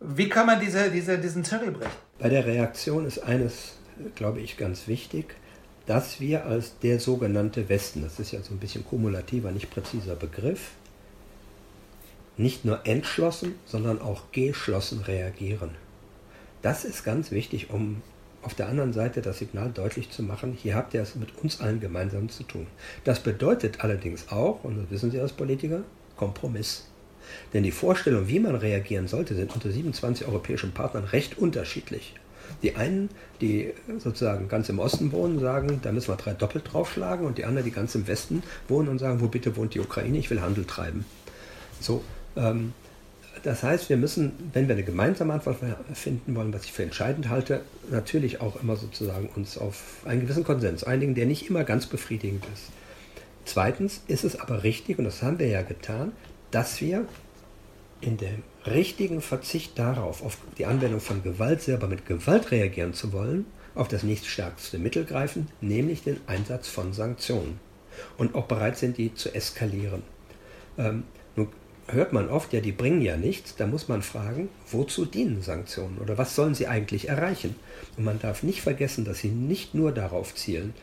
Wie 0.00 0.28
kann 0.28 0.46
man 0.46 0.60
diese, 0.60 0.90
diese, 0.90 1.18
diesen 1.18 1.44
Zirkel 1.44 1.70
brechen? 1.70 1.92
Bei 2.18 2.28
der 2.28 2.44
Reaktion 2.44 3.06
ist 3.06 3.18
eines, 3.20 3.76
glaube 4.16 4.40
ich, 4.40 4.56
ganz 4.56 4.88
wichtig, 4.88 5.36
dass 5.86 6.20
wir 6.20 6.46
als 6.46 6.78
der 6.80 6.98
sogenannte 6.98 7.68
Westen, 7.68 8.02
das 8.02 8.18
ist 8.18 8.32
ja 8.32 8.40
so 8.42 8.54
ein 8.54 8.58
bisschen 8.58 8.84
kumulativer, 8.84 9.50
nicht 9.52 9.70
präziser 9.70 10.16
Begriff, 10.16 10.70
nicht 12.36 12.64
nur 12.64 12.86
entschlossen, 12.86 13.54
sondern 13.66 14.00
auch 14.00 14.22
geschlossen 14.32 15.00
reagieren. 15.00 15.70
Das 16.62 16.84
ist 16.84 17.04
ganz 17.04 17.30
wichtig, 17.30 17.70
um 17.70 18.02
auf 18.42 18.54
der 18.54 18.68
anderen 18.68 18.92
Seite 18.92 19.22
das 19.22 19.38
Signal 19.38 19.70
deutlich 19.72 20.10
zu 20.10 20.22
machen, 20.22 20.56
hier 20.60 20.74
habt 20.74 20.94
ihr 20.94 21.02
es 21.02 21.14
mit 21.14 21.28
uns 21.42 21.60
allen 21.60 21.80
gemeinsam 21.80 22.28
zu 22.28 22.42
tun. 22.42 22.66
Das 23.04 23.20
bedeutet 23.20 23.82
allerdings 23.84 24.30
auch, 24.30 24.64
und 24.64 24.76
das 24.78 24.90
wissen 24.90 25.10
Sie 25.10 25.20
als 25.20 25.32
Politiker, 25.32 25.82
Kompromiss. 26.16 26.88
Denn 27.52 27.62
die 27.62 27.70
Vorstellungen, 27.70 28.28
wie 28.28 28.40
man 28.40 28.56
reagieren 28.56 29.06
sollte, 29.06 29.34
sind 29.34 29.54
unter 29.54 29.70
27 29.70 30.26
europäischen 30.26 30.72
Partnern 30.72 31.04
recht 31.04 31.38
unterschiedlich. 31.38 32.14
Die 32.62 32.74
einen, 32.74 33.08
die 33.40 33.72
sozusagen 33.98 34.48
ganz 34.48 34.68
im 34.68 34.80
Osten 34.80 35.12
wohnen, 35.12 35.38
sagen, 35.38 35.78
da 35.82 35.92
müssen 35.92 36.08
wir 36.08 36.16
drei 36.16 36.34
doppelt 36.34 36.72
draufschlagen, 36.72 37.26
und 37.26 37.38
die 37.38 37.44
anderen, 37.44 37.64
die 37.64 37.70
ganz 37.70 37.94
im 37.94 38.08
Westen 38.08 38.42
wohnen 38.68 38.88
und 38.88 38.98
sagen, 38.98 39.20
wo 39.20 39.28
bitte 39.28 39.56
wohnt 39.56 39.74
die 39.74 39.80
Ukraine, 39.80 40.18
ich 40.18 40.30
will 40.30 40.40
Handel 40.40 40.64
treiben. 40.64 41.04
So, 41.80 42.02
das 42.34 43.62
heißt, 43.62 43.88
wir 43.88 43.96
müssen, 43.96 44.32
wenn 44.52 44.68
wir 44.68 44.74
eine 44.74 44.84
gemeinsame 44.84 45.32
Antwort 45.32 45.58
finden 45.94 46.34
wollen, 46.36 46.52
was 46.52 46.64
ich 46.64 46.72
für 46.72 46.82
entscheidend 46.82 47.28
halte, 47.28 47.62
natürlich 47.90 48.40
auch 48.40 48.60
immer 48.62 48.76
sozusagen 48.76 49.28
uns 49.34 49.58
auf 49.58 50.02
einen 50.04 50.20
gewissen 50.20 50.44
Konsens 50.44 50.84
einigen, 50.84 51.14
der 51.14 51.26
nicht 51.26 51.48
immer 51.48 51.64
ganz 51.64 51.86
befriedigend 51.86 52.44
ist. 52.54 52.70
Zweitens 53.44 54.02
ist 54.06 54.24
es 54.24 54.38
aber 54.38 54.62
richtig, 54.62 54.98
und 54.98 55.04
das 55.04 55.22
haben 55.22 55.38
wir 55.38 55.48
ja 55.48 55.62
getan, 55.62 56.12
dass 56.50 56.80
wir 56.80 57.06
in 58.00 58.16
dem 58.16 58.42
richtigen 58.66 59.20
Verzicht 59.20 59.78
darauf, 59.78 60.22
auf 60.22 60.38
die 60.58 60.66
Anwendung 60.66 61.00
von 61.00 61.22
Gewalt 61.22 61.62
selber 61.62 61.88
mit 61.88 62.06
Gewalt 62.06 62.50
reagieren 62.50 62.94
zu 62.94 63.12
wollen, 63.12 63.46
auf 63.74 63.88
das 63.88 64.02
nächststärkste 64.02 64.78
Mittel 64.78 65.04
greifen, 65.04 65.48
nämlich 65.60 66.02
den 66.02 66.20
Einsatz 66.26 66.68
von 66.68 66.92
Sanktionen. 66.92 67.58
Und 68.16 68.34
auch 68.34 68.46
bereit 68.46 68.76
sind, 68.76 68.98
die 68.98 69.14
zu 69.14 69.34
eskalieren. 69.34 70.02
Ähm, 70.78 71.04
hört 71.88 72.12
man 72.12 72.28
oft, 72.28 72.52
ja, 72.52 72.60
die 72.60 72.72
bringen 72.72 73.02
ja 73.02 73.16
nichts. 73.16 73.56
Da 73.56 73.66
muss 73.66 73.88
man 73.88 74.02
fragen, 74.02 74.48
wozu 74.70 75.04
dienen 75.04 75.42
Sanktionen 75.42 75.98
oder 75.98 76.18
was 76.18 76.34
sollen 76.34 76.54
sie 76.54 76.66
eigentlich 76.66 77.08
erreichen? 77.08 77.56
Und 77.96 78.04
man 78.04 78.20
darf 78.20 78.42
nicht 78.42 78.62
vergessen, 78.62 79.04
dass 79.04 79.18
sie 79.18 79.28
nicht 79.28 79.74
nur 79.74 79.92
darauf 79.92 80.34
zielen, 80.34 80.74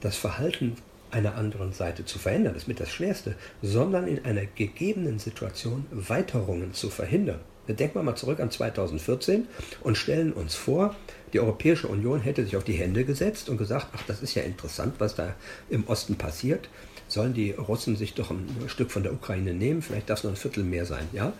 das 0.00 0.16
Verhalten 0.16 0.76
einer 1.10 1.36
anderen 1.36 1.72
Seite 1.72 2.04
zu 2.04 2.18
verändern, 2.18 2.54
das 2.54 2.64
ist 2.64 2.68
mit 2.68 2.80
das 2.80 2.90
Schwerste, 2.90 3.36
sondern 3.62 4.08
in 4.08 4.24
einer 4.24 4.46
gegebenen 4.46 5.18
Situation 5.18 5.86
Weiterungen 5.92 6.74
zu 6.74 6.90
verhindern. 6.90 7.40
Denken 7.68 7.94
wir 7.94 8.02
mal 8.02 8.16
zurück 8.16 8.40
an 8.40 8.50
2014 8.50 9.46
und 9.80 9.96
stellen 9.96 10.32
uns 10.32 10.54
vor, 10.54 10.94
die 11.32 11.40
Europäische 11.40 11.88
Union 11.88 12.20
hätte 12.20 12.44
sich 12.44 12.56
auf 12.56 12.64
die 12.64 12.74
Hände 12.74 13.04
gesetzt 13.04 13.48
und 13.48 13.56
gesagt, 13.56 13.88
ach, 13.94 14.02
das 14.06 14.22
ist 14.22 14.34
ja 14.34 14.42
interessant, 14.42 14.96
was 14.98 15.14
da 15.14 15.34
im 15.70 15.86
Osten 15.86 16.16
passiert 16.16 16.68
sollen 17.14 17.34
die 17.34 17.52
Russen 17.52 17.96
sich 17.96 18.14
doch 18.14 18.30
ein 18.30 18.48
Stück 18.66 18.90
von 18.90 19.02
der 19.02 19.12
Ukraine 19.12 19.54
nehmen, 19.54 19.82
vielleicht 19.82 20.10
darf 20.10 20.18
es 20.18 20.24
noch 20.24 20.32
ein 20.32 20.36
Viertel 20.36 20.64
mehr 20.64 20.84
sein, 20.84 21.08
ja. 21.12 21.32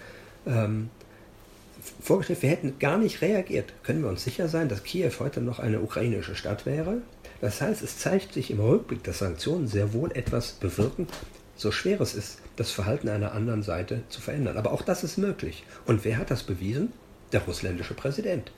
Ähm, 0.46 0.90
vorgestellt, 2.00 2.42
wir 2.42 2.50
hätten 2.50 2.78
gar 2.78 2.98
nicht 2.98 3.20
reagiert. 3.20 3.72
Können 3.82 4.02
wir 4.02 4.08
uns 4.08 4.24
sicher 4.24 4.48
sein, 4.48 4.68
dass 4.68 4.84
Kiew 4.84 5.12
heute 5.18 5.40
noch 5.40 5.58
eine 5.58 5.80
ukrainische 5.80 6.34
Stadt 6.34 6.66
wäre? 6.66 7.02
Das 7.40 7.60
heißt, 7.60 7.82
es 7.82 7.98
zeigt 7.98 8.32
sich 8.32 8.50
im 8.50 8.60
Rückblick, 8.60 9.02
dass 9.04 9.18
Sanktionen 9.18 9.66
sehr 9.66 9.92
wohl 9.92 10.10
etwas 10.12 10.52
bewirken, 10.52 11.06
so 11.56 11.70
schwer 11.70 12.00
es 12.00 12.14
ist, 12.14 12.38
das 12.56 12.70
Verhalten 12.70 13.08
einer 13.08 13.32
anderen 13.32 13.62
Seite 13.62 14.02
zu 14.08 14.20
verändern. 14.20 14.56
Aber 14.56 14.72
auch 14.72 14.82
das 14.82 15.04
ist 15.04 15.18
möglich. 15.18 15.64
Und 15.86 16.04
wer 16.04 16.18
hat 16.18 16.30
das 16.30 16.42
bewiesen? 16.42 16.92
Der 17.32 17.42
russländische 17.42 17.94
Präsident. 17.94 18.52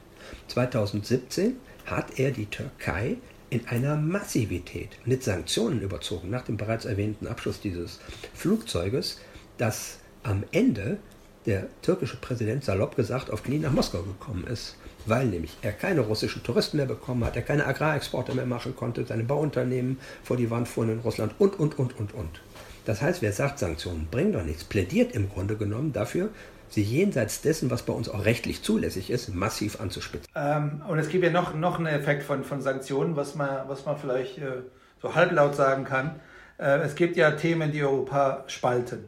2017 0.48 1.56
hat 1.84 2.18
er 2.18 2.30
die 2.30 2.46
Türkei 2.46 3.16
in 3.50 3.66
einer 3.68 3.96
Massivität 3.96 4.98
mit 5.04 5.22
Sanktionen 5.22 5.80
überzogen, 5.80 6.30
nach 6.30 6.42
dem 6.42 6.56
bereits 6.56 6.84
erwähnten 6.84 7.26
Abschluss 7.26 7.60
dieses 7.60 8.00
Flugzeuges, 8.34 9.20
dass 9.58 9.98
am 10.22 10.44
Ende 10.50 10.98
der 11.46 11.68
türkische 11.80 12.16
Präsident 12.16 12.64
salopp 12.64 12.96
gesagt 12.96 13.30
auf 13.30 13.44
Knie 13.44 13.58
nach 13.58 13.72
Moskau 13.72 14.02
gekommen 14.02 14.46
ist, 14.48 14.76
weil 15.06 15.26
nämlich 15.26 15.56
er 15.62 15.72
keine 15.72 16.00
russischen 16.00 16.42
Touristen 16.42 16.76
mehr 16.76 16.86
bekommen 16.86 17.24
hat, 17.24 17.36
er 17.36 17.42
keine 17.42 17.66
Agrarexporte 17.66 18.34
mehr 18.34 18.46
machen 18.46 18.74
konnte, 18.74 19.06
seine 19.06 19.22
Bauunternehmen 19.22 19.98
vor 20.24 20.36
die 20.36 20.50
Wand 20.50 20.66
fuhren 20.66 20.90
in 20.90 20.98
Russland 20.98 21.34
und, 21.38 21.58
und, 21.58 21.78
und, 21.78 21.98
und, 21.98 22.14
und. 22.14 22.40
Das 22.84 23.00
heißt, 23.00 23.22
wer 23.22 23.32
sagt, 23.32 23.60
Sanktionen 23.60 24.08
bringen 24.10 24.32
doch 24.32 24.44
nichts, 24.44 24.64
plädiert 24.64 25.12
im 25.12 25.28
Grunde 25.28 25.56
genommen 25.56 25.92
dafür, 25.92 26.30
sie 26.68 26.82
jenseits 26.82 27.42
dessen, 27.42 27.70
was 27.70 27.82
bei 27.82 27.92
uns 27.92 28.08
auch 28.08 28.24
rechtlich 28.24 28.62
zulässig 28.62 29.10
ist, 29.10 29.34
massiv 29.34 29.80
anzuspitzen. 29.80 30.30
Ähm, 30.34 30.82
und 30.88 30.98
es 30.98 31.08
gibt 31.08 31.24
ja 31.24 31.30
noch, 31.30 31.54
noch 31.54 31.78
einen 31.78 31.86
Effekt 31.86 32.22
von, 32.22 32.44
von 32.44 32.60
Sanktionen, 32.60 33.16
was 33.16 33.34
man, 33.34 33.68
was 33.68 33.84
man 33.84 33.96
vielleicht 33.96 34.38
äh, 34.38 34.62
so 35.00 35.14
halblaut 35.14 35.54
sagen 35.54 35.84
kann. 35.84 36.20
Äh, 36.58 36.78
es 36.80 36.94
gibt 36.94 37.16
ja 37.16 37.32
Themen, 37.32 37.72
die 37.72 37.82
Europa 37.82 38.44
spalten. 38.46 39.04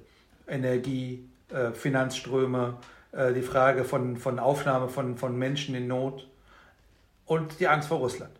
Energie, 0.46 1.28
äh, 1.50 1.72
Finanzströme, 1.72 2.78
äh, 3.12 3.32
die 3.32 3.42
Frage 3.42 3.84
von, 3.84 4.16
von 4.16 4.38
Aufnahme 4.38 4.88
von, 4.88 5.16
von 5.16 5.38
Menschen 5.38 5.74
in 5.74 5.86
Not 5.86 6.26
und 7.26 7.60
die 7.60 7.68
Angst 7.68 7.88
vor 7.88 7.98
Russland. 7.98 8.32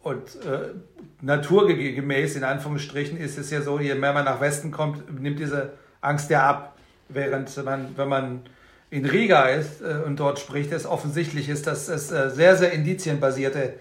Und 0.00 0.36
äh, 0.46 0.74
naturgemäß, 1.20 2.36
in 2.36 2.44
Anführungsstrichen, 2.44 3.18
ist 3.18 3.36
es 3.36 3.50
ja 3.50 3.60
so, 3.60 3.80
je 3.80 3.94
mehr 3.94 4.12
man 4.12 4.24
nach 4.24 4.40
Westen 4.40 4.70
kommt, 4.70 5.20
nimmt 5.20 5.38
diese 5.38 5.72
Angst 6.00 6.30
ja 6.30 6.48
ab. 6.48 6.77
Während 7.08 7.64
man, 7.64 7.96
wenn 7.96 8.08
man 8.08 8.42
in 8.90 9.04
Riga 9.04 9.44
ist 9.46 9.80
äh, 9.82 10.02
und 10.04 10.18
dort 10.20 10.38
spricht, 10.38 10.72
es 10.72 10.86
offensichtlich 10.86 11.48
ist, 11.48 11.66
dass 11.66 11.88
es 11.88 12.10
äh, 12.10 12.30
sehr, 12.30 12.56
sehr 12.56 12.72
indizienbasierte 12.72 13.74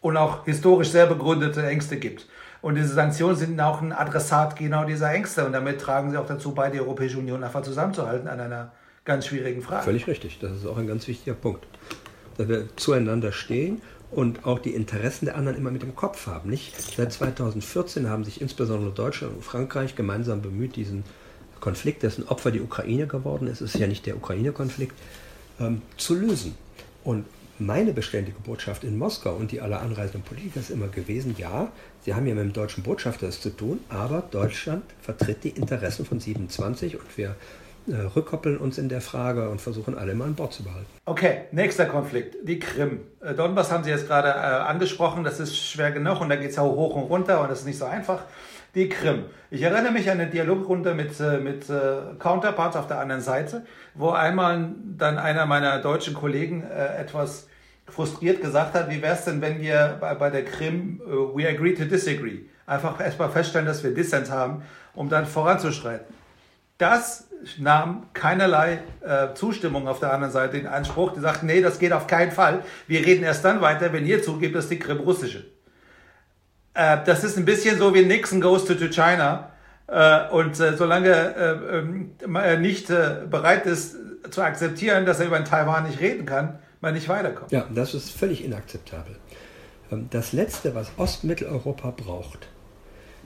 und 0.00 0.16
auch 0.16 0.44
historisch 0.44 0.90
sehr 0.90 1.06
begründete 1.06 1.66
Ängste 1.66 1.96
gibt. 1.96 2.26
Und 2.62 2.74
diese 2.74 2.88
Sanktionen 2.88 3.36
sind 3.36 3.60
auch 3.60 3.80
ein 3.80 3.92
Adressat 3.92 4.56
genau 4.56 4.84
dieser 4.84 5.12
Ängste. 5.12 5.46
Und 5.46 5.52
damit 5.52 5.80
tragen 5.80 6.10
sie 6.10 6.18
auch 6.18 6.26
dazu 6.26 6.52
bei, 6.52 6.70
die 6.70 6.80
Europäische 6.80 7.18
Union 7.18 7.42
einfach 7.42 7.62
zusammenzuhalten 7.62 8.28
an 8.28 8.40
einer 8.40 8.72
ganz 9.04 9.26
schwierigen 9.26 9.62
Frage. 9.62 9.84
Völlig 9.84 10.06
richtig. 10.06 10.38
Das 10.40 10.52
ist 10.52 10.66
auch 10.66 10.76
ein 10.76 10.86
ganz 10.86 11.08
wichtiger 11.08 11.34
Punkt. 11.34 11.66
Dass 12.36 12.48
wir 12.48 12.76
zueinander 12.76 13.32
stehen 13.32 13.80
und 14.10 14.44
auch 14.44 14.58
die 14.58 14.74
Interessen 14.74 15.26
der 15.26 15.36
anderen 15.36 15.56
immer 15.56 15.70
mit 15.70 15.82
im 15.82 15.94
Kopf 15.94 16.26
haben. 16.26 16.50
Nicht? 16.50 16.80
Seit 16.80 17.12
2014 17.12 18.08
haben 18.08 18.24
sich 18.24 18.40
insbesondere 18.40 18.92
Deutschland 18.92 19.34
und 19.36 19.44
Frankreich 19.44 19.96
gemeinsam 19.96 20.42
bemüht, 20.42 20.76
diesen 20.76 21.04
Konflikt, 21.60 22.02
dessen 22.02 22.26
Opfer 22.28 22.50
die 22.50 22.60
Ukraine 22.60 23.06
geworden 23.06 23.46
ist, 23.46 23.60
es 23.60 23.74
ist 23.74 23.80
ja 23.80 23.86
nicht 23.86 24.06
der 24.06 24.16
Ukraine-Konflikt, 24.16 24.94
ähm, 25.60 25.82
zu 25.96 26.14
lösen. 26.14 26.54
Und 27.04 27.26
meine 27.58 27.92
beständige 27.92 28.38
Botschaft 28.40 28.84
in 28.84 28.96
Moskau 28.96 29.34
und 29.34 29.52
die 29.52 29.60
aller 29.60 29.80
anreisenden 29.80 30.22
Politiker 30.22 30.60
ist 30.60 30.70
immer 30.70 30.88
gewesen, 30.88 31.34
ja, 31.38 31.70
sie 32.02 32.14
haben 32.14 32.26
ja 32.26 32.34
mit 32.34 32.44
dem 32.44 32.52
deutschen 32.52 32.82
Botschafter 32.82 33.26
das 33.26 33.40
zu 33.40 33.50
tun, 33.50 33.80
aber 33.90 34.22
Deutschland 34.30 34.84
vertritt 35.02 35.44
die 35.44 35.50
Interessen 35.50 36.06
von 36.06 36.20
27 36.20 36.98
und 36.98 37.18
wir 37.18 37.36
äh, 37.86 37.94
rückkoppeln 37.96 38.56
uns 38.58 38.78
in 38.78 38.88
der 38.88 39.00
Frage 39.00 39.48
und 39.50 39.60
versuchen 39.60 39.96
alle 39.96 40.14
mal 40.14 40.26
an 40.26 40.34
Bord 40.34 40.52
zu 40.52 40.62
behalten. 40.62 40.86
Okay, 41.04 41.42
nächster 41.52 41.86
Konflikt, 41.86 42.36
die 42.42 42.58
Krim. 42.58 43.00
Äh, 43.20 43.34
Donbass 43.34 43.70
haben 43.70 43.84
Sie 43.84 43.90
jetzt 43.90 44.06
gerade 44.06 44.28
äh, 44.28 44.32
angesprochen, 44.32 45.24
das 45.24 45.40
ist 45.40 45.56
schwer 45.56 45.90
genug 45.90 46.20
und 46.20 46.30
da 46.30 46.36
geht 46.36 46.50
es 46.50 46.56
ja 46.56 46.62
hoch 46.62 46.94
und 46.94 47.04
runter 47.04 47.42
und 47.42 47.50
das 47.50 47.60
ist 47.60 47.66
nicht 47.66 47.78
so 47.78 47.84
einfach 47.84 48.22
die 48.74 48.88
Krim. 48.88 49.24
Ich 49.50 49.62
erinnere 49.62 49.92
mich 49.92 50.10
an 50.10 50.20
eine 50.20 50.30
Dialogrunde 50.30 50.94
mit, 50.94 51.18
äh, 51.20 51.38
mit 51.38 51.68
äh, 51.68 52.14
Counterparts 52.18 52.76
auf 52.76 52.86
der 52.86 53.00
anderen 53.00 53.20
Seite, 53.20 53.64
wo 53.94 54.10
einmal 54.10 54.72
dann 54.96 55.18
einer 55.18 55.46
meiner 55.46 55.80
deutschen 55.80 56.14
Kollegen 56.14 56.62
äh, 56.62 57.00
etwas 57.00 57.48
frustriert 57.90 58.40
gesagt 58.40 58.74
hat, 58.74 58.88
wie 58.90 59.02
wäre 59.02 59.14
es 59.14 59.24
denn, 59.24 59.40
wenn 59.40 59.60
wir 59.60 59.96
bei, 60.00 60.14
bei 60.14 60.30
der 60.30 60.44
Krim 60.44 61.00
uh, 61.04 61.36
we 61.36 61.48
agree 61.48 61.74
to 61.74 61.84
disagree, 61.84 62.42
einfach 62.66 63.00
erstmal 63.00 63.30
feststellen, 63.30 63.66
dass 63.66 63.82
wir 63.82 63.92
Dissens 63.92 64.30
haben, 64.30 64.62
um 64.94 65.08
dann 65.08 65.26
voranzustreiten. 65.26 66.06
Das 66.78 67.28
nahm 67.58 68.06
keinerlei 68.12 68.78
äh, 69.00 69.34
Zustimmung 69.34 69.88
auf 69.88 69.98
der 69.98 70.12
anderen 70.12 70.32
Seite 70.32 70.56
in 70.56 70.66
Anspruch. 70.66 71.12
Die 71.12 71.20
sagten, 71.20 71.46
nee, 71.46 71.60
das 71.60 71.78
geht 71.78 71.92
auf 71.92 72.06
keinen 72.06 72.32
Fall. 72.32 72.62
Wir 72.86 73.04
reden 73.04 73.24
erst 73.24 73.44
dann 73.44 73.60
weiter, 73.60 73.92
wenn 73.92 74.06
ihr 74.06 74.22
zugebt, 74.22 74.54
dass 74.54 74.68
die 74.68 74.78
Krim 74.78 74.98
russische. 74.98 75.44
Äh, 76.74 76.98
das 77.04 77.24
ist 77.24 77.36
ein 77.36 77.44
bisschen 77.44 77.78
so 77.78 77.94
wie 77.94 78.04
Nixon 78.04 78.40
goes 78.40 78.64
to, 78.64 78.74
China. 78.74 79.50
Äh, 79.86 80.28
und 80.30 80.58
äh, 80.60 80.76
solange 80.76 81.10
äh, 81.10 81.78
ähm, 81.78 82.12
er 82.34 82.58
nicht 82.58 82.90
äh, 82.90 83.22
bereit 83.28 83.66
ist 83.66 83.96
zu 84.30 84.42
akzeptieren, 84.42 85.04
dass 85.04 85.18
er 85.18 85.26
über 85.26 85.42
Taiwan 85.42 85.84
nicht 85.84 86.00
reden 86.00 86.26
kann, 86.26 86.60
man 86.80 86.94
nicht 86.94 87.08
weiterkommt. 87.08 87.50
Ja, 87.50 87.66
das 87.74 87.94
ist 87.94 88.10
völlig 88.10 88.44
inakzeptabel. 88.44 89.16
Ähm, 89.90 90.06
das 90.10 90.32
Letzte, 90.32 90.76
was 90.76 90.92
Ostmitteleuropa 90.96 91.90
braucht, 91.90 92.46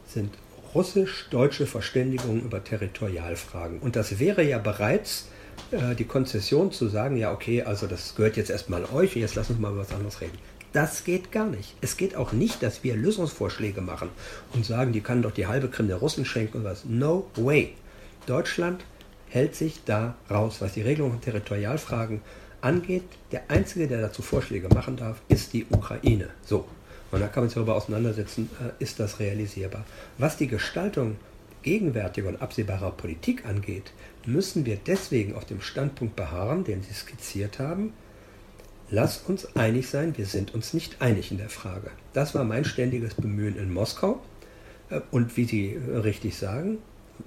sind 0.07 0.33
russisch-deutsche 0.75 1.67
Verständigung 1.67 2.41
über 2.41 2.65
Territorialfragen. 2.65 3.79
Und 3.81 3.95
das 3.97 4.19
wäre 4.19 4.43
ja 4.43 4.59
bereits 4.59 5.29
die 5.71 6.05
Konzession 6.05 6.73
zu 6.73 6.89
sagen, 6.89 7.17
ja 7.17 7.33
okay, 7.33 7.63
also 7.63 7.87
das 7.87 8.17
gehört 8.17 8.37
jetzt 8.37 8.51
erstmal 8.51 8.85
euch, 8.93 9.15
jetzt 9.15 9.37
lass 9.37 9.51
uns 9.51 9.61
mal 9.61 9.71
über 9.71 9.83
was 9.83 9.93
anderes 9.93 10.21
reden. 10.21 10.37
Das 10.75 11.05
geht 11.05 11.31
gar 11.31 11.47
nicht. 11.47 11.77
Es 11.83 11.97
geht 11.97 12.17
auch 12.17 12.33
nicht, 12.33 12.61
dass 12.61 12.83
wir 12.83 12.97
Lösungsvorschläge 12.97 13.81
machen 13.81 14.09
und 14.53 14.67
sagen, 14.67 14.93
die 14.93 15.03
kann 15.03 15.23
doch 15.23 15.31
die 15.31 15.47
halbe 15.47 15.69
Krim 15.69 15.87
der 15.87 15.99
Russen 15.99 16.25
schenken 16.25 16.59
und 16.59 16.65
was. 16.65 16.85
No 16.85 17.31
way. 17.37 17.75
Deutschland 18.27 18.85
hält 19.29 19.55
sich 19.55 19.85
da 19.85 20.17
raus, 20.29 20.57
was 20.59 20.73
die 20.73 20.83
Regelung 20.83 21.13
von 21.13 21.21
Territorialfragen 21.21 22.23
angeht. 22.61 23.05
Der 23.31 23.43
Einzige, 23.53 23.87
der 23.87 24.01
dazu 24.01 24.23
Vorschläge 24.23 24.69
machen 24.69 24.97
darf, 24.97 25.23
ist 25.29 25.53
die 25.53 25.65
Ukraine. 25.71 26.31
So. 26.45 26.65
Und 27.13 27.21
da 27.21 27.29
kann 27.29 27.45
man 27.45 27.51
sich 27.51 27.55
darüber 27.55 27.77
auseinandersetzen, 27.77 28.51
äh, 28.61 28.83
ist 28.83 28.99
das 28.99 29.21
realisierbar. 29.21 29.85
Was 30.19 30.37
die 30.37 30.49
Gestaltung 30.49 31.19
gegenwärtiger 31.63 32.29
und 32.29 32.43
absehbarer 32.43 32.91
Politik 32.91 33.47
angeht, 33.47 33.93
müssen 34.27 34.67
wir 34.67 34.77
deswegen 34.85 35.37
auf 35.37 35.45
dem 35.45 35.61
Standpunkt 35.61 36.17
beharren, 36.17 36.65
den 36.65 36.83
Sie 36.83 36.95
skizziert 36.95 37.61
haben. 37.61 37.93
Lass 38.95 39.23
uns 39.27 39.57
einig 39.57 39.89
sein, 39.89 40.17
wir 40.17 40.25
sind 40.25 40.55
uns 40.55 40.73
nicht 40.73 41.03
einig 41.03 41.33
in 41.33 41.39
der 41.39 41.49
Frage. 41.49 41.91
Das 42.13 42.33
war 42.33 42.45
mein 42.45 42.65
ständiges 42.65 43.15
Bemühen 43.15 43.57
in 43.57 43.73
Moskau. 43.73 44.23
Äh, 44.89 45.01
und 45.11 45.37
wie 45.37 45.47
Sie 45.47 45.77
richtig 45.77 46.37
sagen, 46.37 46.79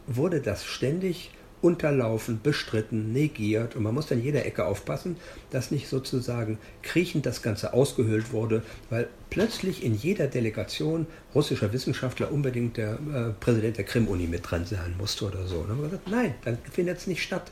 wurde 0.06 0.40
das 0.40 0.64
ständig 0.64 1.30
unterlaufen, 1.62 2.40
bestritten, 2.42 3.12
negiert. 3.12 3.76
Und 3.76 3.84
man 3.84 3.94
muss 3.94 4.10
in 4.12 4.24
jeder 4.24 4.46
Ecke 4.46 4.64
aufpassen, 4.64 5.18
dass 5.50 5.70
nicht 5.70 5.90
sozusagen 5.90 6.58
kriechend 6.84 7.26
das 7.26 7.42
Ganze 7.42 7.74
ausgehöhlt 7.74 8.32
wurde, 8.32 8.64
weil 8.90 9.10
plötzlich 9.30 9.84
in 9.84 9.94
jeder 9.94 10.28
Delegation 10.28 11.06
russischer 11.36 11.74
Wissenschaftler 11.74 12.32
unbedingt 12.32 12.78
der 12.78 12.94
äh, 12.94 13.34
Präsident 13.42 13.76
der 13.76 13.84
Krim-Uni 13.84 14.28
mit 14.28 14.50
dran 14.50 14.66
sein 14.66 14.96
musste 14.98 15.26
oder 15.26 15.46
so. 15.46 15.58
Und 15.58 15.64
dann 15.64 15.72
haben 15.72 15.82
wir 15.82 15.90
gesagt, 15.90 16.08
nein, 16.08 16.36
dann 16.46 16.58
findet 16.72 17.00
es 17.00 17.08
nicht 17.08 17.22
statt. 17.22 17.52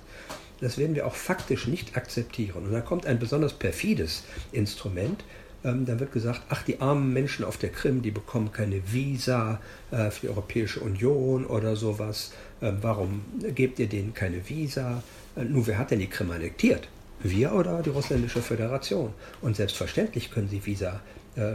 Das 0.62 0.78
werden 0.78 0.96
wir 0.96 1.06
auch 1.06 1.16
faktisch 1.16 1.68
nicht 1.68 1.98
akzeptieren. 1.98 2.66
Und 2.66 2.72
dann 2.72 2.86
kommt 2.86 3.06
ein 3.06 3.20
besonders 3.20 3.54
perfides 3.54 4.24
Instrument, 4.52 5.24
ähm, 5.66 5.86
dann 5.86 6.00
wird 6.00 6.12
gesagt, 6.12 6.42
ach, 6.50 6.64
die 6.64 6.80
armen 6.80 7.12
Menschen 7.12 7.44
auf 7.44 7.58
der 7.58 7.70
Krim, 7.72 8.02
die 8.02 8.12
bekommen 8.12 8.52
keine 8.52 8.82
Visa 8.94 9.60
äh, 9.92 10.12
für 10.12 10.22
die 10.22 10.30
Europäische 10.30 10.80
Union 10.80 11.46
oder 11.46 11.76
sowas. 11.76 12.32
Ähm, 12.62 12.78
warum 12.82 13.26
gebt 13.56 13.80
ihr 13.80 13.88
denen 13.88 14.14
keine 14.14 14.48
Visa? 14.48 15.02
Äh, 15.36 15.44
nun, 15.44 15.66
wer 15.66 15.80
hat 15.80 15.92
denn 15.92 16.00
die 16.00 16.08
Krim 16.08 16.30
annektiert? 16.32 16.88
Wir 17.22 17.54
oder 17.54 17.82
die 17.82 17.90
Russländische 17.90 18.42
Föderation? 18.42 19.14
Und 19.42 19.56
selbstverständlich 19.56 20.30
können 20.30 20.50
sie 20.50 20.64
Visa 20.66 21.02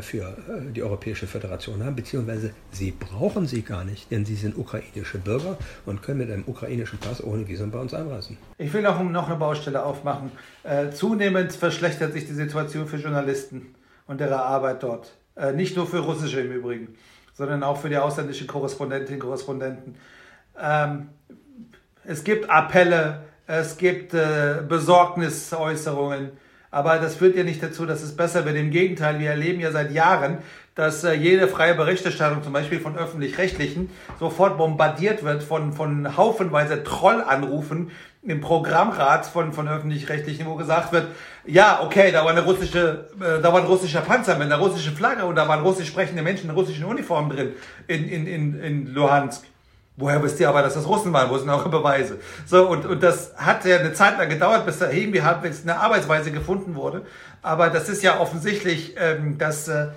für 0.02 0.28
äh, 0.28 0.72
die 0.72 0.82
Europäische 0.82 1.26
Föderation 1.26 1.84
haben, 1.84 1.96
beziehungsweise 1.96 2.52
sie 2.70 2.92
brauchen 2.92 3.46
sie 3.46 3.62
gar 3.62 3.84
nicht, 3.84 4.10
denn 4.10 4.24
sie 4.24 4.34
sind 4.34 4.56
ukrainische 4.56 5.18
Bürger 5.18 5.56
und 5.86 6.02
können 6.02 6.18
mit 6.18 6.30
einem 6.30 6.44
ukrainischen 6.46 6.98
Pass 6.98 7.22
ohne 7.22 7.48
Visum 7.48 7.70
bei 7.70 7.78
uns 7.78 7.94
einreisen. 7.94 8.36
Ich 8.58 8.72
will 8.72 8.82
noch, 8.82 9.02
noch 9.02 9.28
eine 9.28 9.36
Baustelle 9.36 9.82
aufmachen. 9.84 10.32
Äh, 10.62 10.90
zunehmend 10.90 11.52
verschlechtert 11.52 12.12
sich 12.12 12.26
die 12.26 12.34
Situation 12.34 12.86
für 12.86 12.98
Journalisten 12.98 13.74
und 14.06 14.20
ihre 14.20 14.42
Arbeit 14.42 14.82
dort. 14.82 15.12
Äh, 15.36 15.52
nicht 15.52 15.76
nur 15.76 15.86
für 15.86 16.00
russische 16.00 16.40
im 16.40 16.52
Übrigen, 16.52 16.96
sondern 17.32 17.62
auch 17.62 17.78
für 17.78 17.88
die 17.88 17.96
ausländischen 17.96 18.46
Korrespondentinnen 18.46 19.20
und 19.20 19.26
Korrespondenten. 19.26 19.94
Ähm, 20.60 21.08
es 22.04 22.24
gibt 22.24 22.50
Appelle, 22.50 23.22
es 23.46 23.78
gibt 23.78 24.14
äh, 24.14 24.62
Besorgnisäußerungen, 24.68 26.32
aber 26.70 26.98
das 26.98 27.16
führt 27.16 27.36
ja 27.36 27.42
nicht 27.42 27.62
dazu, 27.62 27.86
dass 27.86 28.02
es 28.02 28.16
besser 28.16 28.44
wird. 28.44 28.56
Im 28.56 28.70
Gegenteil, 28.70 29.18
wir 29.18 29.30
erleben 29.30 29.60
ja 29.60 29.72
seit 29.72 29.90
Jahren, 29.90 30.38
dass 30.74 31.02
äh, 31.04 31.12
jede 31.14 31.48
freie 31.48 31.74
Berichterstattung, 31.74 32.42
zum 32.42 32.52
Beispiel 32.52 32.80
von 32.80 32.96
öffentlich-rechtlichen, 32.96 33.90
sofort 34.18 34.56
bombardiert 34.56 35.24
wird 35.24 35.42
von, 35.42 35.72
von 35.72 36.16
haufenweise 36.16 36.84
Trollanrufen 36.84 37.90
im 38.22 38.40
Programmrat 38.40 39.26
von, 39.26 39.52
von 39.52 39.66
öffentlich-rechtlichen, 39.66 40.46
wo 40.46 40.54
gesagt 40.54 40.92
wird, 40.92 41.08
ja, 41.44 41.80
okay, 41.82 42.12
da 42.12 42.24
war 42.24 42.30
eine 42.30 42.44
russische, 42.44 43.08
äh, 43.18 43.42
da 43.42 43.52
war 43.52 43.60
ein 43.60 43.66
russischer 43.66 44.02
Panzer 44.02 44.36
mit 44.36 44.46
einer 44.46 44.58
russischen 44.58 44.94
Flagge 44.94 45.24
und 45.24 45.36
da 45.36 45.48
waren 45.48 45.62
russisch 45.62 45.88
sprechende 45.88 46.22
Menschen 46.22 46.50
in 46.50 46.56
russischen 46.56 46.84
Uniformen 46.84 47.30
drin 47.30 47.52
in, 47.88 48.08
in, 48.08 48.26
in, 48.26 48.60
in 48.60 48.86
Luhansk. 48.94 49.44
Woher 50.00 50.22
wisst 50.22 50.40
ihr 50.40 50.48
aber, 50.48 50.62
dass 50.62 50.74
das 50.74 50.88
Russen 50.88 51.12
waren? 51.12 51.30
Wo 51.30 51.38
sind 51.38 51.48
eure 51.48 51.68
Beweise? 51.68 52.18
So, 52.46 52.68
und, 52.68 52.86
und 52.86 53.02
das 53.02 53.32
hat 53.36 53.64
ja 53.64 53.78
eine 53.78 53.92
Zeit 53.92 54.18
lang 54.18 54.28
gedauert, 54.28 54.66
bis 54.66 54.78
da 54.78 54.90
irgendwie 54.90 55.22
halbwegs 55.22 55.62
eine 55.62 55.78
Arbeitsweise 55.78 56.32
gefunden 56.32 56.74
wurde. 56.74 57.02
Aber 57.42 57.70
das 57.70 57.88
ist 57.88 58.02
ja 58.02 58.18
offensichtlich, 58.18 58.96
ähm, 58.98 59.38
dass 59.38 59.68
äh, 59.68 59.88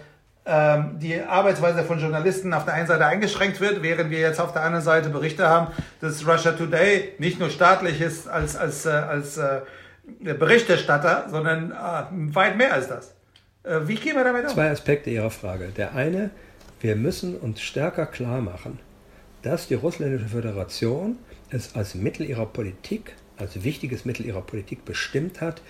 ähm, 0.45 0.99
die 0.99 1.21
Arbeitsweise 1.21 1.83
von 1.83 1.99
Journalisten 1.99 2.53
auf 2.53 2.65
der 2.65 2.73
einen 2.73 2.87
Seite 2.87 3.05
eingeschränkt 3.05 3.61
wird, 3.61 3.81
während 3.81 4.11
wir 4.11 4.19
jetzt 4.19 4.41
auf 4.41 4.51
der 4.51 4.63
anderen 4.63 4.83
Seite 4.83 5.09
Berichte 5.09 5.47
haben, 5.47 5.67
dass 6.01 6.27
Russia 6.27 6.51
Today 6.51 7.13
nicht 7.17 7.39
nur 7.39 7.49
staatlich 7.49 8.01
ist 8.01 8.27
als, 8.27 8.57
als, 8.57 8.85
äh, 8.85 8.89
als 8.89 9.37
äh, 9.37 9.61
Berichterstatter, 10.19 11.27
sondern 11.29 11.71
äh, 11.71 12.35
weit 12.35 12.57
mehr 12.57 12.73
als 12.73 12.89
das. 12.89 13.13
Äh, 13.63 13.87
wie 13.87 13.95
gehen 13.95 14.17
wir 14.17 14.25
damit 14.25 14.43
um? 14.43 14.49
Zwei 14.49 14.69
Aspekte 14.69 15.09
Ihrer 15.09 15.31
Frage. 15.31 15.69
Der 15.77 15.95
eine, 15.95 16.29
wir 16.81 16.97
müssen 16.97 17.37
uns 17.37 17.61
stärker 17.61 18.05
klar 18.05 18.41
machen, 18.41 18.79
dass 19.43 19.67
die 19.67 19.75
Russländische 19.75 20.29
Föderation 20.29 21.17
es 21.49 21.75
als 21.75 21.95
Mittel 21.95 22.27
ihrer 22.27 22.47
Politik, 22.47 23.13
als 23.37 23.63
wichtiges 23.63 24.05
Mittel 24.05 24.25
ihrer 24.25 24.41
Politik 24.41 24.85
bestimmt 24.85 25.41
hat, 25.41 25.61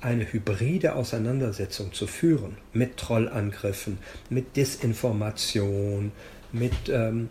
eine 0.00 0.30
hybride 0.32 0.94
Auseinandersetzung 0.94 1.92
zu 1.92 2.06
führen 2.06 2.56
mit 2.72 2.96
Trollangriffen, 2.96 3.98
mit 4.30 4.56
Desinformation, 4.56 6.12
mit 6.52 6.72
ähm, 6.88 7.28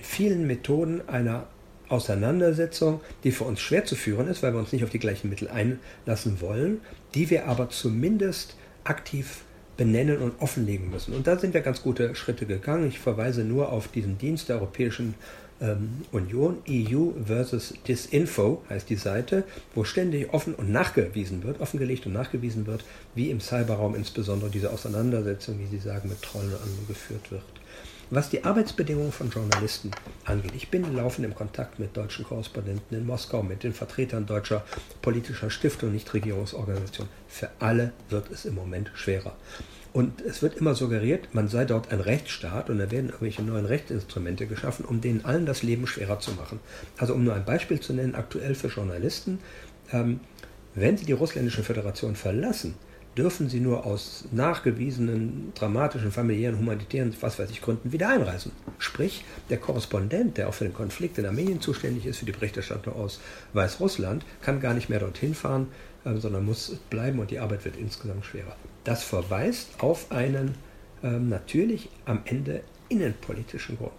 vielen 0.00 0.46
Methoden 0.46 1.08
einer 1.08 1.46
Auseinandersetzung, 1.88 3.00
die 3.24 3.30
für 3.30 3.44
uns 3.44 3.60
schwer 3.60 3.84
zu 3.84 3.94
führen 3.94 4.28
ist, 4.28 4.42
weil 4.42 4.52
wir 4.52 4.58
uns 4.58 4.72
nicht 4.72 4.84
auf 4.84 4.90
die 4.90 4.98
gleichen 4.98 5.30
Mittel 5.30 5.48
einlassen 5.48 6.40
wollen, 6.40 6.80
die 7.14 7.30
wir 7.30 7.46
aber 7.46 7.70
zumindest 7.70 8.56
aktiv 8.84 9.44
benennen 9.78 10.18
und 10.18 10.42
offenlegen 10.42 10.90
müssen. 10.90 11.14
Und 11.14 11.26
da 11.26 11.38
sind 11.38 11.54
wir 11.54 11.62
ganz 11.62 11.82
gute 11.82 12.14
Schritte 12.14 12.44
gegangen. 12.44 12.88
Ich 12.88 12.98
verweise 12.98 13.44
nur 13.44 13.72
auf 13.72 13.88
diesen 13.88 14.18
Dienst 14.18 14.50
der 14.50 14.56
Europäischen 14.56 15.14
ähm, 15.60 16.02
Union, 16.12 16.58
EU 16.68 17.10
versus 17.24 17.74
Disinfo 17.86 18.62
heißt 18.68 18.90
die 18.90 18.96
Seite, 18.96 19.44
wo 19.74 19.84
ständig 19.84 20.32
offen 20.32 20.54
und 20.54 20.70
nachgewiesen 20.70 21.42
wird, 21.42 21.60
offengelegt 21.60 22.06
und 22.06 22.12
nachgewiesen 22.12 22.66
wird, 22.66 22.84
wie 23.14 23.30
im 23.30 23.40
Cyberraum 23.40 23.94
insbesondere 23.94 24.50
diese 24.50 24.70
Auseinandersetzung, 24.70 25.58
wie 25.58 25.66
Sie 25.66 25.82
sagen, 25.82 26.08
mit 26.08 26.22
Trollen 26.22 26.48
und 26.48 26.60
anderen 26.62 26.86
geführt 26.86 27.30
wird. 27.30 27.42
Was 28.10 28.30
die 28.30 28.42
Arbeitsbedingungen 28.42 29.12
von 29.12 29.28
Journalisten 29.28 29.90
angeht, 30.24 30.52
ich 30.56 30.70
bin 30.70 30.96
laufend 30.96 31.26
im 31.26 31.34
Kontakt 31.34 31.78
mit 31.78 31.94
deutschen 31.94 32.24
Korrespondenten 32.24 32.96
in 32.96 33.06
Moskau, 33.06 33.42
mit 33.42 33.62
den 33.62 33.74
Vertretern 33.74 34.24
deutscher 34.24 34.64
politischer 35.02 35.50
Stiftungen, 35.50 35.94
Nichtregierungsorganisationen. 35.94 37.12
Für 37.28 37.50
alle 37.58 37.92
wird 38.08 38.30
es 38.30 38.46
im 38.46 38.54
Moment 38.54 38.90
schwerer. 38.94 39.36
Und 39.92 40.22
es 40.22 40.40
wird 40.40 40.56
immer 40.56 40.74
suggeriert, 40.74 41.34
man 41.34 41.48
sei 41.48 41.66
dort 41.66 41.92
ein 41.92 42.00
Rechtsstaat 42.00 42.70
und 42.70 42.78
da 42.78 42.90
werden 42.90 43.10
irgendwelche 43.10 43.42
neuen 43.42 43.66
Rechtsinstrumente 43.66 44.46
geschaffen, 44.46 44.86
um 44.86 45.02
denen 45.02 45.26
allen 45.26 45.44
das 45.44 45.62
Leben 45.62 45.86
schwerer 45.86 46.18
zu 46.18 46.32
machen. 46.32 46.60
Also 46.96 47.12
um 47.12 47.24
nur 47.24 47.34
ein 47.34 47.44
Beispiel 47.44 47.78
zu 47.78 47.92
nennen, 47.92 48.14
aktuell 48.14 48.54
für 48.54 48.68
Journalisten, 48.68 49.38
ähm, 49.92 50.20
wenn 50.74 50.96
sie 50.96 51.04
die 51.04 51.12
russländische 51.12 51.62
Föderation 51.62 52.16
verlassen, 52.16 52.74
dürfen 53.18 53.48
sie 53.48 53.58
nur 53.58 53.84
aus 53.84 54.26
nachgewiesenen 54.30 55.52
dramatischen, 55.54 56.12
familiären, 56.12 56.58
humanitären, 56.58 57.14
was 57.20 57.38
weiß 57.38 57.50
ich, 57.50 57.60
Gründen 57.60 57.90
wieder 57.90 58.08
einreisen. 58.08 58.52
Sprich, 58.78 59.24
der 59.50 59.58
Korrespondent, 59.58 60.36
der 60.36 60.48
auch 60.48 60.54
für 60.54 60.64
den 60.64 60.72
Konflikt 60.72 61.18
in 61.18 61.26
Armenien 61.26 61.60
zuständig 61.60 62.06
ist, 62.06 62.18
für 62.18 62.26
die 62.26 62.32
Berichterstattung 62.32 62.94
aus 62.94 63.20
Weißrussland, 63.54 64.24
kann 64.40 64.60
gar 64.60 64.72
nicht 64.72 64.88
mehr 64.88 65.00
dorthin 65.00 65.34
fahren, 65.34 65.66
äh, 66.04 66.14
sondern 66.14 66.44
muss 66.44 66.76
bleiben 66.90 67.18
und 67.18 67.32
die 67.32 67.40
Arbeit 67.40 67.64
wird 67.64 67.76
insgesamt 67.76 68.24
schwerer. 68.24 68.54
Das 68.84 69.02
verweist 69.02 69.68
auf 69.80 70.12
einen 70.12 70.54
ähm, 71.02 71.28
natürlich 71.28 71.88
am 72.04 72.20
Ende 72.24 72.62
innenpolitischen 72.88 73.78
Grund. 73.78 73.92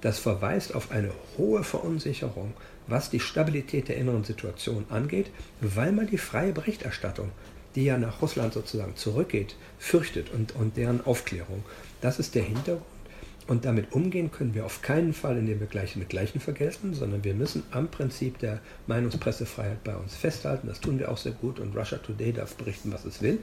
Das 0.00 0.18
verweist 0.18 0.74
auf 0.74 0.92
eine 0.92 1.10
hohe 1.36 1.64
Verunsicherung, 1.64 2.54
was 2.86 3.10
die 3.10 3.20
Stabilität 3.20 3.88
der 3.88 3.96
inneren 3.96 4.24
Situation 4.24 4.86
angeht, 4.88 5.30
weil 5.60 5.92
man 5.92 6.06
die 6.06 6.18
freie 6.18 6.52
Berichterstattung 6.52 7.30
die 7.74 7.84
ja 7.84 7.98
nach 7.98 8.22
Russland 8.22 8.52
sozusagen 8.52 8.96
zurückgeht, 8.96 9.56
fürchtet 9.78 10.30
und, 10.30 10.54
und 10.56 10.76
deren 10.76 11.04
Aufklärung. 11.04 11.64
Das 12.00 12.18
ist 12.18 12.34
der 12.34 12.42
Hintergrund. 12.42 12.84
Und 13.46 13.64
damit 13.64 13.92
umgehen 13.92 14.30
können 14.30 14.54
wir 14.54 14.64
auf 14.64 14.80
keinen 14.80 15.12
Fall, 15.12 15.36
indem 15.36 15.58
wir 15.58 15.66
Gleiche 15.66 15.98
mit 15.98 16.08
Gleichen 16.08 16.38
vergelten, 16.38 16.94
sondern 16.94 17.24
wir 17.24 17.34
müssen 17.34 17.64
am 17.72 17.88
Prinzip 17.88 18.38
der 18.38 18.60
Meinungspressefreiheit 18.86 19.82
bei 19.82 19.96
uns 19.96 20.14
festhalten. 20.14 20.68
Das 20.68 20.80
tun 20.80 21.00
wir 21.00 21.10
auch 21.10 21.18
sehr 21.18 21.32
gut 21.32 21.58
und 21.58 21.76
Russia 21.76 21.98
Today 21.98 22.32
darf 22.32 22.54
berichten, 22.54 22.92
was 22.92 23.04
es 23.04 23.22
will. 23.22 23.38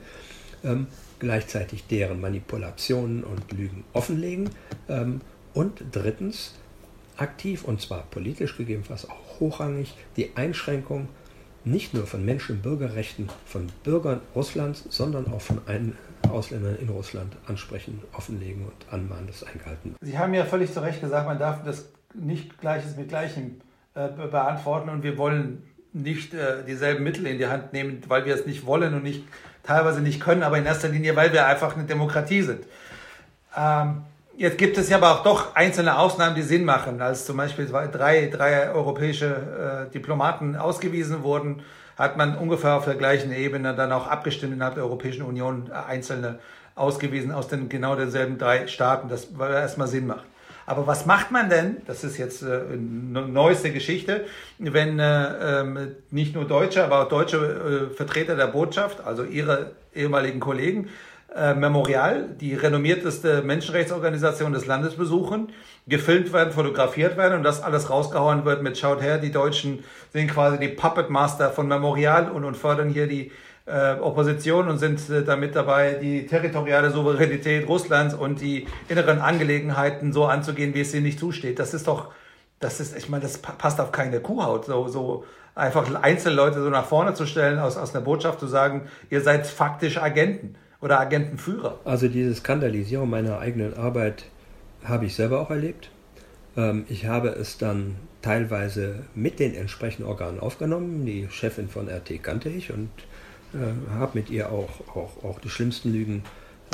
Ähm, 0.63 0.87
gleichzeitig 1.19 1.87
deren 1.87 2.21
Manipulationen 2.21 3.25
und 3.25 3.51
Lügen 3.51 3.83
offenlegen. 3.91 4.49
Ähm, 4.87 5.19
und 5.53 5.83
drittens 5.91 6.53
aktiv, 7.17 7.63
und 7.65 7.81
zwar 7.81 8.03
politisch 8.03 8.55
gegebenenfalls 8.55 9.09
auch 9.09 9.39
hochrangig, 9.41 9.93
die 10.15 10.35
Einschränkung 10.35 11.09
nicht 11.71 11.93
nur 11.93 12.07
von 12.07 12.25
Menschen- 12.25 12.57
und 12.57 12.61
Bürgerrechten 12.61 13.29
von 13.45 13.67
Bürgern 13.83 14.21
Russlands, 14.35 14.85
sondern 14.89 15.31
auch 15.31 15.41
von 15.41 15.61
Ausländern 16.29 16.77
in 16.77 16.89
Russland 16.89 17.35
ansprechen, 17.47 18.01
offenlegen 18.13 18.65
und 18.65 18.93
anmahnen, 18.93 19.27
dass 19.27 19.43
eingehalten. 19.43 19.95
Sie 20.01 20.17
haben 20.17 20.33
ja 20.33 20.45
völlig 20.45 20.73
zu 20.73 20.81
Recht 20.81 21.01
gesagt, 21.01 21.27
man 21.27 21.39
darf 21.39 21.63
das 21.63 21.89
nicht 22.13 22.59
Gleiches 22.59 22.97
mit 22.97 23.09
Gleichem 23.09 23.61
äh, 23.93 24.07
beantworten 24.07 24.89
und 24.89 25.03
wir 25.03 25.17
wollen 25.17 25.63
nicht 25.93 26.33
äh, 26.33 26.63
dieselben 26.65 27.03
Mittel 27.03 27.25
in 27.27 27.37
die 27.37 27.47
Hand 27.47 27.73
nehmen, 27.73 28.01
weil 28.07 28.25
wir 28.25 28.35
es 28.35 28.45
nicht 28.45 28.65
wollen 28.65 28.93
und 28.93 29.03
nicht 29.03 29.23
teilweise 29.63 30.01
nicht 30.01 30.19
können, 30.19 30.43
aber 30.43 30.57
in 30.57 30.65
erster 30.65 30.89
Linie, 30.89 31.15
weil 31.15 31.33
wir 31.33 31.45
einfach 31.45 31.75
eine 31.75 31.85
Demokratie 31.85 32.41
sind. 32.41 32.65
Ähm, 33.55 34.03
Jetzt 34.37 34.59
gibt 34.59 34.77
es 34.77 34.87
ja 34.89 34.97
aber 34.97 35.13
auch 35.13 35.23
doch 35.23 35.55
einzelne 35.55 35.97
Ausnahmen, 35.97 36.35
die 36.35 36.43
Sinn 36.43 36.63
machen. 36.63 37.01
Als 37.01 37.25
zum 37.25 37.37
Beispiel 37.37 37.65
drei, 37.65 38.27
drei 38.27 38.69
europäische 38.69 39.87
äh, 39.89 39.91
Diplomaten 39.91 40.55
ausgewiesen 40.55 41.23
wurden, 41.23 41.63
hat 41.97 42.17
man 42.17 42.37
ungefähr 42.37 42.75
auf 42.75 42.85
der 42.85 42.93
gleichen 42.93 43.31
Ebene 43.31 43.73
dann 43.73 43.91
auch 43.91 44.05
abgestimmt 44.05 44.53
innerhalb 44.53 44.75
der 44.75 44.83
Europäischen 44.83 45.23
Union 45.23 45.71
äh, 45.71 45.89
einzelne 45.89 46.37
ausgewiesen 46.75 47.31
aus 47.31 47.47
den 47.47 47.67
genau 47.67 47.95
denselben 47.95 48.37
drei 48.37 48.67
Staaten, 48.67 49.09
das 49.09 49.39
weil 49.39 49.53
erstmal 49.53 49.87
Sinn 49.87 50.05
macht. 50.05 50.25
Aber 50.67 50.85
was 50.85 51.07
macht 51.07 51.31
man 51.31 51.49
denn, 51.49 51.77
das 51.87 52.03
ist 52.03 52.19
jetzt 52.19 52.43
äh, 52.43 52.59
neueste 52.77 53.71
Geschichte, 53.71 54.25
wenn 54.59 54.99
äh, 54.99 55.61
äh, 55.61 55.87
nicht 56.11 56.35
nur 56.35 56.45
Deutsche, 56.45 56.83
aber 56.83 57.01
auch 57.01 57.09
deutsche 57.09 57.89
äh, 57.89 57.95
Vertreter 57.95 58.35
der 58.35 58.47
Botschaft, 58.47 59.03
also 59.03 59.23
ihre 59.23 59.71
ehemaligen 59.95 60.39
Kollegen, 60.39 60.89
äh, 61.37 61.53
Memorial, 61.53 62.29
die 62.41 62.55
renommierteste 62.55 63.43
Menschenrechtsorganisation 63.43 64.53
des 64.53 64.65
Landes 64.65 64.95
besuchen, 64.95 65.49
gefilmt 65.85 66.33
werden, 66.33 66.51
fotografiert 66.51 67.15
werden 67.15 67.37
und 67.37 67.43
das 67.43 67.61
alles 67.61 67.89
rausgehauen 67.91 68.43
wird 68.43 68.63
mit 68.63 68.77
schaut 68.77 69.01
her, 69.01 69.19
die 69.19 69.31
Deutschen 69.31 69.83
sind 70.11 70.31
quasi 70.31 70.57
die 70.57 70.69
Puppet 70.69 71.09
Master 71.11 71.51
von 71.51 71.67
Memorial 71.67 72.31
und, 72.31 72.43
und 72.43 72.57
fördern 72.57 72.89
hier 72.89 73.07
die 73.07 73.31
äh, 73.67 73.93
Opposition 73.99 74.67
und 74.67 74.79
sind 74.79 75.09
äh, 75.09 75.23
damit 75.23 75.55
dabei, 75.55 75.93
die 75.93 76.25
territoriale 76.25 76.89
Souveränität 76.89 77.67
Russlands 77.67 78.15
und 78.15 78.41
die 78.41 78.65
inneren 78.89 79.19
Angelegenheiten 79.19 80.13
so 80.13 80.25
anzugehen, 80.25 80.73
wie 80.73 80.81
es 80.81 80.93
ihnen 80.93 81.03
nicht 81.03 81.19
zusteht. 81.19 81.59
Das 81.59 81.75
ist 81.75 81.87
doch, 81.87 82.11
das 82.59 82.79
ist, 82.79 82.97
ich 82.97 83.09
meine, 83.09 83.21
das 83.21 83.37
passt 83.37 83.79
auf 83.79 83.91
keine 83.91 84.21
Kuhhaut, 84.21 84.65
so, 84.65 84.87
so 84.87 85.25
einfach 85.53 85.93
Einzelleute 86.01 86.63
so 86.63 86.69
nach 86.69 86.85
vorne 86.85 87.13
zu 87.13 87.27
stellen, 87.27 87.59
aus, 87.59 87.77
aus 87.77 87.93
einer 87.93 88.03
Botschaft 88.03 88.39
zu 88.39 88.47
sagen, 88.47 88.87
ihr 89.11 89.21
seid 89.21 89.45
faktisch 89.45 89.97
Agenten 90.01 90.55
oder 90.81 90.99
Agentenführer. 90.99 91.79
Also 91.85 92.07
diese 92.07 92.35
Skandalisierung 92.35 93.09
meiner 93.09 93.39
eigenen 93.39 93.75
Arbeit 93.75 94.25
habe 94.83 95.05
ich 95.05 95.15
selber 95.15 95.39
auch 95.39 95.49
erlebt. 95.49 95.89
Ähm, 96.55 96.85
ich 96.89 97.05
habe 97.05 97.29
es 97.29 97.57
dann 97.57 97.95
teilweise 98.21 99.03
mit 99.15 99.39
den 99.39 99.55
entsprechenden 99.55 100.07
Organen 100.07 100.39
aufgenommen. 100.39 101.05
Die 101.05 101.27
Chefin 101.29 101.69
von 101.69 101.87
RT 101.89 102.21
kannte 102.21 102.49
ich 102.49 102.71
und 102.71 102.89
äh, 103.53 103.93
habe 103.95 104.17
mit 104.17 104.29
ihr 104.29 104.51
auch, 104.51 104.95
auch, 104.95 105.23
auch 105.23 105.39
die 105.39 105.49
schlimmsten 105.49 105.91
Lügen 105.91 106.23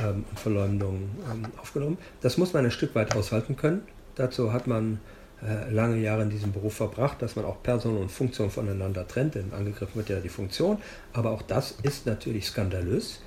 ähm, 0.01 0.25
und 0.29 0.39
Verleumdungen 0.39 1.11
ähm, 1.31 1.45
aufgenommen. 1.61 1.97
Das 2.21 2.37
muss 2.37 2.53
man 2.53 2.65
ein 2.65 2.71
Stück 2.71 2.95
weit 2.95 3.15
aushalten 3.15 3.55
können. 3.55 3.83
Dazu 4.15 4.53
hat 4.53 4.67
man 4.67 4.99
äh, 5.41 5.71
lange 5.71 5.97
Jahre 5.97 6.23
in 6.23 6.29
diesem 6.29 6.51
Beruf 6.51 6.75
verbracht, 6.75 7.21
dass 7.21 7.35
man 7.35 7.45
auch 7.45 7.61
Person 7.61 7.97
und 7.97 8.11
Funktion 8.11 8.49
voneinander 8.49 9.07
trennt, 9.07 9.35
denn 9.35 9.53
angegriffen 9.53 9.95
wird 9.95 10.09
ja 10.09 10.19
die 10.19 10.29
Funktion. 10.29 10.77
Aber 11.11 11.31
auch 11.31 11.41
das 11.41 11.77
ist 11.83 12.05
natürlich 12.05 12.47
skandalös. 12.47 13.21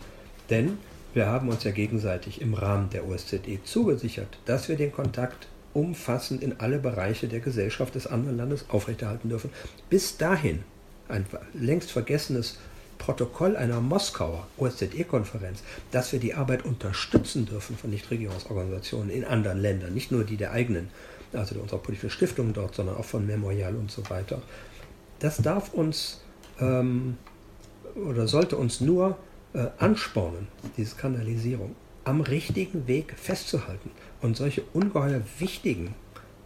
Denn 0.51 0.79
wir 1.15 1.27
haben 1.27 1.49
uns 1.49 1.65
ja 1.65 1.71
gegenseitig 1.71 2.41
im 2.41 2.55
Rahmen 2.55 2.91
der 2.91 3.07
OSZE 3.07 3.63
zugesichert, 3.65 4.39
dass 4.45 4.69
wir 4.69 4.77
den 4.77 4.93
Kontakt 4.93 5.49
umfassend 5.73 6.43
in 6.43 6.61
alle 6.61 6.79
Bereiche 6.79 7.29
der 7.29 7.41
Gesellschaft 7.41 7.95
des 7.95 8.07
anderen 8.07 8.37
Landes 8.37 8.67
aufrechterhalten 8.69 9.29
dürfen. 9.29 9.51
Bis 9.91 10.17
dahin 10.17 10.63
ein 11.09 11.27
längst 11.55 11.91
vergessenes 11.91 12.59
Protokoll 12.99 13.57
einer 13.57 13.81
Moskauer 13.81 14.47
OSZE-Konferenz, 14.57 15.63
dass 15.91 16.13
wir 16.13 16.19
die 16.19 16.35
Arbeit 16.35 16.65
unterstützen 16.65 17.47
dürfen 17.47 17.77
von 17.77 17.91
Nichtregierungsorganisationen 17.91 19.11
in 19.11 19.25
anderen 19.25 19.61
Ländern, 19.61 19.95
nicht 19.95 20.11
nur 20.11 20.25
die 20.25 20.37
der 20.37 20.53
eigenen, 20.53 20.89
also 21.33 21.61
unserer 21.61 21.79
politischen 21.79 22.11
Stiftung 22.11 22.53
dort, 22.53 22.75
sondern 22.75 22.97
auch 22.97 23.05
von 23.05 23.27
Memorial 23.27 23.77
und 23.77 23.91
so 23.91 24.09
weiter. 24.09 24.41
Das 25.19 25.37
darf 25.39 25.73
uns 25.75 26.21
ähm, 26.59 27.19
oder 27.95 28.29
sollte 28.29 28.57
uns 28.57 28.81
nur 28.81 29.17
äh, 29.57 29.69
anspornen, 29.79 30.49
diese 30.77 30.91
Skandalisierung, 30.91 31.75
am 32.05 32.21
richtigen 32.21 32.87
Weg 32.87 33.15
festzuhalten 33.17 33.91
und 34.21 34.37
solche 34.37 34.63
ungeheuer 34.75 35.23
wichtigen 35.39 35.95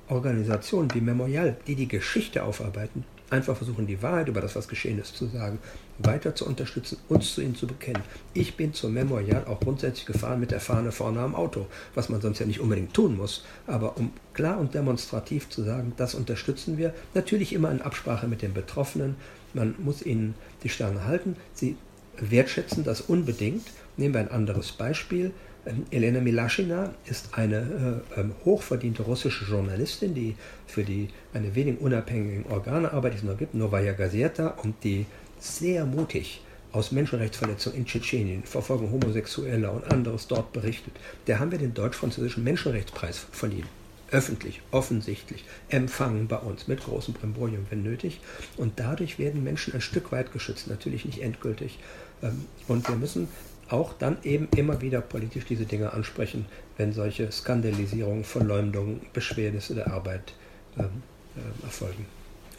Organisationen 0.08 0.94
wie 0.94 1.00
Memorial, 1.00 1.56
die 1.66 1.74
die 1.74 1.88
Geschichte 1.88 2.44
aufarbeiten, 2.44 3.04
einfach 3.28 3.56
versuchen, 3.56 3.86
die 3.86 4.00
Wahrheit 4.02 4.28
über 4.28 4.40
das, 4.40 4.54
was 4.54 4.68
geschehen 4.68 5.00
ist, 5.00 5.16
zu 5.16 5.26
sagen, 5.26 5.58
weiter 5.98 6.34
zu 6.34 6.46
unterstützen, 6.46 6.98
uns 7.08 7.34
zu 7.34 7.42
ihnen 7.42 7.56
zu 7.56 7.66
bekennen. 7.66 8.02
Ich 8.32 8.56
bin 8.56 8.74
zum 8.74 8.94
Memorial 8.94 9.44
auch 9.44 9.60
grundsätzlich 9.60 10.06
gefahren 10.06 10.40
mit 10.40 10.52
der 10.52 10.60
Fahne 10.60 10.92
vorne 10.92 11.20
am 11.20 11.34
Auto, 11.34 11.66
was 11.94 12.08
man 12.08 12.20
sonst 12.20 12.38
ja 12.38 12.46
nicht 12.46 12.60
unbedingt 12.60 12.94
tun 12.94 13.16
muss, 13.16 13.44
aber 13.66 13.96
um 13.96 14.12
klar 14.34 14.58
und 14.58 14.74
demonstrativ 14.74 15.48
zu 15.48 15.62
sagen, 15.62 15.92
das 15.96 16.14
unterstützen 16.14 16.78
wir, 16.78 16.94
natürlich 17.14 17.52
immer 17.52 17.70
in 17.70 17.82
Absprache 17.82 18.28
mit 18.28 18.42
den 18.42 18.54
Betroffenen. 18.54 19.16
Man 19.52 19.74
muss 19.78 20.02
ihnen 20.02 20.34
die 20.62 20.68
Stange 20.68 21.04
halten. 21.04 21.36
Sie 21.54 21.76
wertschätzen 22.20 22.84
das 22.84 23.00
unbedingt. 23.00 23.66
Nehmen 23.96 24.14
wir 24.14 24.20
ein 24.20 24.30
anderes 24.30 24.72
Beispiel. 24.72 25.32
Ähm, 25.66 25.84
Elena 25.90 26.20
Milaschina 26.20 26.94
ist 27.06 27.30
eine 27.32 28.02
äh, 28.16 28.20
ähm, 28.20 28.32
hochverdiente 28.44 29.02
russische 29.02 29.44
Journalistin, 29.44 30.14
die 30.14 30.36
für 30.66 30.84
die 30.84 31.08
eine 31.34 31.54
wenig 31.54 31.80
unabhängigen 31.80 32.46
Organe 32.50 32.92
arbeitet, 32.92 33.20
die 33.20 33.26
es 33.26 33.30
noch 33.30 33.38
gibt, 33.38 33.54
Novaya 33.54 33.92
Gazeta, 33.92 34.48
und 34.62 34.82
die 34.84 35.06
sehr 35.38 35.84
mutig 35.86 36.42
aus 36.72 36.92
Menschenrechtsverletzungen 36.92 37.78
in 37.78 37.86
Tschetschenien, 37.86 38.44
Verfolgung 38.44 38.92
Homosexueller 38.92 39.72
und 39.72 39.90
anderes 39.90 40.28
dort 40.28 40.52
berichtet. 40.52 40.94
Der 41.26 41.40
haben 41.40 41.50
wir 41.50 41.58
den 41.58 41.74
deutsch-französischen 41.74 42.44
Menschenrechtspreis 42.44 43.26
verliehen 43.32 43.66
öffentlich, 44.12 44.60
offensichtlich 44.70 45.44
empfangen 45.68 46.26
bei 46.26 46.36
uns 46.36 46.68
mit 46.68 46.82
großem 46.82 47.14
Brimborium, 47.14 47.66
wenn 47.70 47.82
nötig. 47.82 48.20
Und 48.56 48.74
dadurch 48.80 49.18
werden 49.18 49.44
Menschen 49.44 49.74
ein 49.74 49.80
Stück 49.80 50.12
weit 50.12 50.32
geschützt, 50.32 50.68
natürlich 50.68 51.04
nicht 51.04 51.22
endgültig. 51.22 51.78
Ähm, 52.22 52.46
und 52.68 52.88
wir 52.88 52.96
müssen 52.96 53.28
auch 53.68 53.92
dann 53.94 54.18
eben 54.24 54.48
immer 54.56 54.80
wieder 54.80 55.00
politisch 55.00 55.44
diese 55.44 55.64
Dinge 55.64 55.92
ansprechen, 55.92 56.46
wenn 56.76 56.92
solche 56.92 57.30
Skandalisierungen, 57.30 58.24
Verleumdungen, 58.24 59.00
Beschwernisse 59.12 59.74
der 59.74 59.92
Arbeit 59.92 60.32
ähm, 60.78 61.02
äh, 61.36 61.64
erfolgen. 61.64 62.06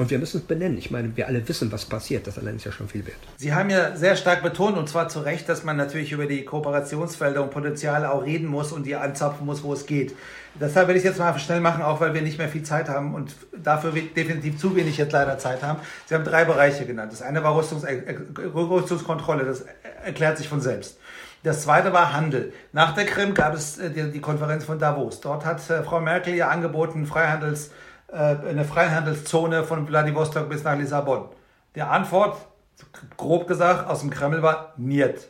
Und 0.02 0.10
wir 0.10 0.18
müssen 0.18 0.38
es 0.38 0.44
benennen. 0.48 0.80
Ich 0.80 0.90
meine, 0.90 1.16
wir 1.16 1.28
alle 1.28 1.48
wissen, 1.48 1.72
was 1.72 1.86
passiert. 1.86 2.26
Das 2.26 2.40
allein 2.40 2.56
ist 2.56 2.66
ja 2.66 2.72
schon 2.72 2.90
viel 2.90 3.06
wert. 3.06 3.20
Sie 3.38 3.54
haben 3.54 3.70
ja 3.70 3.96
sehr 3.96 4.16
stark 4.16 4.42
betont, 4.42 4.76
und 4.76 4.90
zwar 4.90 5.10
zu 5.10 5.20
Recht, 5.20 5.48
dass 5.48 5.64
man 5.64 5.78
natürlich 5.78 6.12
über 6.12 6.26
die 6.26 6.44
Kooperationsfelder 6.44 7.44
und 7.44 7.52
Potenziale 7.52 8.12
auch 8.12 8.26
reden 8.26 8.48
muss 8.48 8.72
und 8.72 8.88
die 8.88 8.96
anzapfen 8.96 9.46
muss, 9.46 9.62
wo 9.62 9.74
es 9.74 9.86
geht. 9.86 10.16
Deshalb 10.60 10.88
werde 10.88 10.98
ich 10.98 11.06
jetzt 11.06 11.20
mal 11.20 11.38
schnell 11.38 11.60
machen, 11.60 11.84
auch 11.84 12.02
weil 12.02 12.16
wir 12.16 12.24
nicht 12.24 12.40
mehr 12.40 12.50
viel 12.50 12.64
Zeit 12.64 12.90
haben 12.90 13.14
und 13.14 13.36
dafür 13.56 13.92
definitiv 13.92 14.58
zu 14.58 14.76
wenig 14.76 14.98
jetzt 14.98 15.12
leider 15.12 15.38
Zeit 15.38 15.62
haben. 15.62 15.80
Sie 16.08 16.16
haben 16.16 16.24
drei 16.24 16.46
Bereiche 16.46 16.88
genannt. 16.88 17.12
Das 17.12 17.22
eine 17.22 17.44
war 17.44 17.56
Rüstungs 17.56 17.84
äh, 17.84 18.18
Rüstungskontrolle, 18.56 19.46
das 19.46 19.66
erklärt 20.04 20.40
sich 20.40 20.50
von 20.50 20.62
selbst. 20.62 20.98
Das 21.44 21.62
zweite 21.62 21.94
war 21.94 22.12
Handel. 22.12 22.54
Nach 22.74 22.96
der 22.96 23.06
Krim 23.06 23.36
gab 23.36 23.54
es 23.54 23.78
äh, 23.78 23.92
die, 23.92 24.20
Konferenz 24.20 24.66
von 24.66 24.80
Davos. 24.80 25.22
Dort 25.22 25.46
hat 25.46 25.58
äh, 25.70 25.84
Frau 25.84 26.02
Merkel 26.02 26.34
ja 26.34 26.48
angeboten, 26.48 27.06
Freihandels 27.06 27.68
äh, 27.68 27.72
eine 28.12 28.66
Freihandelszone 28.66 29.64
von 29.64 29.88
Vladivostok 29.88 30.50
bis 30.50 30.64
nach 30.64 30.78
Lissabon? 30.78 31.30
Der 31.76 31.90
Antwort, 31.92 32.38
grob 33.18 33.48
gesagt, 33.48 33.88
aus 33.90 34.02
dem 34.02 34.10
Kreml 34.10 34.42
war 34.42 34.74
Niet. 34.78 35.30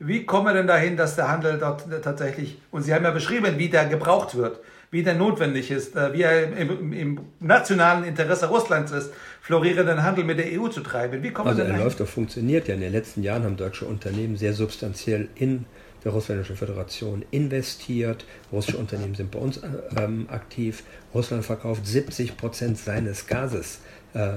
Wie 0.00 0.26
kommen 0.26 0.46
wir 0.46 0.54
denn 0.54 0.66
dahin, 0.66 0.96
dass 0.96 1.16
der 1.16 1.30
Handel 1.30 1.58
dort 1.58 1.84
tatsächlich, 2.02 2.58
und 2.70 2.82
Sie 2.82 2.92
haben 2.92 3.04
ja 3.04 3.10
beschrieben, 3.10 3.58
wie 3.58 3.68
der 3.68 3.86
gebraucht 3.86 4.34
wird, 4.34 4.60
wie 4.90 5.02
der 5.02 5.14
notwendig 5.14 5.70
ist, 5.70 5.96
äh, 5.96 6.12
wie 6.12 6.22
er 6.22 6.56
im, 6.56 6.92
im 6.92 7.20
nationalen 7.40 8.04
Interesse 8.04 8.46
Russlands 8.48 8.92
ist, 8.92 9.12
florierenden 9.40 10.02
Handel 10.02 10.24
mit 10.24 10.38
der 10.38 10.46
EU 10.60 10.68
zu 10.68 10.80
treiben. 10.80 11.22
Wie 11.22 11.30
kommen 11.30 11.48
also 11.48 11.60
wir 11.60 11.66
denn 11.66 11.76
er 11.76 11.84
läuft 11.84 12.00
und 12.00 12.08
funktioniert 12.08 12.68
ja. 12.68 12.74
In 12.74 12.80
den 12.80 12.92
letzten 12.92 13.22
Jahren 13.22 13.44
haben 13.44 13.56
deutsche 13.56 13.86
Unternehmen 13.86 14.36
sehr 14.36 14.52
substanziell 14.52 15.28
in 15.34 15.64
der 16.04 16.12
Russländischen 16.12 16.56
Föderation 16.56 17.24
investiert. 17.30 18.24
Russische 18.52 18.78
Unternehmen 18.78 19.14
sind 19.14 19.30
bei 19.30 19.38
uns 19.38 19.58
äh, 19.58 19.68
ähm, 19.96 20.26
aktiv. 20.30 20.82
Russland 21.14 21.44
verkauft 21.44 21.86
70 21.86 22.36
Prozent 22.36 22.78
seines 22.78 23.26
Gases 23.26 23.80
äh, 24.14 24.36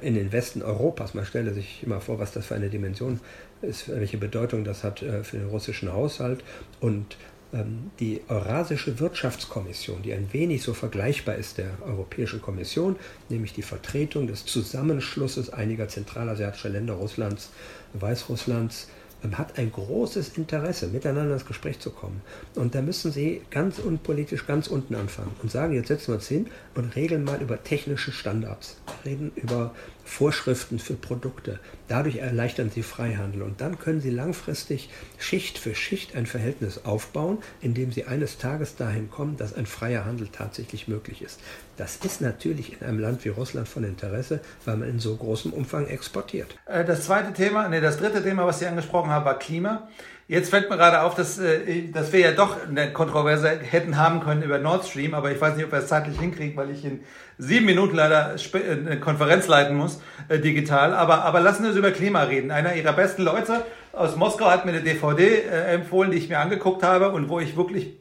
in 0.00 0.14
den 0.14 0.32
Westen 0.32 0.62
Europas. 0.62 1.14
Man 1.14 1.26
stelle 1.26 1.52
sich 1.52 1.82
immer 1.82 2.00
vor, 2.00 2.18
was 2.18 2.32
das 2.32 2.46
für 2.46 2.54
eine 2.54 2.70
Dimension 2.70 3.20
ist, 3.62 3.88
welche 3.88 4.18
Bedeutung 4.18 4.64
das 4.64 4.84
hat 4.84 5.02
äh, 5.02 5.24
für 5.24 5.38
den 5.38 5.48
russischen 5.48 5.92
Haushalt. 5.92 6.44
Und 6.80 7.16
ähm, 7.52 7.90
die 7.98 8.20
Eurasische 8.28 9.00
Wirtschaftskommission, 9.00 10.02
die 10.02 10.12
ein 10.12 10.28
wenig 10.32 10.62
so 10.62 10.74
vergleichbar 10.74 11.36
ist 11.36 11.58
der 11.58 11.70
Europäischen 11.84 12.42
Kommission, 12.42 12.96
nämlich 13.28 13.54
die 13.54 13.62
Vertretung 13.62 14.26
des 14.26 14.44
Zusammenschlusses 14.44 15.50
einiger 15.50 15.88
zentralasiatischer 15.88 16.68
Länder 16.68 16.94
Russlands, 16.94 17.50
Weißrusslands, 17.94 18.88
hat 19.36 19.58
ein 19.58 19.72
großes 19.72 20.36
Interesse, 20.36 20.88
miteinander 20.88 21.34
ins 21.34 21.46
Gespräch 21.46 21.80
zu 21.80 21.90
kommen. 21.90 22.22
Und 22.54 22.74
da 22.74 22.82
müssen 22.82 23.12
Sie 23.12 23.42
ganz 23.50 23.78
unpolitisch 23.78 24.46
ganz 24.46 24.68
unten 24.68 24.94
anfangen 24.94 25.32
und 25.42 25.50
sagen, 25.50 25.74
jetzt 25.74 25.88
setzen 25.88 26.08
wir 26.08 26.14
uns 26.14 26.28
hin 26.28 26.46
und 26.74 26.94
regeln 26.94 27.24
mal 27.24 27.40
über 27.42 27.62
technische 27.62 28.12
Standards, 28.12 28.76
reden 29.04 29.32
über 29.34 29.74
Vorschriften 30.08 30.78
für 30.78 30.94
Produkte. 30.94 31.60
Dadurch 31.86 32.16
erleichtern 32.16 32.70
Sie 32.74 32.82
Freihandel 32.82 33.42
und 33.42 33.60
dann 33.60 33.78
können 33.78 34.00
Sie 34.00 34.10
langfristig 34.10 34.88
Schicht 35.18 35.58
für 35.58 35.74
Schicht 35.74 36.16
ein 36.16 36.26
Verhältnis 36.26 36.84
aufbauen, 36.84 37.38
in 37.60 37.74
dem 37.74 37.92
Sie 37.92 38.04
eines 38.06 38.38
Tages 38.38 38.74
dahin 38.74 39.10
kommen, 39.10 39.36
dass 39.36 39.54
ein 39.54 39.66
freier 39.66 40.06
Handel 40.06 40.28
tatsächlich 40.28 40.88
möglich 40.88 41.22
ist. 41.22 41.40
Das 41.76 41.96
ist 41.96 42.20
natürlich 42.20 42.80
in 42.80 42.86
einem 42.86 42.98
Land 42.98 43.24
wie 43.24 43.28
Russland 43.28 43.68
von 43.68 43.84
Interesse, 43.84 44.40
weil 44.64 44.78
man 44.78 44.88
in 44.88 44.98
so 44.98 45.14
großem 45.14 45.52
Umfang 45.52 45.86
exportiert. 45.86 46.58
Äh, 46.66 46.84
das 46.84 47.04
zweite 47.04 47.32
Thema, 47.32 47.68
nee, 47.68 47.80
das 47.80 47.98
dritte 47.98 48.22
Thema, 48.22 48.46
was 48.46 48.58
Sie 48.58 48.66
angesprochen 48.66 49.10
haben, 49.10 49.26
war 49.26 49.38
Klima. 49.38 49.88
Jetzt 50.26 50.50
fällt 50.50 50.68
mir 50.68 50.76
gerade 50.76 51.02
auf, 51.02 51.14
dass, 51.14 51.38
äh, 51.38 51.88
dass 51.90 52.12
wir 52.12 52.20
ja 52.20 52.32
doch 52.32 52.56
eine 52.66 52.92
Kontroverse 52.92 53.48
hätten 53.48 53.96
haben 53.96 54.20
können 54.20 54.42
über 54.42 54.58
Nord 54.58 54.86
Stream, 54.86 55.14
aber 55.14 55.30
ich 55.30 55.40
weiß 55.40 55.56
nicht, 55.56 55.66
ob 55.66 55.72
wir 55.72 55.78
es 55.78 55.86
zeitlich 55.86 56.18
hinkriegen, 56.18 56.56
weil 56.56 56.70
ich 56.70 56.84
in 56.84 57.00
sieben 57.38 57.66
Minuten 57.66 57.96
leider 57.96 58.34
äh, 58.34 58.70
eine 58.70 59.00
Konferenz 59.00 59.46
leiten 59.48 59.76
muss, 59.76 60.00
äh, 60.28 60.38
digital. 60.38 60.92
Aber, 60.92 61.24
aber 61.24 61.40
lassen 61.40 61.62
wir 61.62 61.70
uns 61.70 61.78
über 61.78 61.90
Klima 61.90 62.22
reden. 62.22 62.50
Einer 62.50 62.74
ihrer 62.74 62.92
besten 62.92 63.22
Leute 63.22 63.64
aus 63.92 64.16
Moskau 64.16 64.46
hat 64.50 64.64
mir 64.64 64.72
eine 64.72 64.82
DVD 64.82 65.42
empfohlen, 65.72 66.10
die 66.10 66.18
ich 66.18 66.28
mir 66.28 66.38
angeguckt 66.38 66.82
habe 66.82 67.10
und 67.10 67.28
wo 67.28 67.40
ich 67.40 67.56
wirklich 67.56 67.96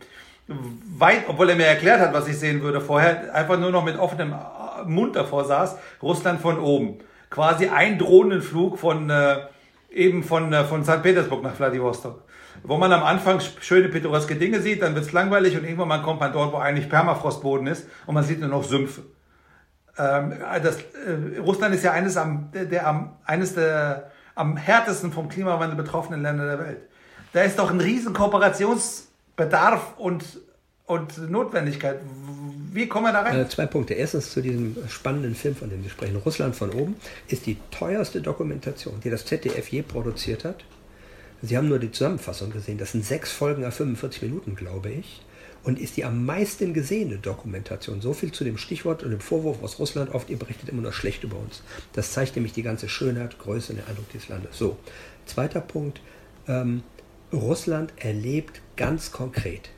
weit, 0.47 1.23
obwohl 1.27 1.49
er 1.49 1.55
mir 1.55 1.65
erklärt 1.65 1.99
hat, 1.99 2.13
was 2.13 2.27
ich 2.27 2.37
sehen 2.37 2.61
würde 2.61 2.81
vorher, 2.81 3.33
einfach 3.33 3.57
nur 3.57 3.71
noch 3.71 3.83
mit 3.83 3.97
offenem 3.97 4.35
Mund 4.85 5.15
davor 5.15 5.45
saß, 5.45 5.77
Russland 6.03 6.39
von 6.39 6.59
oben. 6.59 6.99
Quasi 7.29 7.69
ein 7.69 7.97
Drohnenflug 7.97 8.77
von... 8.77 9.09
Äh, 9.09 9.37
eben 9.91 10.23
von, 10.23 10.53
äh, 10.53 10.63
von 10.63 10.83
St. 10.83 11.01
Petersburg 11.01 11.43
nach 11.43 11.55
Vladivostok. 11.55 12.23
Wo 12.63 12.77
man 12.77 12.91
am 12.91 13.03
Anfang 13.03 13.39
schöne 13.61 13.89
pittoreske 13.89 14.35
Dinge 14.35 14.61
sieht, 14.61 14.81
dann 14.81 14.95
wird 14.95 15.05
es 15.05 15.11
langweilig 15.11 15.55
und 15.55 15.63
irgendwann 15.63 16.01
kommt 16.01 16.19
man 16.19 16.33
dort, 16.33 16.53
wo 16.53 16.57
eigentlich 16.57 16.89
Permafrostboden 16.89 17.67
ist 17.67 17.87
und 18.05 18.15
man 18.15 18.23
sieht 18.23 18.39
nur 18.39 18.49
noch 18.49 18.63
Sümpfe. 18.63 19.03
Ähm, 19.97 20.33
das, 20.63 20.77
äh, 20.77 21.39
Russland 21.39 21.73
ist 21.75 21.83
ja 21.83 21.91
eines, 21.91 22.17
am, 22.17 22.49
der, 22.53 22.87
am, 22.87 23.13
eines 23.25 23.55
der 23.55 24.11
am 24.35 24.55
härtesten 24.55 25.11
vom 25.11 25.29
Klimawandel 25.29 25.75
betroffenen 25.75 26.21
Länder 26.21 26.45
der 26.45 26.59
Welt. 26.59 26.77
Da 27.33 27.41
ist 27.41 27.57
doch 27.59 27.71
ein 27.71 27.81
riesen 27.81 28.13
Kooperationsbedarf 28.13 29.97
und, 29.97 30.23
und 30.85 31.29
Notwendigkeit. 31.29 31.99
Wie 32.71 32.87
kommen 32.87 33.07
wir 33.07 33.13
da 33.13 33.21
rein? 33.21 33.39
Äh, 33.39 33.49
zwei 33.49 33.65
Punkte. 33.65 33.95
Erstens 33.95 34.31
zu 34.31 34.41
diesem 34.41 34.77
spannenden 34.87 35.35
Film, 35.35 35.55
von 35.55 35.69
dem 35.69 35.83
Sie 35.83 35.89
sprechen. 35.89 36.17
Russland 36.17 36.55
von 36.55 36.71
oben 36.71 36.95
ist 37.27 37.45
die 37.47 37.57
teuerste 37.71 38.21
Dokumentation, 38.21 38.99
die 39.03 39.09
das 39.09 39.25
ZDF 39.25 39.67
je 39.69 39.81
produziert 39.81 40.45
hat. 40.45 40.63
Sie 41.41 41.57
haben 41.57 41.67
nur 41.67 41.79
die 41.79 41.91
Zusammenfassung 41.91 42.51
gesehen. 42.51 42.77
Das 42.77 42.91
sind 42.91 43.05
sechs 43.05 43.31
Folgen 43.31 43.65
auf 43.65 43.75
45 43.75 44.23
Minuten, 44.23 44.55
glaube 44.55 44.89
ich. 44.89 45.21
Und 45.67 45.79
ist 45.79 45.97
die 45.97 46.05
am 46.05 46.25
meisten 46.25 46.73
gesehene 46.73 47.17
Dokumentation. 47.17 47.99
So 47.99 48.13
viel 48.13 48.31
zu 48.31 48.45
dem 48.45 48.57
Stichwort 48.57 49.03
und 49.03 49.11
dem 49.11 49.19
Vorwurf 49.19 49.61
aus 49.61 49.79
Russland. 49.79 50.15
Oft, 50.15 50.29
ihr 50.29 50.39
berichtet 50.39 50.69
immer 50.69 50.81
nur 50.81 50.93
schlecht 50.93 51.25
über 51.25 51.35
uns. 51.35 51.61
Das 51.91 52.13
zeigt 52.13 52.37
nämlich 52.37 52.53
die 52.53 52.63
ganze 52.63 52.87
Schönheit, 52.87 53.37
Größe 53.37 53.73
und 53.73 53.79
den 53.79 53.85
Eindruck 53.85 54.09
dieses 54.13 54.29
Landes. 54.29 54.57
So, 54.57 54.77
zweiter 55.25 55.59
Punkt. 55.59 55.99
Ähm, 56.47 56.83
Russland 57.33 57.91
erlebt 57.97 58.61
ganz 58.77 59.11
konkret 59.11 59.69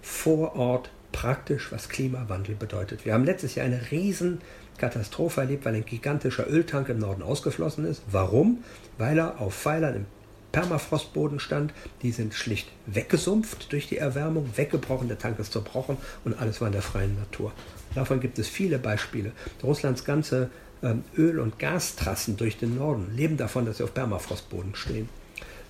vor 0.00 0.54
Ort 0.54 0.92
praktisch, 1.10 1.72
was 1.72 1.88
Klimawandel 1.88 2.54
bedeutet. 2.54 3.04
Wir 3.04 3.14
haben 3.14 3.24
letztes 3.24 3.56
Jahr 3.56 3.66
eine 3.66 3.90
riesen 3.90 4.40
Katastrophe 4.78 5.40
erlebt, 5.40 5.64
weil 5.64 5.74
ein 5.74 5.84
gigantischer 5.84 6.48
Öltank 6.48 6.88
im 6.88 7.00
Norden 7.00 7.22
ausgeflossen 7.22 7.84
ist. 7.84 8.02
Warum? 8.08 8.62
Weil 8.96 9.18
er 9.18 9.40
auf 9.40 9.56
Pfeilern 9.56 9.96
im 9.96 10.06
Permafrostboden 10.52 11.40
stand. 11.40 11.72
Die 12.02 12.12
sind 12.12 12.34
schlicht 12.34 12.68
weggesumpft 12.86 13.72
durch 13.72 13.88
die 13.88 13.98
Erwärmung, 13.98 14.50
weggebrochen, 14.56 15.08
der 15.08 15.18
Tank 15.18 15.38
ist 15.38 15.52
zerbrochen 15.52 15.96
und 16.24 16.38
alles 16.38 16.60
war 16.60 16.68
in 16.68 16.72
der 16.72 16.82
freien 16.82 17.16
Natur. 17.16 17.52
Davon 17.94 18.20
gibt 18.20 18.38
es 18.38 18.48
viele 18.48 18.78
Beispiele. 18.78 19.32
Russlands 19.62 20.04
ganze 20.04 20.50
ähm, 20.82 21.04
Öl- 21.16 21.40
und 21.40 21.58
Gastrassen 21.58 22.36
durch 22.36 22.56
den 22.56 22.76
Norden 22.76 23.14
leben 23.14 23.36
davon, 23.36 23.66
dass 23.66 23.78
sie 23.78 23.84
auf 23.84 23.94
Permafrostboden 23.94 24.74
stehen. 24.74 25.08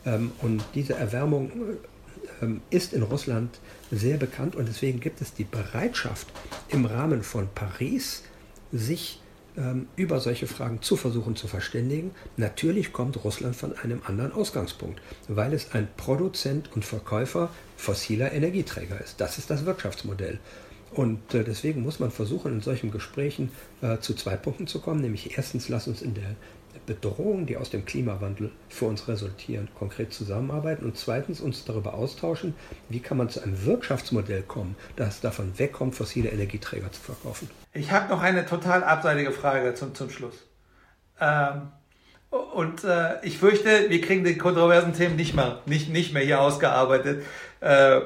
Ähm, 0.05 0.33
und 0.43 0.62
diese 0.74 0.95
Erwärmung 0.95 1.51
ähm, 2.43 2.62
ist 2.70 2.93
in 2.93 3.03
Russland 3.03 3.59
sehr 3.91 4.16
bekannt 4.16 4.57
und 4.57 4.68
deswegen 4.68 5.01
gibt 5.01 5.20
es 5.20 5.35
die 5.35 5.45
Bereitschaft 5.45 6.28
im 6.68 6.85
Rahmen 6.87 7.22
von 7.22 7.49
Paris, 7.55 8.22
sich 8.72 9.20
über 9.96 10.20
solche 10.20 10.46
Fragen 10.46 10.80
zu 10.80 10.96
versuchen 10.96 11.36
zu 11.36 11.48
verständigen. 11.48 12.12
Natürlich 12.36 12.92
kommt 12.92 13.22
Russland 13.24 13.57
von 13.57 13.76
einem 13.76 14.01
anderen 14.07 14.32
Ausgangspunkt, 14.32 15.01
weil 15.28 15.53
es 15.53 15.72
ein 15.72 15.88
Produzent 15.96 16.70
und 16.74 16.84
Verkäufer 16.84 17.51
fossiler 17.76 18.32
Energieträger 18.32 19.01
ist. 19.01 19.20
Das 19.20 19.38
ist 19.38 19.51
das 19.51 19.66
Wirtschaftsmodell. 19.66 20.38
Und 20.92 21.34
äh, 21.34 21.44
deswegen 21.44 21.82
muss 21.82 22.01
man 22.01 22.11
versuchen, 22.11 22.53
in 22.53 22.61
solchen 22.61 22.90
Gesprächen 22.90 23.51
äh, 23.80 23.98
zu 23.98 24.14
zwei 24.14 24.36
Punkten 24.36 24.66
zu 24.66 24.80
kommen. 24.80 25.01
Nämlich 25.01 25.36
erstens, 25.36 25.68
lass 25.68 25.86
uns 25.86 26.03
in 26.03 26.14
der 26.14 26.34
Bedrohungen, 26.87 27.47
die 27.47 27.57
aus 27.57 27.71
dem 27.71 27.85
Klimawandel 27.85 28.51
für 28.68 28.87
uns 28.87 29.09
resultieren, 29.09 29.68
konkret 29.79 30.12
zusammenarbeiten 30.12 30.85
und 30.85 30.97
zweitens 30.97 31.41
uns 31.41 31.64
darüber 31.64 31.95
austauschen, 31.95 32.55
wie 32.89 33.01
kann 33.01 33.16
man 33.16 33.29
zu 33.29 33.43
einem 33.43 33.64
Wirtschaftsmodell 33.64 34.43
kommen, 34.43 34.77
das 34.97 35.21
davon 35.21 35.59
wegkommt, 35.59 35.95
fossile 35.95 36.31
Energieträger 36.31 36.91
zu 36.93 37.01
verkaufen. 37.01 37.51
Ich 37.73 37.91
habe 37.93 38.09
noch 38.09 38.23
eine 38.23 38.47
total 38.47 38.83
abseitige 38.83 39.33
Frage 39.33 39.75
zum, 39.75 39.95
zum 39.95 40.11
Schluss. 40.11 40.35
Ähm, 41.21 41.68
und 42.31 42.85
äh, 42.85 43.25
ich 43.25 43.39
fürchte, 43.39 43.91
wir 43.91 44.01
kriegen 44.01 44.23
die 44.23 44.39
kontroversen 44.39 44.93
Themen 44.93 45.16
nicht 45.16 45.35
mehr, 45.35 45.61
nicht, 45.66 45.91
nicht 45.91 46.14
mehr 46.14 46.23
hier 46.23 46.41
ausgearbeitet. 46.41 47.25
Äh, 47.61 48.01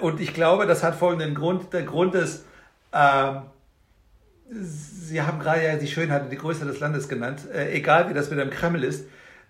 und 0.00 0.20
ich 0.20 0.32
glaube, 0.32 0.66
das 0.66 0.82
hat 0.82 0.94
folgenden 0.94 1.34
Grund. 1.34 1.72
Der 1.72 1.82
Grund 1.82 2.14
ist, 2.14 2.46
äh, 2.92 3.32
Sie 4.50 5.22
haben 5.22 5.38
gerade 5.38 5.64
ja 5.64 5.76
die 5.76 5.86
Schönheit 5.86 6.22
und 6.22 6.30
die 6.30 6.36
Größe 6.36 6.64
des 6.64 6.80
Landes 6.80 7.08
genannt, 7.08 7.40
äh, 7.54 7.72
egal 7.72 8.08
wie 8.10 8.14
das 8.14 8.30
mit 8.30 8.40
dem 8.40 8.50
Kreml 8.50 8.82
ist. 8.82 9.04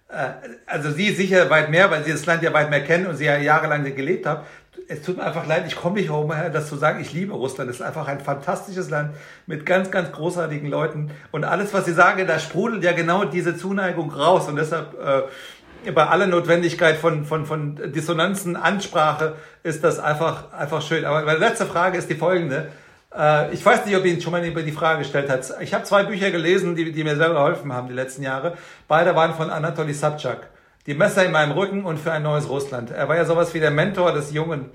Äh, 0.08 0.28
also 0.66 0.90
Sie 0.90 1.10
sicher 1.12 1.48
weit 1.48 1.70
mehr, 1.70 1.90
weil 1.90 2.04
Sie 2.04 2.12
das 2.12 2.26
Land 2.26 2.42
ja 2.42 2.52
weit 2.52 2.70
mehr 2.70 2.84
kennen 2.84 3.06
und 3.06 3.16
Sie 3.16 3.24
ja 3.24 3.38
jahrelang 3.38 3.82
gelebt 3.84 4.26
haben. 4.26 4.44
Es 4.88 5.02
tut 5.02 5.16
mir 5.16 5.24
einfach 5.24 5.46
leid, 5.46 5.64
ich 5.66 5.76
komme 5.76 5.96
nicht 5.96 6.10
herum, 6.10 6.32
das 6.52 6.68
zu 6.68 6.76
sagen, 6.76 7.00
ich 7.00 7.12
liebe 7.12 7.32
Russland. 7.32 7.70
Es 7.70 7.76
ist 7.76 7.82
einfach 7.82 8.08
ein 8.08 8.20
fantastisches 8.20 8.90
Land 8.90 9.14
mit 9.46 9.64
ganz, 9.64 9.90
ganz 9.90 10.10
großartigen 10.12 10.68
Leuten. 10.68 11.10
Und 11.30 11.44
alles, 11.44 11.72
was 11.72 11.84
Sie 11.86 11.92
sagen, 11.92 12.26
da 12.26 12.38
sprudelt 12.38 12.82
ja 12.84 12.92
genau 12.92 13.24
diese 13.24 13.56
Zuneigung 13.56 14.10
raus. 14.10 14.48
Und 14.48 14.56
deshalb 14.56 14.94
äh, 14.94 15.90
bei 15.92 16.06
aller 16.06 16.26
Notwendigkeit 16.26 16.96
von, 16.96 17.24
von, 17.24 17.46
von 17.46 17.92
Dissonanzen, 17.92 18.56
Ansprache 18.56 19.36
ist 19.62 19.82
das 19.82 19.98
einfach, 19.98 20.52
einfach 20.52 20.82
schön. 20.82 21.04
Aber 21.04 21.22
meine 21.22 21.38
letzte 21.38 21.66
Frage 21.66 21.96
ist 21.96 22.10
die 22.10 22.16
folgende. 22.16 22.68
Äh, 23.16 23.52
ich 23.52 23.64
weiß 23.64 23.86
nicht, 23.86 23.96
ob 23.96 24.04
Ihnen 24.04 24.20
schon 24.20 24.32
mal 24.32 24.42
die 24.42 24.72
Frage 24.72 25.00
gestellt 25.00 25.28
hat. 25.28 25.52
Ich 25.60 25.74
habe 25.74 25.84
zwei 25.84 26.04
Bücher 26.04 26.30
gelesen, 26.30 26.76
die, 26.76 26.92
die 26.92 27.04
mir 27.04 27.16
sehr 27.16 27.30
geholfen 27.30 27.72
haben 27.72 27.88
die 27.88 27.94
letzten 27.94 28.22
Jahre. 28.22 28.56
Beide 28.88 29.14
waren 29.14 29.34
von 29.34 29.50
Anatoly 29.50 29.94
Sabchak. 29.94 30.48
Die 30.86 30.94
Messer 30.94 31.24
in 31.24 31.32
meinem 31.32 31.52
Rücken 31.52 31.84
und 31.84 31.98
für 31.98 32.12
ein 32.12 32.22
neues 32.22 32.48
Russland. 32.48 32.90
Er 32.90 33.08
war 33.08 33.16
ja 33.16 33.24
sowas 33.24 33.52
wie 33.54 33.60
der 33.60 33.70
Mentor 33.70 34.12
des 34.12 34.32
jungen 34.32 34.70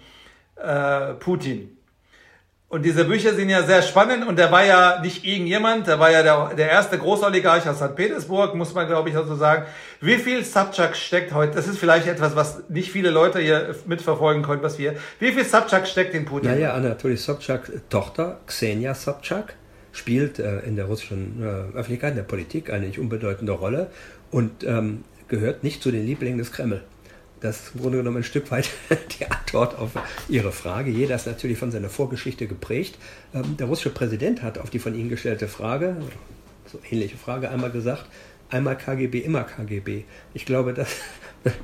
äh, 0.55 1.13
Putin. 1.13 1.74
Und 2.67 2.83
diese 2.83 3.05
Bücher 3.05 3.35
sind 3.35 3.49
ja 3.49 3.61
sehr 3.61 3.83
spannend 3.83 4.27
und 4.27 4.39
der 4.39 4.51
war 4.51 4.65
ja 4.65 4.99
nicht 4.99 5.23
irgendjemand, 5.23 5.85
der 5.85 5.99
war 5.99 6.09
ja 6.09 6.23
der, 6.23 6.55
der 6.55 6.69
erste 6.69 6.97
Großoligarch 6.97 7.69
aus 7.69 7.77
St. 7.77 7.95
Petersburg, 7.95 8.55
muss 8.55 8.73
man 8.73 8.87
glaube 8.87 9.09
ich 9.09 9.15
also 9.15 9.35
sagen. 9.35 9.65
Wie 10.01 10.15
viel 10.15 10.43
Subchak 10.43 10.95
steckt 10.95 11.31
heute, 11.33 11.55
das 11.55 11.67
ist 11.67 11.77
vielleicht 11.77 12.07
etwas, 12.07 12.35
was 12.35 12.63
nicht 12.67 12.91
viele 12.91 13.11
Leute 13.11 13.39
hier 13.39 13.75
mitverfolgen 13.85 14.41
können, 14.41 14.63
was 14.63 14.79
wir, 14.79 14.95
wie 15.19 15.31
viel 15.31 15.45
Subchak 15.45 15.87
steckt 15.87 16.15
in 16.15 16.25
Putin? 16.25 16.49
Naja, 16.49 16.73
Anatoly 16.73 17.17
Sobchak, 17.17 17.71
Tochter 17.89 18.39
Xenia 18.47 18.95
Sobchak, 18.95 19.55
spielt 19.91 20.39
äh, 20.39 20.59
in 20.61 20.75
der 20.75 20.85
russischen 20.85 21.43
äh, 21.43 21.77
Öffentlichkeit, 21.77 22.11
in 22.11 22.17
der 22.17 22.23
Politik 22.23 22.73
eine 22.73 22.87
nicht 22.87 22.97
unbedeutende 22.97 23.51
Rolle 23.51 23.91
und 24.31 24.63
ähm, 24.63 25.03
gehört 25.27 25.63
nicht 25.63 25.83
zu 25.83 25.91
den 25.91 26.05
Lieblingen 26.05 26.39
des 26.39 26.51
Kreml. 26.51 26.81
Das 27.41 27.57
ist 27.57 27.75
im 27.75 27.81
Grunde 27.81 27.97
genommen 27.99 28.17
ein 28.17 28.23
Stück 28.23 28.49
weit 28.51 28.69
die 29.19 29.25
Antwort 29.25 29.77
auf 29.77 29.91
Ihre 30.29 30.51
Frage. 30.51 30.91
Jeder 30.91 31.15
ist 31.15 31.27
natürlich 31.27 31.57
von 31.57 31.71
seiner 31.71 31.89
Vorgeschichte 31.89 32.47
geprägt. 32.47 32.97
Ähm, 33.33 33.57
der 33.57 33.67
russische 33.67 33.91
Präsident 33.91 34.41
hat 34.41 34.57
auf 34.57 34.69
die 34.69 34.79
von 34.79 34.95
Ihnen 34.95 35.09
gestellte 35.09 35.47
Frage, 35.47 35.97
so 36.71 36.79
ähnliche 36.89 37.17
Frage, 37.17 37.49
einmal 37.49 37.71
gesagt, 37.71 38.05
einmal 38.49 38.77
KGB, 38.77 39.19
immer 39.19 39.43
KGB. 39.43 40.03
Ich 40.33 40.45
glaube, 40.45 40.73
das 40.73 40.89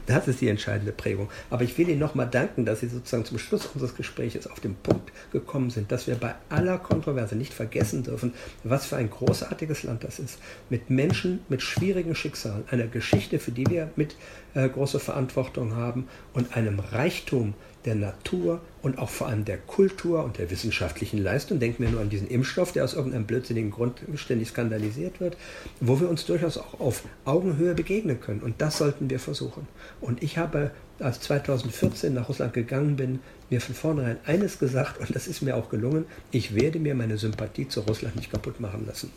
Das 0.06 0.28
ist 0.28 0.42
die 0.42 0.48
entscheidende 0.48 0.92
Prägung. 0.92 1.30
Aber 1.50 1.64
ich 1.64 1.78
will 1.78 1.90
Ihnen 1.90 2.00
nochmal 2.00 2.28
danken, 2.30 2.66
dass 2.66 2.82
Sie 2.82 2.88
sozusagen 2.88 3.26
zum 3.26 3.40
Schluss 3.40 3.66
unseres 3.66 3.96
Gesprächs 3.96 4.46
auf 4.48 4.60
den 4.60 4.76
Punkt 4.76 5.12
gekommen 5.32 5.70
sind, 5.70 5.92
dass 5.92 6.08
wir 6.08 6.16
bei 6.16 6.36
aller 6.50 6.78
Kontroverse 6.78 7.36
nicht 7.36 7.54
vergessen 7.54 8.04
dürfen, 8.04 8.34
was 8.64 8.86
für 8.86 8.98
ein 8.98 9.10
großartiges 9.10 9.84
Land 9.84 10.04
das 10.04 10.20
ist. 10.20 10.40
Mit 10.70 10.90
Menschen 10.90 11.40
mit 11.50 11.62
schwierigen 11.62 12.16
Schicksalen, 12.16 12.64
einer 12.70 12.88
Geschichte, 12.88 13.40
für 13.40 13.52
die 13.52 13.66
wir 13.68 13.90
mit 13.96 14.16
äh, 14.54 14.68
große 14.70 15.00
Verantwortung 15.00 15.76
haben 15.76 16.08
und 16.34 16.56
einem 16.56 16.80
Reichtum, 16.80 17.54
der 17.86 17.96
Natur 17.96 18.62
und 18.82 18.98
auch 18.98 19.10
vor 19.10 19.28
allem 19.28 19.46
der 19.46 19.58
Kultur 19.58 20.24
und 20.24 20.38
der 20.38 20.50
wissenschaftlichen 20.52 21.18
Leistung. 21.22 21.60
Denken 21.60 21.84
wir 21.84 21.90
nur 21.90 22.02
an 22.02 22.10
diesen 22.10 22.28
Impfstoff, 22.28 22.72
der 22.72 22.84
aus 22.84 22.94
irgendeinem 22.94 23.26
blödsinnigen 23.26 23.72
Grund 23.72 24.02
ständig 24.16 24.50
skandalisiert 24.50 25.20
wird, 25.20 25.38
wo 25.80 26.00
wir 26.00 26.10
uns 26.10 26.26
durchaus 26.26 26.58
auch 26.58 26.80
auf 26.80 27.04
Augenhöhe 27.26 27.74
begegnen 27.74 28.20
können. 28.20 28.42
Und 28.42 28.62
das 28.62 28.78
sollten 28.78 29.10
wir 29.10 29.20
versuchen. 29.20 29.68
Und 30.00 30.24
ich 30.24 30.38
habe, 30.38 30.72
als 31.00 31.20
2014 31.22 32.14
nach 32.14 32.30
Russland 32.30 32.54
gegangen 32.54 32.96
bin, 32.96 33.20
mir 33.50 33.62
von 33.62 33.76
vornherein 33.76 34.18
eines 34.26 34.60
gesagt, 34.60 35.00
und 35.00 35.16
das 35.16 35.28
ist 35.28 35.42
mir 35.42 35.56
auch 35.56 35.70
gelungen, 35.70 36.06
ich 36.32 36.56
werde 36.56 36.80
mir 36.80 36.96
meine 36.96 37.18
Sympathie 37.18 37.68
zu 37.68 37.82
Russland 37.82 38.16
nicht 38.16 38.32
kaputt 38.32 38.60
machen 38.60 38.86
lassen 38.88 39.12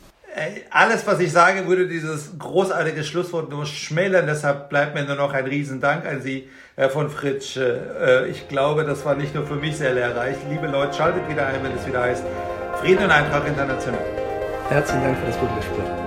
alles, 0.70 1.06
was 1.06 1.20
ich 1.20 1.32
sage, 1.32 1.66
würde 1.68 1.86
dieses 1.86 2.38
großartige 2.38 3.04
Schlusswort 3.04 3.50
nur 3.50 3.66
schmälern. 3.66 4.26
Deshalb 4.26 4.68
bleibt 4.68 4.94
mir 4.94 5.04
nur 5.04 5.16
noch 5.16 5.32
ein 5.32 5.44
Riesendank 5.44 6.06
an 6.06 6.22
Sie, 6.22 6.48
Herr 6.76 6.90
von 6.90 7.08
Fritsch. 7.08 7.56
Äh, 7.56 8.26
ich 8.28 8.48
glaube, 8.48 8.84
das 8.84 9.04
war 9.04 9.14
nicht 9.14 9.34
nur 9.34 9.46
für 9.46 9.56
mich 9.56 9.76
sehr 9.76 9.94
lehrreich. 9.94 10.36
Liebe 10.50 10.66
Leute, 10.66 10.94
schaltet 10.94 11.28
wieder 11.28 11.46
ein, 11.46 11.62
wenn 11.62 11.72
es 11.76 11.86
wieder 11.86 12.02
heißt 12.02 12.24
Frieden 12.80 13.04
und 13.04 13.10
Eintracht 13.10 13.46
International. 13.46 14.00
Herzlichen 14.68 15.04
Dank 15.04 15.18
für 15.18 15.26
das 15.26 15.38
gute 15.38 15.54
Gespräch. 15.54 16.03